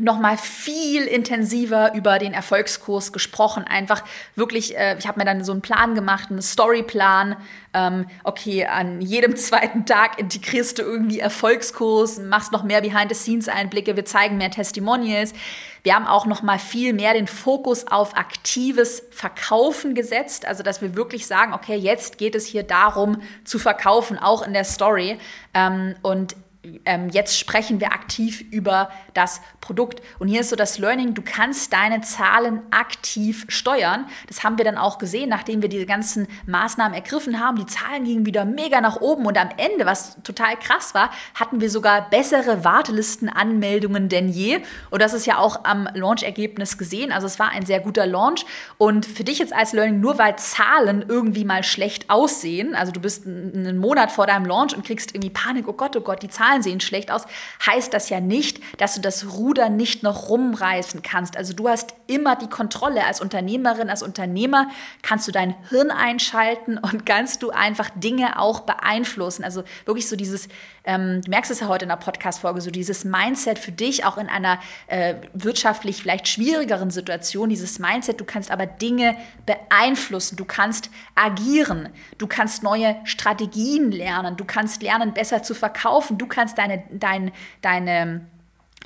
noch 0.00 0.18
mal 0.18 0.38
viel 0.38 1.04
intensiver 1.04 1.92
über 1.94 2.18
den 2.18 2.32
Erfolgskurs 2.32 3.12
gesprochen. 3.12 3.64
Einfach 3.64 4.02
wirklich, 4.36 4.76
äh, 4.76 4.96
ich 4.98 5.06
habe 5.06 5.18
mir 5.18 5.26
dann 5.26 5.44
so 5.44 5.52
einen 5.52 5.60
Plan 5.60 5.94
gemacht, 5.94 6.30
einen 6.30 6.40
Storyplan. 6.40 7.36
Ähm, 7.74 8.06
okay, 8.24 8.64
an 8.64 9.02
jedem 9.02 9.36
zweiten 9.36 9.84
Tag 9.84 10.18
integrierst 10.18 10.78
du 10.78 10.82
irgendwie 10.82 11.20
Erfolgskurs, 11.20 12.18
machst 12.18 12.52
noch 12.52 12.62
mehr 12.62 12.80
Behind-the-Scenes-Einblicke, 12.80 13.94
wir 13.96 14.06
zeigen 14.06 14.38
mehr 14.38 14.50
Testimonials. 14.50 15.34
Wir 15.82 15.94
haben 15.94 16.06
auch 16.06 16.26
noch 16.26 16.42
mal 16.42 16.58
viel 16.58 16.92
mehr 16.92 17.12
den 17.12 17.26
Fokus 17.26 17.86
auf 17.88 18.16
aktives 18.16 19.02
Verkaufen 19.10 19.94
gesetzt, 19.94 20.46
also 20.46 20.62
dass 20.62 20.80
wir 20.80 20.94
wirklich 20.94 21.26
sagen, 21.26 21.52
okay, 21.52 21.76
jetzt 21.76 22.18
geht 22.18 22.34
es 22.34 22.46
hier 22.46 22.62
darum 22.62 23.20
zu 23.44 23.58
verkaufen, 23.58 24.18
auch 24.18 24.46
in 24.46 24.52
der 24.52 24.64
Story. 24.64 25.18
Ähm, 25.54 25.96
und 26.02 26.36
ähm, 26.84 27.08
jetzt 27.10 27.38
sprechen 27.38 27.80
wir 27.80 27.92
aktiv 27.92 28.44
über 28.52 28.90
das 29.14 29.40
Produkt. 29.60 30.00
Und 30.18 30.28
hier 30.28 30.42
ist 30.42 30.50
so 30.50 30.56
das 30.56 30.78
Learning, 30.78 31.14
du 31.14 31.22
kannst 31.22 31.72
deine 31.72 32.02
Zahlen 32.02 32.62
aktiv 32.70 33.46
steuern. 33.48 34.06
Das 34.28 34.44
haben 34.44 34.58
wir 34.58 34.64
dann 34.64 34.78
auch 34.78 34.98
gesehen, 34.98 35.28
nachdem 35.28 35.60
wir 35.60 35.68
diese 35.68 35.86
ganzen 35.86 36.28
Maßnahmen 36.46 36.94
ergriffen 36.94 37.40
haben. 37.40 37.56
Die 37.56 37.66
Zahlen 37.66 38.04
gingen 38.04 38.26
wieder 38.26 38.44
mega 38.44 38.80
nach 38.80 39.00
oben 39.00 39.26
und 39.26 39.38
am 39.38 39.48
Ende, 39.56 39.86
was 39.86 40.22
total 40.22 40.56
krass 40.56 40.94
war, 40.94 41.10
hatten 41.34 41.60
wir 41.60 41.68
sogar 41.68 42.08
bessere 42.10 42.64
Wartelistenanmeldungen 42.64 44.08
denn 44.08 44.28
je. 44.28 44.60
Und 44.90 45.02
das 45.02 45.14
ist 45.14 45.26
ja 45.26 45.38
auch 45.38 45.64
am 45.64 45.88
Launch-Ergebnis 45.94 46.78
gesehen. 46.78 47.10
Also 47.10 47.26
es 47.26 47.40
war 47.40 47.50
ein 47.50 47.66
sehr 47.66 47.80
guter 47.80 48.06
Launch. 48.06 48.44
Und 48.78 49.04
für 49.04 49.24
dich 49.24 49.40
jetzt 49.40 49.52
als 49.52 49.72
Learning, 49.72 50.00
nur 50.00 50.18
weil 50.18 50.36
Zahlen 50.36 51.04
irgendwie 51.08 51.44
mal 51.44 51.64
schlecht 51.64 52.08
aussehen, 52.08 52.76
also 52.76 52.92
du 52.92 53.00
bist 53.00 53.26
einen 53.26 53.78
Monat 53.78 54.12
vor 54.12 54.28
deinem 54.28 54.44
Launch 54.44 54.76
und 54.76 54.86
kriegst 54.86 55.12
irgendwie 55.12 55.30
Panik, 55.30 55.66
oh 55.66 55.72
Gott, 55.72 55.96
oh 55.96 56.00
Gott, 56.00 56.22
die 56.22 56.28
Zahlen 56.28 56.51
Zahlen 56.52 56.62
sehen 56.62 56.80
schlecht 56.80 57.10
aus, 57.10 57.22
heißt 57.66 57.92
das 57.94 58.10
ja 58.10 58.20
nicht, 58.20 58.60
dass 58.78 58.94
du 58.94 59.00
das 59.00 59.32
Ruder 59.32 59.68
nicht 59.68 60.02
noch 60.02 60.28
rumreißen 60.28 61.02
kannst. 61.02 61.36
Also 61.36 61.54
du 61.54 61.68
hast 61.68 61.94
immer 62.06 62.36
die 62.36 62.48
Kontrolle 62.48 63.06
als 63.06 63.20
Unternehmerin, 63.20 63.88
als 63.88 64.02
Unternehmer 64.02 64.68
kannst 65.02 65.26
du 65.28 65.32
dein 65.32 65.54
Hirn 65.70 65.90
einschalten 65.90 66.78
und 66.78 67.06
kannst 67.06 67.42
du 67.42 67.50
einfach 67.50 67.90
Dinge 67.94 68.38
auch 68.38 68.60
beeinflussen. 68.60 69.44
Also 69.44 69.64
wirklich 69.86 70.08
so 70.08 70.16
dieses, 70.16 70.48
ähm, 70.84 71.22
du 71.22 71.30
merkst 71.30 71.50
es 71.50 71.60
ja 71.60 71.68
heute 71.68 71.84
in 71.84 71.90
der 71.90 71.96
Podcast-Folge, 71.96 72.60
so 72.60 72.70
dieses 72.70 73.04
Mindset 73.04 73.58
für 73.58 73.72
dich 73.72 74.04
auch 74.04 74.18
in 74.18 74.28
einer 74.28 74.58
äh, 74.88 75.14
wirtschaftlich 75.32 76.02
vielleicht 76.02 76.28
schwierigeren 76.28 76.90
Situation, 76.90 77.48
dieses 77.48 77.78
Mindset, 77.78 78.20
du 78.20 78.24
kannst 78.24 78.50
aber 78.50 78.66
Dinge 78.66 79.16
beeinflussen, 79.46 80.36
du 80.36 80.44
kannst 80.44 80.90
agieren, 81.14 81.88
du 82.18 82.26
kannst 82.26 82.62
neue 82.62 82.96
Strategien 83.04 83.92
lernen, 83.92 84.36
du 84.36 84.44
kannst 84.44 84.82
lernen, 84.82 85.14
besser 85.14 85.42
zu 85.42 85.54
verkaufen, 85.54 86.18
du 86.18 86.26
kannst 86.26 86.58
deine, 86.58 86.82
dein, 86.90 87.30
deine, 87.60 88.26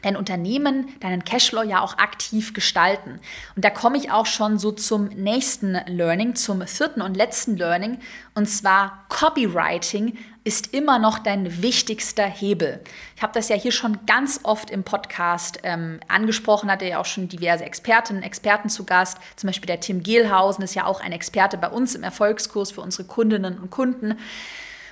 dein 0.03 0.17
Unternehmen, 0.17 0.89
deinen 1.01 1.25
Cashflow 1.25 1.63
ja 1.63 1.81
auch 1.81 1.97
aktiv 1.97 2.53
gestalten. 2.53 3.21
Und 3.55 3.65
da 3.65 3.71
komme 3.71 3.97
ich 3.97 4.11
auch 4.11 4.27
schon 4.27 4.59
so 4.59 4.71
zum 4.71 5.07
nächsten 5.09 5.81
Learning, 5.87 6.35
zum 6.35 6.67
vierten 6.67 7.01
und 7.01 7.17
letzten 7.17 7.57
Learning. 7.57 7.99
Und 8.35 8.47
zwar 8.47 9.07
Copywriting 9.09 10.19
ist 10.47 10.73
immer 10.73 11.01
noch 11.01 11.19
dein 11.19 11.61
wichtigster 11.61 12.25
Hebel. 12.25 12.81
Ich 13.17 13.23
habe 13.23 13.33
das 13.33 13.49
ja 13.49 13.57
hier 13.57 13.73
schon 13.73 14.07
ganz 14.07 14.39
oft 14.45 14.71
im 14.71 14.85
Podcast 14.85 15.59
ähm, 15.65 15.99
angesprochen, 16.07 16.71
hatte 16.71 16.85
ja 16.87 17.01
auch 17.01 17.05
schon 17.05 17.27
diverse 17.27 17.65
Expertinnen, 17.65 18.23
Experten 18.23 18.69
zu 18.69 18.85
Gast. 18.85 19.19
Zum 19.35 19.49
Beispiel 19.49 19.67
der 19.67 19.81
Tim 19.81 20.05
Gehlhausen 20.05 20.63
ist 20.63 20.77
ja 20.77 20.87
auch 20.87 21.01
ein 21.01 21.11
Experte 21.11 21.59
bei 21.59 21.69
uns 21.69 21.97
im 21.97 22.05
Erfolgskurs 22.05 22.71
für 22.71 22.81
unsere 22.81 23.09
Kundinnen 23.09 23.59
und 23.59 23.71
Kunden. 23.71 24.13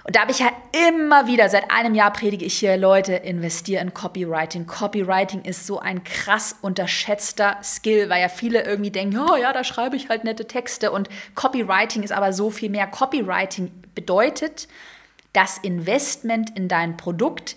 Und 0.03 0.17
da 0.17 0.23
habe 0.23 0.33
ich 0.33 0.41
ja 0.41 0.51
immer 0.89 1.29
wieder, 1.29 1.49
seit 1.49 1.71
einem 1.71 1.95
Jahr 1.95 2.13
predige 2.13 2.45
ich 2.45 2.59
hier, 2.59 2.77
Leute, 2.77 3.15
investiere 3.15 3.81
in 3.81 3.95
Copywriting. 3.95 4.67
Copywriting 4.67 5.43
ist 5.43 5.69
so 5.69 5.79
ein 5.79 6.03
krass 6.03 6.57
unterschätzter 6.63 7.59
Skill, 7.63 8.11
weil 8.11 8.21
ja 8.21 8.29
viele 8.29 8.65
irgendwie 8.65 8.91
denken, 8.91 9.21
oh 9.21 9.37
ja, 9.37 9.53
da 9.53 9.63
schreibe 9.63 9.95
ich 9.95 10.09
halt 10.09 10.25
nette 10.25 10.49
Texte. 10.49 10.91
Und 10.91 11.09
Copywriting 11.37 12.03
ist 12.03 12.13
aber 12.13 12.33
so 12.33 12.51
viel 12.51 12.71
mehr. 12.71 12.89
Copywriting 12.89 13.71
bedeutet, 13.95 14.67
das 15.35 15.59
Investment 15.59 16.57
in 16.57 16.69
dein 16.69 16.97
Produkt 16.97 17.57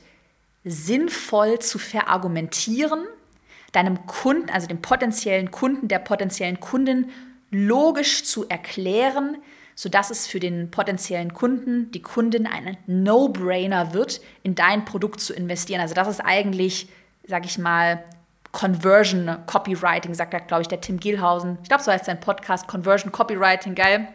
sinnvoll 0.66 1.60
zu 1.60 1.80
verargumentieren, 1.80 3.06
deinem 3.72 4.06
Kunden, 4.06 4.50
also 4.50 4.68
dem 4.68 4.82
potenziellen 4.82 5.52
Kunden, 5.52 5.88
der 5.88 6.00
potenziellen 6.00 6.60
Kundin 6.60 7.10
logisch 7.52 8.26
zu 8.26 8.50
erklären, 8.50 9.38
sodass 9.76 10.10
es 10.10 10.28
für 10.28 10.40
den 10.40 10.72
potenziellen 10.72 11.34
Kunden, 11.34 11.92
die 11.92 12.02
Kundin 12.02 12.48
ein 12.48 12.78
No-Brainer 12.88 13.94
wird, 13.94 14.22
in 14.44 14.56
dein 14.56 14.84
Produkt 14.84 15.22
zu 15.22 15.34
investieren. 15.34 15.80
Also 15.80 15.94
das 15.94 16.08
ist 16.08 16.20
eigentlich, 16.20 16.90
sag 17.28 17.46
ich 17.46 17.58
mal, 17.58 18.04
Conversion 18.52 19.38
Copywriting, 19.46 20.16
sagt 20.16 20.34
da, 20.34 20.40
glaube 20.40 20.63
ich, 20.63 20.68
der 20.68 20.82
Tim 20.82 21.00
Gielhausen. 21.00 21.60
Ich 21.62 21.70
glaube, 21.70 21.84
so 21.84 21.92
heißt 21.92 22.06
sein 22.06 22.20
Podcast, 22.20 22.68
Conversion 22.68 23.12
Copywriting, 23.12 23.76
geil. 23.76 24.08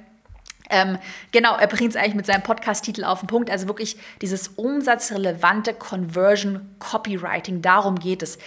Ähm, 0.71 0.99
genau, 1.33 1.57
er 1.57 1.67
bringt 1.67 1.91
es 1.91 1.97
eigentlich 1.97 2.15
mit 2.15 2.27
seinem 2.27 2.43
Podcast-Titel 2.43 3.05
auf 3.05 3.21
den 3.21 3.27
Punkt. 3.27 3.51
Also 3.51 3.67
wirklich 3.67 3.97
dieses 4.21 4.49
umsatzrelevante 4.49 5.75
Conversion 5.75 6.75
Copywriting, 6.79 7.63
darum 7.63 7.99
geht 7.99 8.23
es. 8.23 8.39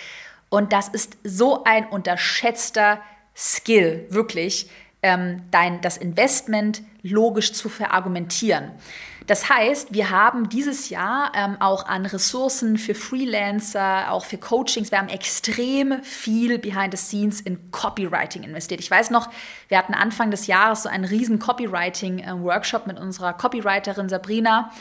Und 0.50 0.74
das 0.74 0.88
ist 0.88 1.18
so 1.24 1.64
ein 1.64 1.88
unterschätzter 1.88 3.02
Skill, 3.36 4.06
wirklich 4.10 4.70
ähm, 5.04 5.44
dein, 5.52 5.82
das 5.82 5.98
Investment 5.98 6.82
logisch 7.04 7.54
zu 7.54 7.70
verargumentieren. 7.70 8.72
Das 9.28 9.50
heißt, 9.50 9.94
wir 9.94 10.12
haben 10.12 10.50
dieses 10.50 10.90
Jahr 10.90 11.32
ähm, 11.36 11.58
auch 11.60 11.88
an 11.88 12.06
Ressourcen 12.06 12.78
für 12.78 12.94
Freelancer, 12.94 14.12
auch 14.12 14.26
für 14.26 14.38
Coachings, 14.38 14.92
wir 14.92 15.00
haben 15.00 15.10
extrem 15.10 16.04
viel 16.04 16.60
behind 16.60 16.96
the 16.96 16.98
scenes 16.98 17.42
in 17.42 17.72
Copywriting 17.72 18.44
investiert. 18.44 18.80
Ich 18.82 18.92
weiß 18.92 19.10
noch, 19.10 19.30
wir 19.68 19.78
hatten 19.78 19.94
Anfang 19.94 20.30
des 20.30 20.48
Jahres 20.48 20.84
so 20.84 20.90
einen 20.90 21.06
riesen 21.06 21.40
Copywriting-Workshop 21.40 22.86
mit 22.86 23.00
unserer 23.00 23.34
Copywriterin 23.34 24.10
Sabrina 24.10 24.72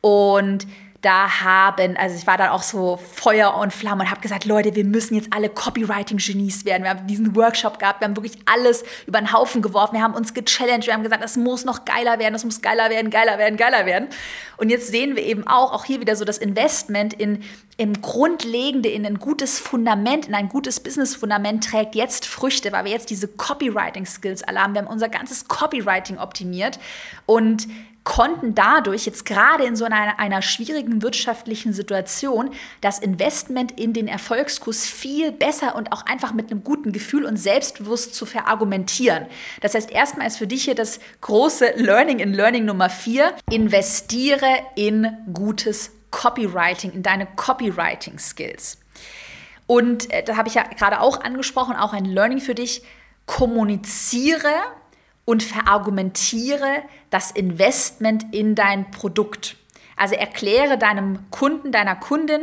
und 0.00 0.66
da 1.00 1.42
haben, 1.42 1.96
also 1.96 2.16
ich 2.16 2.26
war 2.26 2.36
dann 2.36 2.48
auch 2.48 2.62
so 2.62 2.96
Feuer 2.96 3.54
und 3.54 3.72
Flamme 3.72 4.02
und 4.02 4.10
habe 4.10 4.20
gesagt, 4.20 4.44
Leute, 4.44 4.74
wir 4.74 4.84
müssen 4.84 5.14
jetzt 5.14 5.32
alle 5.32 5.48
Copywriting-Genies 5.48 6.64
werden. 6.64 6.82
Wir 6.82 6.90
haben 6.90 7.06
diesen 7.06 7.36
Workshop 7.36 7.78
gehabt, 7.78 8.00
wir 8.00 8.08
haben 8.08 8.16
wirklich 8.16 8.36
alles 8.46 8.82
über 9.06 9.20
den 9.20 9.32
Haufen 9.32 9.62
geworfen, 9.62 9.94
wir 9.94 10.02
haben 10.02 10.14
uns 10.14 10.34
gechallenged, 10.34 10.86
wir 10.86 10.94
haben 10.94 11.04
gesagt, 11.04 11.22
das 11.22 11.36
muss 11.36 11.64
noch 11.64 11.84
geiler 11.84 12.18
werden, 12.18 12.32
das 12.32 12.44
muss 12.44 12.62
geiler 12.62 12.90
werden, 12.90 13.10
geiler 13.10 13.38
werden, 13.38 13.56
geiler 13.56 13.86
werden. 13.86 14.08
Und 14.56 14.70
jetzt 14.70 14.88
sehen 14.88 15.14
wir 15.14 15.22
eben 15.22 15.46
auch, 15.46 15.72
auch 15.72 15.84
hier 15.84 16.00
wieder 16.00 16.16
so 16.16 16.24
das 16.24 16.38
Investment 16.38 17.14
in 17.14 17.44
im 17.80 18.02
Grundlegende, 18.02 18.88
in 18.88 19.06
ein 19.06 19.20
gutes 19.20 19.60
Fundament, 19.60 20.26
in 20.26 20.34
ein 20.34 20.48
gutes 20.48 20.80
Business-Fundament 20.80 21.62
trägt 21.62 21.94
jetzt 21.94 22.26
Früchte, 22.26 22.72
weil 22.72 22.86
wir 22.86 22.90
jetzt 22.90 23.08
diese 23.08 23.28
Copywriting-Skills 23.28 24.42
alle 24.42 24.60
haben. 24.60 24.74
Wir 24.74 24.82
haben 24.82 24.88
unser 24.88 25.08
ganzes 25.08 25.46
Copywriting 25.46 26.18
optimiert 26.18 26.80
und 27.24 27.68
konnten 28.08 28.54
dadurch 28.54 29.04
jetzt 29.04 29.26
gerade 29.26 29.64
in 29.64 29.76
so 29.76 29.84
einer, 29.84 30.18
einer 30.18 30.40
schwierigen 30.40 31.02
wirtschaftlichen 31.02 31.74
Situation 31.74 32.48
das 32.80 33.00
Investment 33.00 33.78
in 33.78 33.92
den 33.92 34.08
Erfolgskurs 34.08 34.86
viel 34.86 35.30
besser 35.30 35.76
und 35.76 35.92
auch 35.92 36.06
einfach 36.06 36.32
mit 36.32 36.50
einem 36.50 36.64
guten 36.64 36.92
Gefühl 36.92 37.26
und 37.26 37.36
selbstbewusst 37.36 38.14
zu 38.14 38.24
verargumentieren. 38.24 39.26
Das 39.60 39.74
heißt, 39.74 39.90
erstmal 39.90 40.26
ist 40.26 40.38
für 40.38 40.46
dich 40.46 40.64
hier 40.64 40.74
das 40.74 41.00
große 41.20 41.74
Learning 41.76 42.18
in 42.18 42.32
Learning 42.32 42.64
Nummer 42.64 42.88
vier. 42.88 43.34
Investiere 43.50 44.56
in 44.74 45.14
gutes 45.34 45.90
Copywriting, 46.10 46.92
in 46.92 47.02
deine 47.02 47.26
Copywriting-Skills. 47.26 48.78
Und 49.66 50.10
äh, 50.10 50.22
da 50.22 50.38
habe 50.38 50.48
ich 50.48 50.54
ja 50.54 50.62
gerade 50.62 51.02
auch 51.02 51.20
angesprochen, 51.20 51.76
auch 51.76 51.92
ein 51.92 52.06
Learning 52.06 52.40
für 52.40 52.54
dich. 52.54 52.82
Kommuniziere 53.26 54.54
und 55.28 55.42
verargumentiere 55.42 56.82
das 57.10 57.30
Investment 57.32 58.34
in 58.34 58.54
dein 58.54 58.90
Produkt. 58.90 59.58
Also 59.94 60.14
erkläre 60.14 60.78
deinem 60.78 61.30
Kunden, 61.30 61.70
deiner 61.70 61.96
Kundin, 61.96 62.40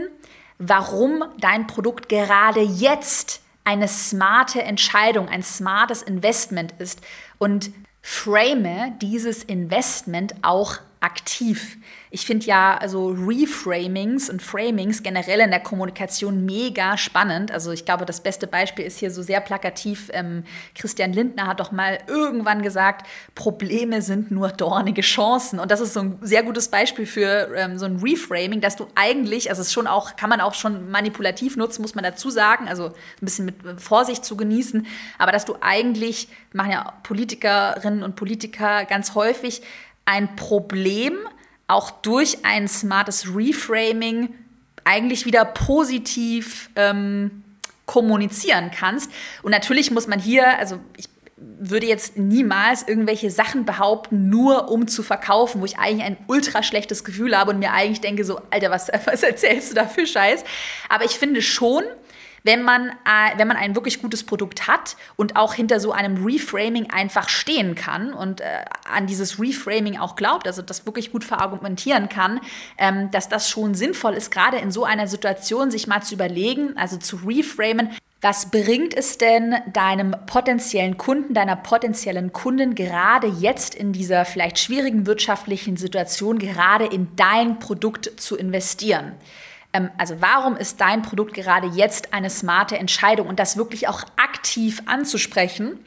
warum 0.60 1.24
dein 1.40 1.66
Produkt 1.66 2.10
gerade 2.10 2.62
jetzt 2.62 3.42
eine 3.64 3.88
smarte 3.88 4.62
Entscheidung, 4.62 5.30
ein 5.30 5.42
smartes 5.42 6.04
Investment 6.04 6.76
ist 6.78 7.02
und 7.40 7.72
frame 8.04 8.94
dieses 9.02 9.44
Investment 9.44 10.36
auch 10.44 10.78
aktiv. 11.00 11.78
Ich 12.10 12.26
finde 12.26 12.46
ja 12.46 12.78
also 12.78 13.10
Reframings 13.10 14.30
und 14.30 14.42
Framings 14.42 15.04
generell 15.04 15.42
in 15.42 15.52
der 15.52 15.60
Kommunikation 15.60 16.46
mega 16.46 16.98
spannend. 16.98 17.52
Also 17.52 17.72
ich 17.72 17.84
glaube, 17.84 18.06
das 18.06 18.22
beste 18.22 18.48
Beispiel 18.48 18.86
ist 18.86 19.00
hier 19.00 19.12
so 19.12 19.22
sehr 19.22 19.42
plakativ. 19.42 20.10
Ähm, 20.14 20.46
Christian 20.76 21.12
Lindner 21.12 21.48
hat 21.48 21.60
doch 21.60 21.72
mal 21.72 22.00
irgendwann 22.08 22.62
gesagt, 22.62 23.06
Probleme 23.36 24.02
sind 24.02 24.32
nur 24.32 24.50
dornige 24.50 25.02
Chancen. 25.02 25.60
Und 25.60 25.72
das 25.72 25.82
ist 25.82 25.94
so 25.94 26.00
ein 26.00 26.18
sehr 26.22 26.44
gutes 26.44 26.70
Beispiel 26.70 27.06
für 27.06 27.54
ähm, 27.56 27.78
so 27.78 27.86
ein 27.86 27.98
Reframing, 27.98 28.62
dass 28.62 28.78
du 28.78 28.88
eigentlich, 28.96 29.50
also 29.50 29.62
es 29.62 29.68
ist 29.68 29.74
schon 29.74 29.88
auch, 29.88 30.16
kann 30.16 30.30
man 30.30 30.40
auch 30.40 30.54
schon 30.54 30.90
manipulativ 30.90 31.58
nutzen, 31.58 31.82
muss 31.82 31.96
man 31.96 32.04
dazu 32.06 32.30
sagen, 32.30 32.68
also 32.70 32.86
ein 32.86 32.94
bisschen 33.20 33.46
mit 33.46 33.56
Vorsicht 33.82 34.24
zu 34.24 34.38
genießen, 34.38 34.88
aber 35.18 35.32
dass 35.32 35.46
du 35.46 35.56
eigentlich, 35.60 36.30
machen 36.54 36.72
ja 36.72 36.94
Politikerinnen 37.04 38.04
und 38.04 38.16
Politiker 38.16 38.86
ganz 38.86 39.16
häufig, 39.16 39.62
ein 40.06 40.36
Problem 40.36 41.18
auch 41.68 41.90
durch 41.90 42.46
ein 42.46 42.68
smartes 42.68 43.36
Reframing 43.36 44.34
eigentlich 44.84 45.26
wieder 45.26 45.46
positiv 45.46 46.70
ähm, 46.76 47.44
kommunizieren 47.86 48.72
kannst. 48.72 49.12
Und 49.42 49.52
natürlich 49.52 49.92
muss 49.92 50.08
man 50.08 50.20
hier, 50.20 50.58
also 50.60 50.80
ich 50.96 51.10
würde 51.38 51.86
jetzt 51.86 52.18
niemals 52.18 52.88
irgendwelche 52.88 53.30
Sachen 53.30 53.66
behaupten, 53.66 54.30
nur 54.30 54.70
um 54.70 54.88
zu 54.88 55.04
verkaufen, 55.04 55.62
wo 55.62 55.66
ich 55.66 55.78
eigentlich 55.78 56.06
ein 56.06 56.18
ultra 56.28 56.64
schlechtes 56.64 57.04
Gefühl 57.04 57.38
habe 57.38 57.52
und 57.52 57.60
mir 57.60 57.74
eigentlich 57.74 58.02
denke, 58.02 58.24
so, 58.24 58.40
Alter, 58.52 58.72
was, 58.72 58.90
was 59.06 59.24
erzählst 59.24 59.72
du 59.72 59.76
da 59.76 59.88
für 59.88 60.08
Scheiß? 60.08 60.44
Aber 60.88 61.04
ich 61.04 61.12
finde 61.12 61.42
schon, 61.42 61.84
wenn 62.46 62.62
man, 62.62 62.90
äh, 62.90 63.38
wenn 63.38 63.48
man 63.48 63.58
ein 63.58 63.76
wirklich 63.76 64.02
gutes 64.02 64.24
Produkt 64.24 64.68
hat 64.68 64.96
und 65.16 65.36
auch 65.36 65.56
hinter 65.56 65.80
so 65.80 65.92
einem 65.92 66.24
Reframing 66.24 66.92
einfach 66.92 67.28
stehen 67.28 67.74
kann 67.74 68.14
und 68.14 68.40
äh, 68.40 68.46
an 68.88 69.08
dieses 69.08 69.40
Reframing 69.40 69.98
auch 69.98 70.16
glaubt, 70.16 70.46
also 70.46 70.62
das 70.62 70.86
wirklich 70.86 71.12
gut 71.12 71.24
verargumentieren 71.24 72.08
kann, 72.08 72.40
ähm, 72.78 73.10
dass 73.10 73.30
das 73.30 73.50
schon 73.50 73.74
sinnvoll 73.74 74.14
ist, 74.14 74.30
gerade 74.30 74.58
in 74.58 74.72
so 74.72 74.86
einer 74.86 75.08
Situation 75.08 75.72
sich 75.72 75.88
mal 75.88 76.04
zu 76.04 76.14
überlegen, 76.14 76.78
also 76.78 76.98
zu 76.98 77.18
reframen, 77.26 77.90
was 78.22 78.52
bringt 78.52 78.96
es 78.96 79.18
denn 79.18 79.56
deinem 79.74 80.16
potenziellen 80.28 80.98
Kunden, 80.98 81.34
deiner 81.34 81.56
potenziellen 81.56 82.32
Kundin 82.32 82.76
gerade 82.76 83.28
jetzt 83.28 83.74
in 83.74 83.92
dieser 83.92 84.24
vielleicht 84.24 84.60
schwierigen 84.60 85.08
wirtschaftlichen 85.08 85.78
Situation, 85.78 86.38
gerade 86.38 86.86
in 86.86 87.16
dein 87.16 87.58
Produkt 87.58 88.12
zu 88.18 88.38
investieren? 88.38 89.14
Ähm, 89.76 89.90
also 89.98 90.22
warum 90.22 90.56
ist 90.56 90.80
dein 90.80 91.02
Produkt 91.02 91.34
gerade 91.34 91.68
jetzt 91.68 92.14
eine 92.14 92.30
smarte 92.30 92.78
Entscheidung 92.78 93.28
und 93.28 93.40
das 93.40 93.58
wirklich 93.58 93.88
auch 93.88 94.04
aktiv 94.16 94.82
anzusprechen? 94.86 95.80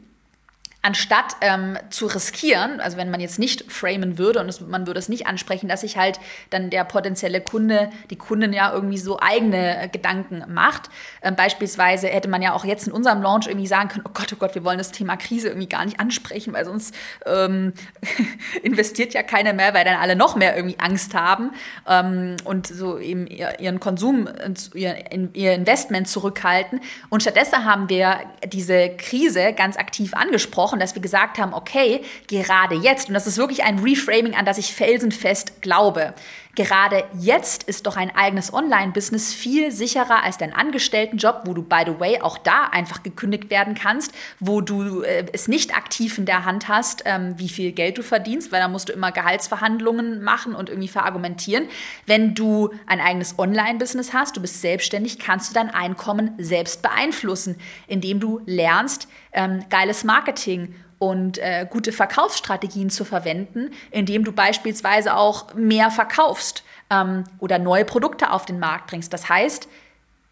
Anstatt 0.81 1.35
ähm, 1.41 1.77
zu 1.91 2.07
riskieren, 2.07 2.81
also 2.81 2.97
wenn 2.97 3.11
man 3.11 3.21
jetzt 3.21 3.41
nicht 3.41 3.71
framen 3.71 4.17
würde 4.17 4.38
und 4.38 4.49
es, 4.49 4.61
man 4.61 4.87
würde 4.87 5.01
es 5.01 5.09
nicht 5.09 5.27
ansprechen, 5.27 5.69
dass 5.69 5.81
sich 5.81 5.97
halt 5.97 6.21
dann 6.51 6.71
der 6.71 6.85
potenzielle 6.85 7.41
Kunde, 7.41 7.91
die 8.11 8.17
Kundin 8.17 8.53
ja 8.53 8.73
irgendwie 8.73 8.97
so 8.97 9.19
eigene 9.19 9.83
äh, 9.83 9.88
Gedanken 9.88 10.45
macht. 10.49 10.88
Ähm, 11.21 11.35
beispielsweise 11.35 12.07
hätte 12.07 12.29
man 12.29 12.43
ja 12.43 12.53
auch 12.53 12.64
jetzt 12.64 12.87
in 12.87 12.93
unserem 12.93 13.23
Launch 13.23 13.49
irgendwie 13.49 13.67
sagen 13.67 13.88
können, 13.88 14.05
oh 14.07 14.12
Gott, 14.14 14.33
oh 14.33 14.37
Gott, 14.37 14.55
wir 14.55 14.64
wollen 14.64 14.79
das 14.79 14.93
Thema 14.93 15.17
Krise 15.17 15.49
irgendwie 15.49 15.69
gar 15.69 15.85
nicht 15.85 15.99
ansprechen, 15.99 16.53
weil 16.53 16.64
sonst 16.64 16.95
ähm, 17.27 17.73
investiert 18.62 19.14
ja 19.14 19.25
keiner 19.25 19.55
mehr, 19.55 19.75
weil 19.75 19.85
dann 19.85 19.97
alle 19.97 20.14
noch 20.14 20.37
mehr 20.37 20.55
irgendwie 20.55 20.79
Angst 20.79 21.12
haben 21.12 21.51
ähm, 21.88 22.37
und 22.45 22.69
so 22.69 22.99
eben 22.99 23.27
ihren 23.27 23.81
Konsum, 23.81 24.29
ihr, 24.75 24.97
ihr 25.35 25.55
Investment 25.55 26.07
zurückhalten. 26.07 26.81
Und 27.09 27.23
stattdessen 27.23 27.64
haben 27.64 27.88
wir 27.88 28.21
diese 28.47 28.91
Krise 28.91 29.53
ganz 29.55 29.77
aktiv 29.77 30.14
angesprochen 30.14 30.67
besprochen, 30.68 30.81
dass 30.81 30.94
wir 30.94 31.02
gesagt 31.02 31.38
haben, 31.38 31.54
okay, 31.54 32.02
gerade 32.28 32.74
jetzt, 32.76 33.09
und 33.09 33.14
das 33.14 33.26
ist 33.26 33.38
wirklich 33.38 33.64
ein 33.64 33.78
Reframing, 33.78 34.35
an 34.35 34.44
das 34.44 34.59
ich 34.59 34.74
felsenfest 34.74 35.62
glaube, 35.62 36.14
gerade 36.59 37.05
jetzt 37.16 37.62
ist 37.62 37.87
doch 37.87 37.97
ein 37.97 38.14
eigenes 38.14 38.53
Online-Business 38.53 39.33
viel 39.33 39.71
sicherer 39.71 40.25
als 40.25 40.38
dein 40.38 40.53
Angestelltenjob, 40.53 41.42
wo 41.44 41.55
du, 41.55 41.62
by 41.62 41.85
the 41.87 42.01
way, 42.01 42.21
auch 42.21 42.37
da 42.37 42.64
einfach 42.64 43.05
gekündigt 43.05 43.49
werden 43.49 43.75
kannst, 43.75 44.12
wo 44.40 44.61
du 44.61 45.03
äh, 45.03 45.27
es 45.33 45.47
nicht 45.47 45.77
aktiv 45.77 46.18
in 46.18 46.27
der 46.27 46.44
Hand 46.44 46.66
hast, 46.66 47.05
ähm, 47.05 47.35
wie 47.38 47.49
viel 47.49 47.71
Geld 47.71 47.99
du 47.99 48.03
verdienst, 48.03 48.51
weil 48.51 48.61
da 48.61 48.66
musst 48.66 48.88
du 48.88 48.92
immer 48.92 49.12
Gehaltsverhandlungen 49.12 50.23
machen 50.23 50.57
und 50.57 50.68
irgendwie 50.68 50.88
verargumentieren. 50.88 51.68
Wenn 52.07 52.35
du 52.35 52.71
ein 52.87 53.01
eigenes 53.01 53.38
Online-Business 53.38 54.12
hast, 54.12 54.37
du 54.37 54.40
bist 54.40 54.61
selbstständig, 54.61 55.21
kannst 55.21 55.51
du 55.51 55.55
dein 55.55 55.71
Einkommen 55.71 56.33
selbst 56.38 56.83
beeinflussen, 56.83 57.57
indem 57.87 58.18
du 58.18 58.40
lernst, 58.47 59.07
ähm, 59.33 59.64
geiles 59.71 60.03
Marketing 60.03 60.75
und 60.98 61.38
äh, 61.38 61.66
gute 61.68 61.92
Verkaufsstrategien 61.92 62.90
zu 62.90 63.04
verwenden, 63.04 63.70
indem 63.90 64.24
du 64.24 64.32
beispielsweise 64.32 65.16
auch 65.16 65.54
mehr 65.54 65.90
verkaufst 65.90 66.64
ähm, 66.90 67.24
oder 67.38 67.58
neue 67.58 67.84
Produkte 67.84 68.32
auf 68.32 68.44
den 68.44 68.58
Markt 68.58 68.88
bringst. 68.88 69.12
Das 69.12 69.28
heißt, 69.28 69.68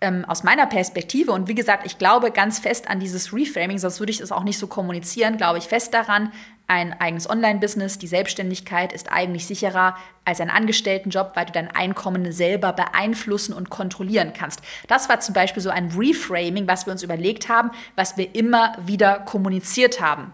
ähm, 0.01 0.25
aus 0.27 0.43
meiner 0.45 0.67
Perspektive, 0.67 1.33
und 1.33 1.49
wie 1.49 1.55
gesagt, 1.55 1.87
ich 1.87 1.99
glaube 1.99 2.31
ganz 2.31 2.59
fest 2.59 2.89
an 2.89 3.01
dieses 3.01 3.33
Reframing, 3.33 3.79
sonst 3.79 3.99
würde 3.99 4.11
ich 4.11 4.19
das 4.19 4.31
auch 4.31 4.45
nicht 4.45 4.59
so 4.59 4.67
kommunizieren, 4.67 5.39
glaube 5.39 5.59
ich 5.59 5.65
fest 5.65 5.95
daran, 5.95 6.33
ein 6.69 7.01
eigenes 7.01 7.31
Online-Business, 7.31 7.99
die 7.99 8.09
Selbstständigkeit 8.09 8.93
ist 8.93 9.11
eigentlich 9.13 9.47
sicherer 9.47 9.97
als 10.25 10.41
ein 10.41 10.51
Angestelltenjob, 10.51 11.33
weil 11.35 11.47
du 11.47 11.53
dein 11.53 11.71
Einkommen 11.71 12.31
selber 12.33 12.73
beeinflussen 12.73 13.53
und 13.53 13.71
kontrollieren 13.71 14.33
kannst. 14.37 14.63
Das 14.89 15.09
war 15.09 15.21
zum 15.21 15.33
Beispiel 15.33 15.63
so 15.63 15.71
ein 15.71 15.93
Reframing, 15.97 16.67
was 16.67 16.85
wir 16.85 16.93
uns 16.93 17.05
überlegt 17.05 17.49
haben, 17.49 17.71
was 17.95 18.17
wir 18.17 18.35
immer 18.35 18.77
wieder 18.85 19.21
kommuniziert 19.21 20.01
haben. 20.01 20.33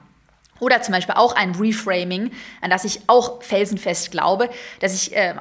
Oder 0.62 0.80
zum 0.80 0.94
Beispiel 0.94 1.16
auch 1.16 1.34
ein 1.34 1.56
Reframing, 1.56 2.30
an 2.60 2.70
das 2.70 2.84
ich 2.84 3.00
auch 3.08 3.42
felsenfest 3.42 4.12
glaube, 4.12 4.48
dass 4.78 4.94
ich 4.94 5.12
äh, 5.16 5.34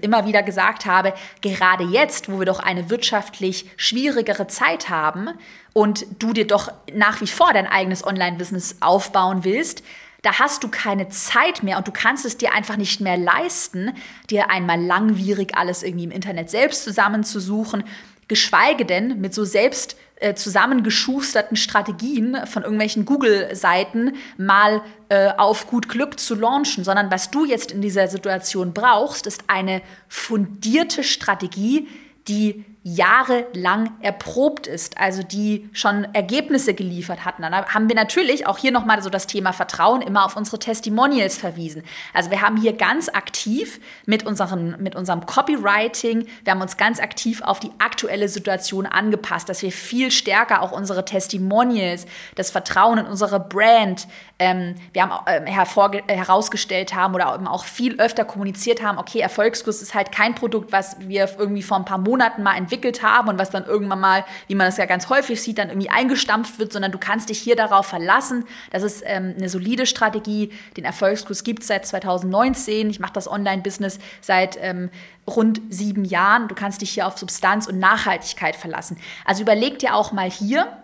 immer 0.00 0.26
wieder 0.26 0.42
gesagt 0.42 0.86
habe, 0.86 1.12
gerade 1.42 1.84
jetzt, 1.84 2.32
wo 2.32 2.38
wir 2.38 2.46
doch 2.46 2.58
eine 2.58 2.88
wirtschaftlich 2.88 3.66
schwierigere 3.76 4.46
Zeit 4.46 4.88
haben 4.88 5.28
und 5.74 6.06
du 6.18 6.32
dir 6.32 6.46
doch 6.46 6.72
nach 6.90 7.20
wie 7.20 7.26
vor 7.26 7.52
dein 7.52 7.66
eigenes 7.66 8.02
Online-Business 8.02 8.76
aufbauen 8.80 9.44
willst, 9.44 9.82
da 10.22 10.38
hast 10.38 10.64
du 10.64 10.68
keine 10.68 11.10
Zeit 11.10 11.62
mehr 11.62 11.76
und 11.76 11.86
du 11.86 11.92
kannst 11.92 12.24
es 12.24 12.38
dir 12.38 12.54
einfach 12.54 12.78
nicht 12.78 13.02
mehr 13.02 13.18
leisten, 13.18 13.92
dir 14.30 14.48
einmal 14.48 14.80
langwierig 14.80 15.54
alles 15.54 15.82
irgendwie 15.82 16.04
im 16.04 16.10
Internet 16.10 16.48
selbst 16.48 16.82
zusammenzusuchen, 16.82 17.84
geschweige 18.26 18.86
denn 18.86 19.20
mit 19.20 19.34
so 19.34 19.44
selbst 19.44 19.98
äh, 20.22 20.34
zusammengeschusterten 20.34 21.56
Strategien 21.56 22.38
von 22.46 22.62
irgendwelchen 22.62 23.04
Google-Seiten 23.04 24.14
mal 24.36 24.82
äh, 25.08 25.30
auf 25.36 25.66
gut 25.66 25.88
Glück 25.88 26.18
zu 26.18 26.34
launchen, 26.34 26.84
sondern 26.84 27.10
was 27.10 27.30
du 27.30 27.44
jetzt 27.44 27.72
in 27.72 27.82
dieser 27.82 28.08
Situation 28.08 28.72
brauchst, 28.72 29.26
ist 29.26 29.44
eine 29.48 29.82
fundierte 30.08 31.04
Strategie, 31.04 31.88
die 32.28 32.64
jahrelang 32.84 33.92
erprobt 34.00 34.66
ist, 34.66 34.98
also 34.98 35.22
die 35.22 35.68
schon 35.72 36.04
Ergebnisse 36.14 36.74
geliefert 36.74 37.24
hatten. 37.24 37.42
Dann 37.42 37.54
haben 37.54 37.88
wir 37.88 37.94
natürlich 37.94 38.46
auch 38.48 38.58
hier 38.58 38.72
nochmal 38.72 39.00
so 39.02 39.08
das 39.08 39.28
Thema 39.28 39.52
Vertrauen 39.52 40.02
immer 40.02 40.24
auf 40.24 40.36
unsere 40.36 40.58
Testimonials 40.58 41.36
verwiesen. 41.36 41.84
Also 42.12 42.32
wir 42.32 42.40
haben 42.40 42.56
hier 42.56 42.72
ganz 42.72 43.08
aktiv 43.08 43.80
mit, 44.04 44.26
unseren, 44.26 44.82
mit 44.82 44.96
unserem 44.96 45.26
Copywriting, 45.26 46.26
wir 46.42 46.52
haben 46.52 46.60
uns 46.60 46.76
ganz 46.76 46.98
aktiv 46.98 47.40
auf 47.42 47.60
die 47.60 47.70
aktuelle 47.78 48.28
Situation 48.28 48.86
angepasst, 48.86 49.48
dass 49.48 49.62
wir 49.62 49.70
viel 49.70 50.10
stärker 50.10 50.60
auch 50.60 50.72
unsere 50.72 51.04
Testimonials, 51.04 52.06
das 52.34 52.50
Vertrauen 52.50 52.98
in 52.98 53.06
unsere 53.06 53.38
Brand, 53.38 54.08
ähm, 54.40 54.74
wir 54.92 55.02
haben 55.02 55.26
äh, 55.26 56.16
herausgestellt 56.16 56.94
haben 56.94 57.14
oder 57.14 57.32
eben 57.32 57.46
auch 57.46 57.64
viel 57.64 58.00
öfter 58.00 58.24
kommuniziert 58.24 58.82
haben, 58.82 58.98
okay, 58.98 59.20
Erfolgskurs 59.20 59.82
ist 59.82 59.94
halt 59.94 60.10
kein 60.10 60.34
Produkt, 60.34 60.72
was 60.72 60.96
wir 60.98 61.30
irgendwie 61.38 61.62
vor 61.62 61.76
ein 61.76 61.84
paar 61.84 61.98
Monaten 61.98 62.11
mal 62.16 62.56
entwickelt 62.56 62.72
entwickelt 62.72 63.02
haben 63.02 63.28
und 63.28 63.38
was 63.38 63.50
dann 63.50 63.64
irgendwann 63.64 64.00
mal, 64.00 64.24
wie 64.48 64.54
man 64.54 64.66
das 64.66 64.76
ja 64.76 64.86
ganz 64.86 65.08
häufig 65.08 65.40
sieht, 65.42 65.58
dann 65.58 65.68
irgendwie 65.68 65.90
eingestampft 65.90 66.58
wird, 66.58 66.72
sondern 66.72 66.92
du 66.92 66.98
kannst 66.98 67.28
dich 67.28 67.38
hier 67.38 67.56
darauf 67.56 67.86
verlassen. 67.86 68.44
Das 68.70 68.82
ist 68.82 69.02
ähm, 69.04 69.34
eine 69.36 69.48
solide 69.48 69.86
Strategie. 69.86 70.50
Den 70.76 70.84
Erfolgskurs 70.84 71.44
gibt 71.44 71.62
es 71.62 71.68
seit 71.68 71.86
2019. 71.86 72.90
Ich 72.90 73.00
mache 73.00 73.12
das 73.12 73.30
Online-Business 73.30 73.98
seit 74.20 74.58
ähm, 74.60 74.90
rund 75.28 75.60
sieben 75.68 76.04
Jahren. 76.04 76.48
Du 76.48 76.54
kannst 76.54 76.80
dich 76.80 76.90
hier 76.90 77.06
auf 77.06 77.18
Substanz 77.18 77.66
und 77.66 77.78
Nachhaltigkeit 77.78 78.56
verlassen. 78.56 78.96
Also 79.24 79.42
überleg 79.42 79.78
dir 79.78 79.94
auch 79.94 80.12
mal 80.12 80.30
hier, 80.30 80.76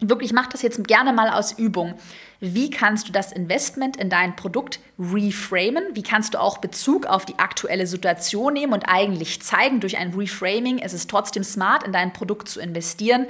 wirklich 0.00 0.32
mach 0.32 0.46
das 0.46 0.62
jetzt 0.62 0.82
gerne 0.86 1.12
mal 1.12 1.30
aus 1.30 1.52
Übung. 1.52 1.94
Wie 2.40 2.70
kannst 2.70 3.08
du 3.08 3.12
das 3.12 3.32
Investment 3.32 3.96
in 3.96 4.10
dein 4.10 4.36
Produkt 4.36 4.80
reframen? 4.98 5.84
Wie 5.94 6.02
kannst 6.02 6.34
du 6.34 6.40
auch 6.40 6.58
Bezug 6.58 7.06
auf 7.06 7.24
die 7.24 7.38
aktuelle 7.38 7.86
Situation 7.86 8.52
nehmen 8.52 8.72
und 8.72 8.88
eigentlich 8.88 9.42
zeigen, 9.42 9.80
durch 9.80 9.96
ein 9.96 10.12
Reframing 10.12 10.78
ist 10.78 10.92
es 10.92 11.06
trotzdem 11.06 11.44
smart, 11.44 11.84
in 11.84 11.92
dein 11.92 12.12
Produkt 12.12 12.48
zu 12.48 12.60
investieren? 12.60 13.26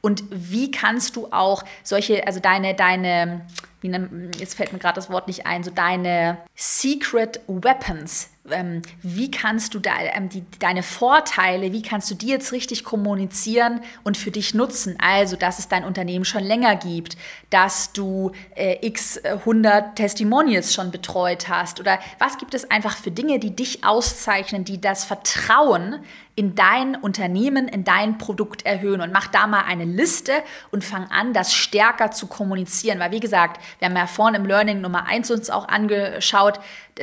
Und 0.00 0.24
wie 0.30 0.70
kannst 0.70 1.16
du 1.16 1.28
auch 1.30 1.64
solche, 1.82 2.26
also 2.26 2.40
deine, 2.40 2.74
deine, 2.74 3.42
jetzt 3.82 4.54
fällt 4.54 4.72
mir 4.72 4.78
gerade 4.78 4.96
das 4.96 5.10
Wort 5.10 5.26
nicht 5.26 5.46
ein, 5.46 5.62
so 5.62 5.70
deine 5.70 6.38
Secret 6.54 7.40
Weapons 7.46 8.30
ähm, 8.50 8.82
wie 9.02 9.30
kannst 9.30 9.74
du 9.74 9.78
da, 9.78 9.92
ähm, 10.14 10.28
die, 10.28 10.44
deine 10.58 10.82
Vorteile, 10.82 11.72
wie 11.72 11.82
kannst 11.82 12.10
du 12.10 12.14
die 12.14 12.28
jetzt 12.28 12.52
richtig 12.52 12.84
kommunizieren 12.84 13.80
und 14.02 14.16
für 14.16 14.30
dich 14.30 14.54
nutzen? 14.54 14.96
Also, 15.00 15.36
dass 15.36 15.58
es 15.58 15.68
dein 15.68 15.84
Unternehmen 15.84 16.24
schon 16.24 16.44
länger 16.44 16.76
gibt, 16.76 17.16
dass 17.50 17.92
du 17.92 18.32
äh, 18.54 18.78
x 18.86 19.18
100 19.24 19.96
Testimonials 19.96 20.74
schon 20.74 20.90
betreut 20.90 21.48
hast 21.48 21.80
oder 21.80 21.98
was 22.18 22.38
gibt 22.38 22.54
es 22.54 22.70
einfach 22.70 22.96
für 22.96 23.10
Dinge, 23.10 23.38
die 23.38 23.54
dich 23.54 23.84
auszeichnen, 23.84 24.64
die 24.64 24.80
das 24.80 25.04
Vertrauen 25.04 26.00
in 26.40 26.54
dein 26.54 26.96
Unternehmen, 26.96 27.68
in 27.68 27.84
dein 27.84 28.16
Produkt 28.16 28.64
erhöhen 28.64 29.02
und 29.02 29.12
mach 29.12 29.26
da 29.26 29.46
mal 29.46 29.64
eine 29.66 29.84
Liste 29.84 30.32
und 30.70 30.82
fang 30.82 31.04
an, 31.10 31.34
das 31.34 31.52
stärker 31.52 32.12
zu 32.12 32.28
kommunizieren. 32.28 32.98
Weil 32.98 33.10
wie 33.10 33.20
gesagt, 33.20 33.60
wir 33.78 33.86
haben 33.86 33.94
ja 33.94 34.06
vorhin 34.06 34.36
im 34.36 34.46
Learning 34.46 34.80
Nummer 34.80 35.06
1 35.06 35.30
uns 35.32 35.50
auch 35.50 35.68
angeschaut, 35.68 36.58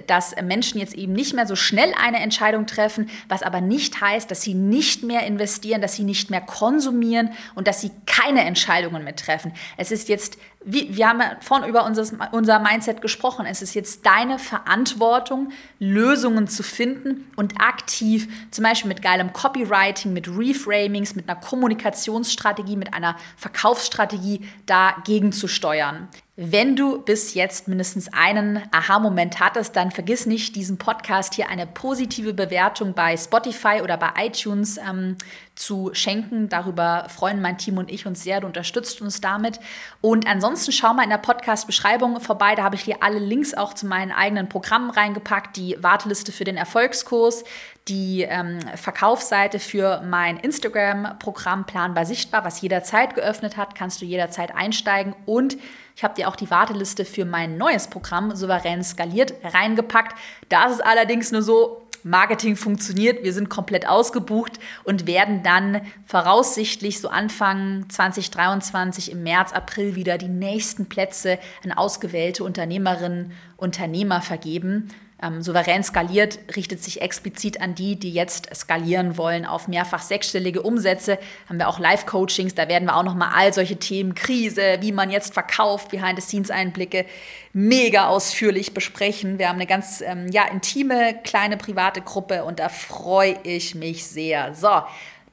dass 0.07 0.35
Menschen 0.41 0.79
jetzt 0.79 0.95
eben 0.95 1.13
nicht 1.13 1.35
mehr 1.35 1.45
so 1.45 1.55
schnell 1.55 1.93
eine 2.03 2.19
Entscheidung 2.19 2.65
treffen, 2.65 3.11
was 3.29 3.43
aber 3.43 3.61
nicht 3.61 4.01
heißt, 4.01 4.31
dass 4.31 4.41
sie 4.41 4.55
nicht 4.55 5.03
mehr 5.03 5.21
investieren, 5.27 5.81
dass 5.81 5.93
sie 5.93 6.03
nicht 6.03 6.31
mehr 6.31 6.41
konsumieren 6.41 7.29
und 7.53 7.67
dass 7.67 7.79
sie 7.79 7.91
keine 8.07 8.43
Entscheidungen 8.43 9.03
mehr 9.03 9.15
treffen. 9.15 9.53
Es 9.77 9.91
ist 9.91 10.09
jetzt 10.09 10.39
wie, 10.67 10.95
wir 10.95 11.07
haben 11.07 11.21
ja 11.21 11.37
vorhin 11.39 11.69
über 11.69 11.85
unser, 11.85 12.05
unser 12.31 12.59
Mindset 12.59 13.01
gesprochen. 13.01 13.45
Es 13.45 13.61
ist 13.61 13.73
jetzt 13.73 14.05
deine 14.05 14.37
Verantwortung, 14.37 15.51
Lösungen 15.79 16.47
zu 16.47 16.61
finden 16.61 17.31
und 17.37 17.59
aktiv, 17.61 18.27
zum 18.51 18.63
Beispiel 18.63 18.89
mit 18.89 19.01
geilem 19.01 19.31
Copywriting, 19.31 20.11
mit 20.11 20.27
Reframings, 20.27 21.15
mit 21.15 21.29
einer 21.29 21.39
Kommunikationsstrategie, 21.39 22.75
mit 22.75 22.93
einer 22.93 23.15
Verkaufsstrategie 23.37 24.45
dagegen 24.65 25.31
zu 25.31 25.47
steuern. 25.47 26.09
Wenn 26.39 26.75
du 26.75 27.01
bis 27.01 27.33
jetzt 27.33 27.67
mindestens 27.67 28.13
einen 28.13 28.61
Aha-Moment 28.69 29.39
hattest, 29.39 29.75
dann 29.75 29.89
vergiss 29.89 30.27
nicht, 30.27 30.55
diesem 30.55 30.77
Podcast 30.77 31.33
hier 31.33 31.49
eine 31.49 31.65
positive 31.65 32.31
Bewertung 32.31 32.93
bei 32.93 33.17
Spotify 33.17 33.81
oder 33.81 33.97
bei 33.97 34.11
iTunes 34.19 34.77
ähm, 34.77 35.17
zu 35.55 35.89
schenken. 35.93 36.47
Darüber 36.47 37.07
freuen 37.09 37.41
mein 37.41 37.57
Team 37.57 37.79
und 37.79 37.91
ich 37.91 38.05
uns 38.05 38.21
sehr. 38.21 38.41
Du 38.41 38.45
unterstützt 38.45 39.01
uns 39.01 39.19
damit. 39.19 39.59
Und 39.99 40.27
ansonsten 40.27 40.71
schau 40.71 40.93
mal 40.93 41.01
in 41.01 41.09
der 41.09 41.17
Podcast-Beschreibung 41.17 42.21
vorbei. 42.21 42.53
Da 42.53 42.61
habe 42.61 42.75
ich 42.75 42.83
dir 42.83 42.97
alle 43.01 43.17
Links 43.17 43.55
auch 43.55 43.73
zu 43.73 43.87
meinen 43.87 44.11
eigenen 44.11 44.47
Programmen 44.47 44.91
reingepackt. 44.91 45.57
Die 45.57 45.75
Warteliste 45.81 46.31
für 46.31 46.43
den 46.43 46.55
Erfolgskurs, 46.55 47.45
die 47.87 48.23
ähm, 48.23 48.59
Verkaufsseite 48.75 49.59
für 49.59 50.01
mein 50.01 50.37
Instagram-Programm 50.37 51.65
Planbar 51.65 52.05
Sichtbar, 52.05 52.43
was 52.43 52.61
jederzeit 52.61 53.15
geöffnet 53.15 53.57
hat. 53.57 53.75
Kannst 53.75 54.01
du 54.01 54.05
jederzeit 54.05 54.55
einsteigen. 54.55 55.15
Und 55.25 55.57
ich 55.95 56.03
habe 56.03 56.13
dir 56.13 56.27
auch 56.27 56.35
die 56.35 56.49
Warteliste 56.49 57.05
für 57.05 57.25
mein 57.25 57.57
neues 57.57 57.87
Programm 57.87 58.35
Souverän 58.35 58.83
skaliert 58.83 59.33
reingepackt. 59.43 60.17
Da 60.49 60.67
ist 60.67 60.85
allerdings 60.85 61.31
nur 61.31 61.41
so, 61.41 61.87
Marketing 62.03 62.55
funktioniert, 62.55 63.23
wir 63.23 63.33
sind 63.33 63.49
komplett 63.49 63.87
ausgebucht 63.87 64.59
und 64.83 65.07
werden 65.07 65.43
dann 65.43 65.81
voraussichtlich 66.05 67.01
so 67.01 67.09
Anfang 67.09 67.89
2023 67.89 69.11
im 69.11 69.23
März, 69.23 69.51
April 69.51 69.95
wieder 69.95 70.17
die 70.17 70.29
nächsten 70.29 70.87
Plätze 70.87 71.37
an 71.65 71.73
ausgewählte 71.73 72.43
Unternehmerinnen, 72.43 73.31
Unternehmer 73.57 74.21
vergeben. 74.21 74.89
Ähm, 75.21 75.41
souverän 75.41 75.83
skaliert 75.83 76.37
richtet 76.55 76.83
sich 76.83 77.01
explizit 77.01 77.59
an 77.59 77.73
die, 77.73 77.95
die 77.95 78.13
jetzt 78.13 78.55
skalieren 78.55 79.17
wollen 79.17 79.45
auf 79.45 79.67
mehrfach 79.67 80.03
sechsstellige 80.03 80.61
Umsätze. 80.61 81.17
Haben 81.49 81.57
wir 81.57 81.67
auch 81.67 81.79
Live-Coachings, 81.79 82.53
da 82.53 82.67
werden 82.67 82.85
wir 82.85 82.95
auch 82.95 83.03
nochmal 83.03 83.31
all 83.33 83.51
solche 83.51 83.77
Themen, 83.77 84.13
Krise, 84.13 84.77
wie 84.81 84.91
man 84.91 85.09
jetzt 85.09 85.33
verkauft, 85.33 85.89
Behind-the-Scenes-Einblicke, 85.89 87.05
mega 87.51 88.07
ausführlich 88.07 88.75
besprechen. 88.75 89.39
Wir 89.39 89.49
haben 89.49 89.55
eine 89.55 89.65
ganz 89.65 90.01
ähm, 90.01 90.27
ja, 90.31 90.45
intime, 90.45 91.15
kleine 91.23 91.57
private 91.57 92.01
Gruppe 92.01 92.43
und 92.43 92.59
da 92.59 92.69
freue 92.69 93.39
ich 93.41 93.73
mich 93.73 94.05
sehr. 94.05 94.53
So, 94.53 94.83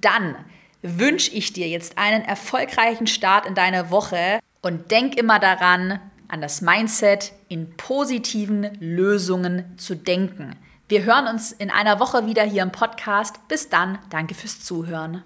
dann 0.01 0.35
wünsche 0.81 1.31
ich 1.33 1.53
dir 1.53 1.69
jetzt 1.69 1.99
einen 1.99 2.25
erfolgreichen 2.25 3.07
Start 3.07 3.45
in 3.45 3.55
deine 3.55 3.91
Woche 3.91 4.41
und 4.63 4.91
denk 4.91 5.19
immer 5.19 5.39
daran, 5.39 6.01
an 6.29 6.41
das 6.41 6.61
Mindset, 6.61 7.33
in 7.49 7.77
positiven 7.77 8.71
Lösungen 8.81 9.77
zu 9.77 9.95
denken. 9.95 10.57
Wir 10.89 11.05
hören 11.05 11.29
uns 11.29 11.53
in 11.53 11.71
einer 11.71 11.99
Woche 12.01 12.27
wieder 12.27 12.43
hier 12.43 12.63
im 12.63 12.73
Podcast. 12.73 13.49
Bis 13.49 13.69
dann, 13.69 13.99
danke 14.11 14.35
fürs 14.35 14.61
Zuhören. 14.61 15.25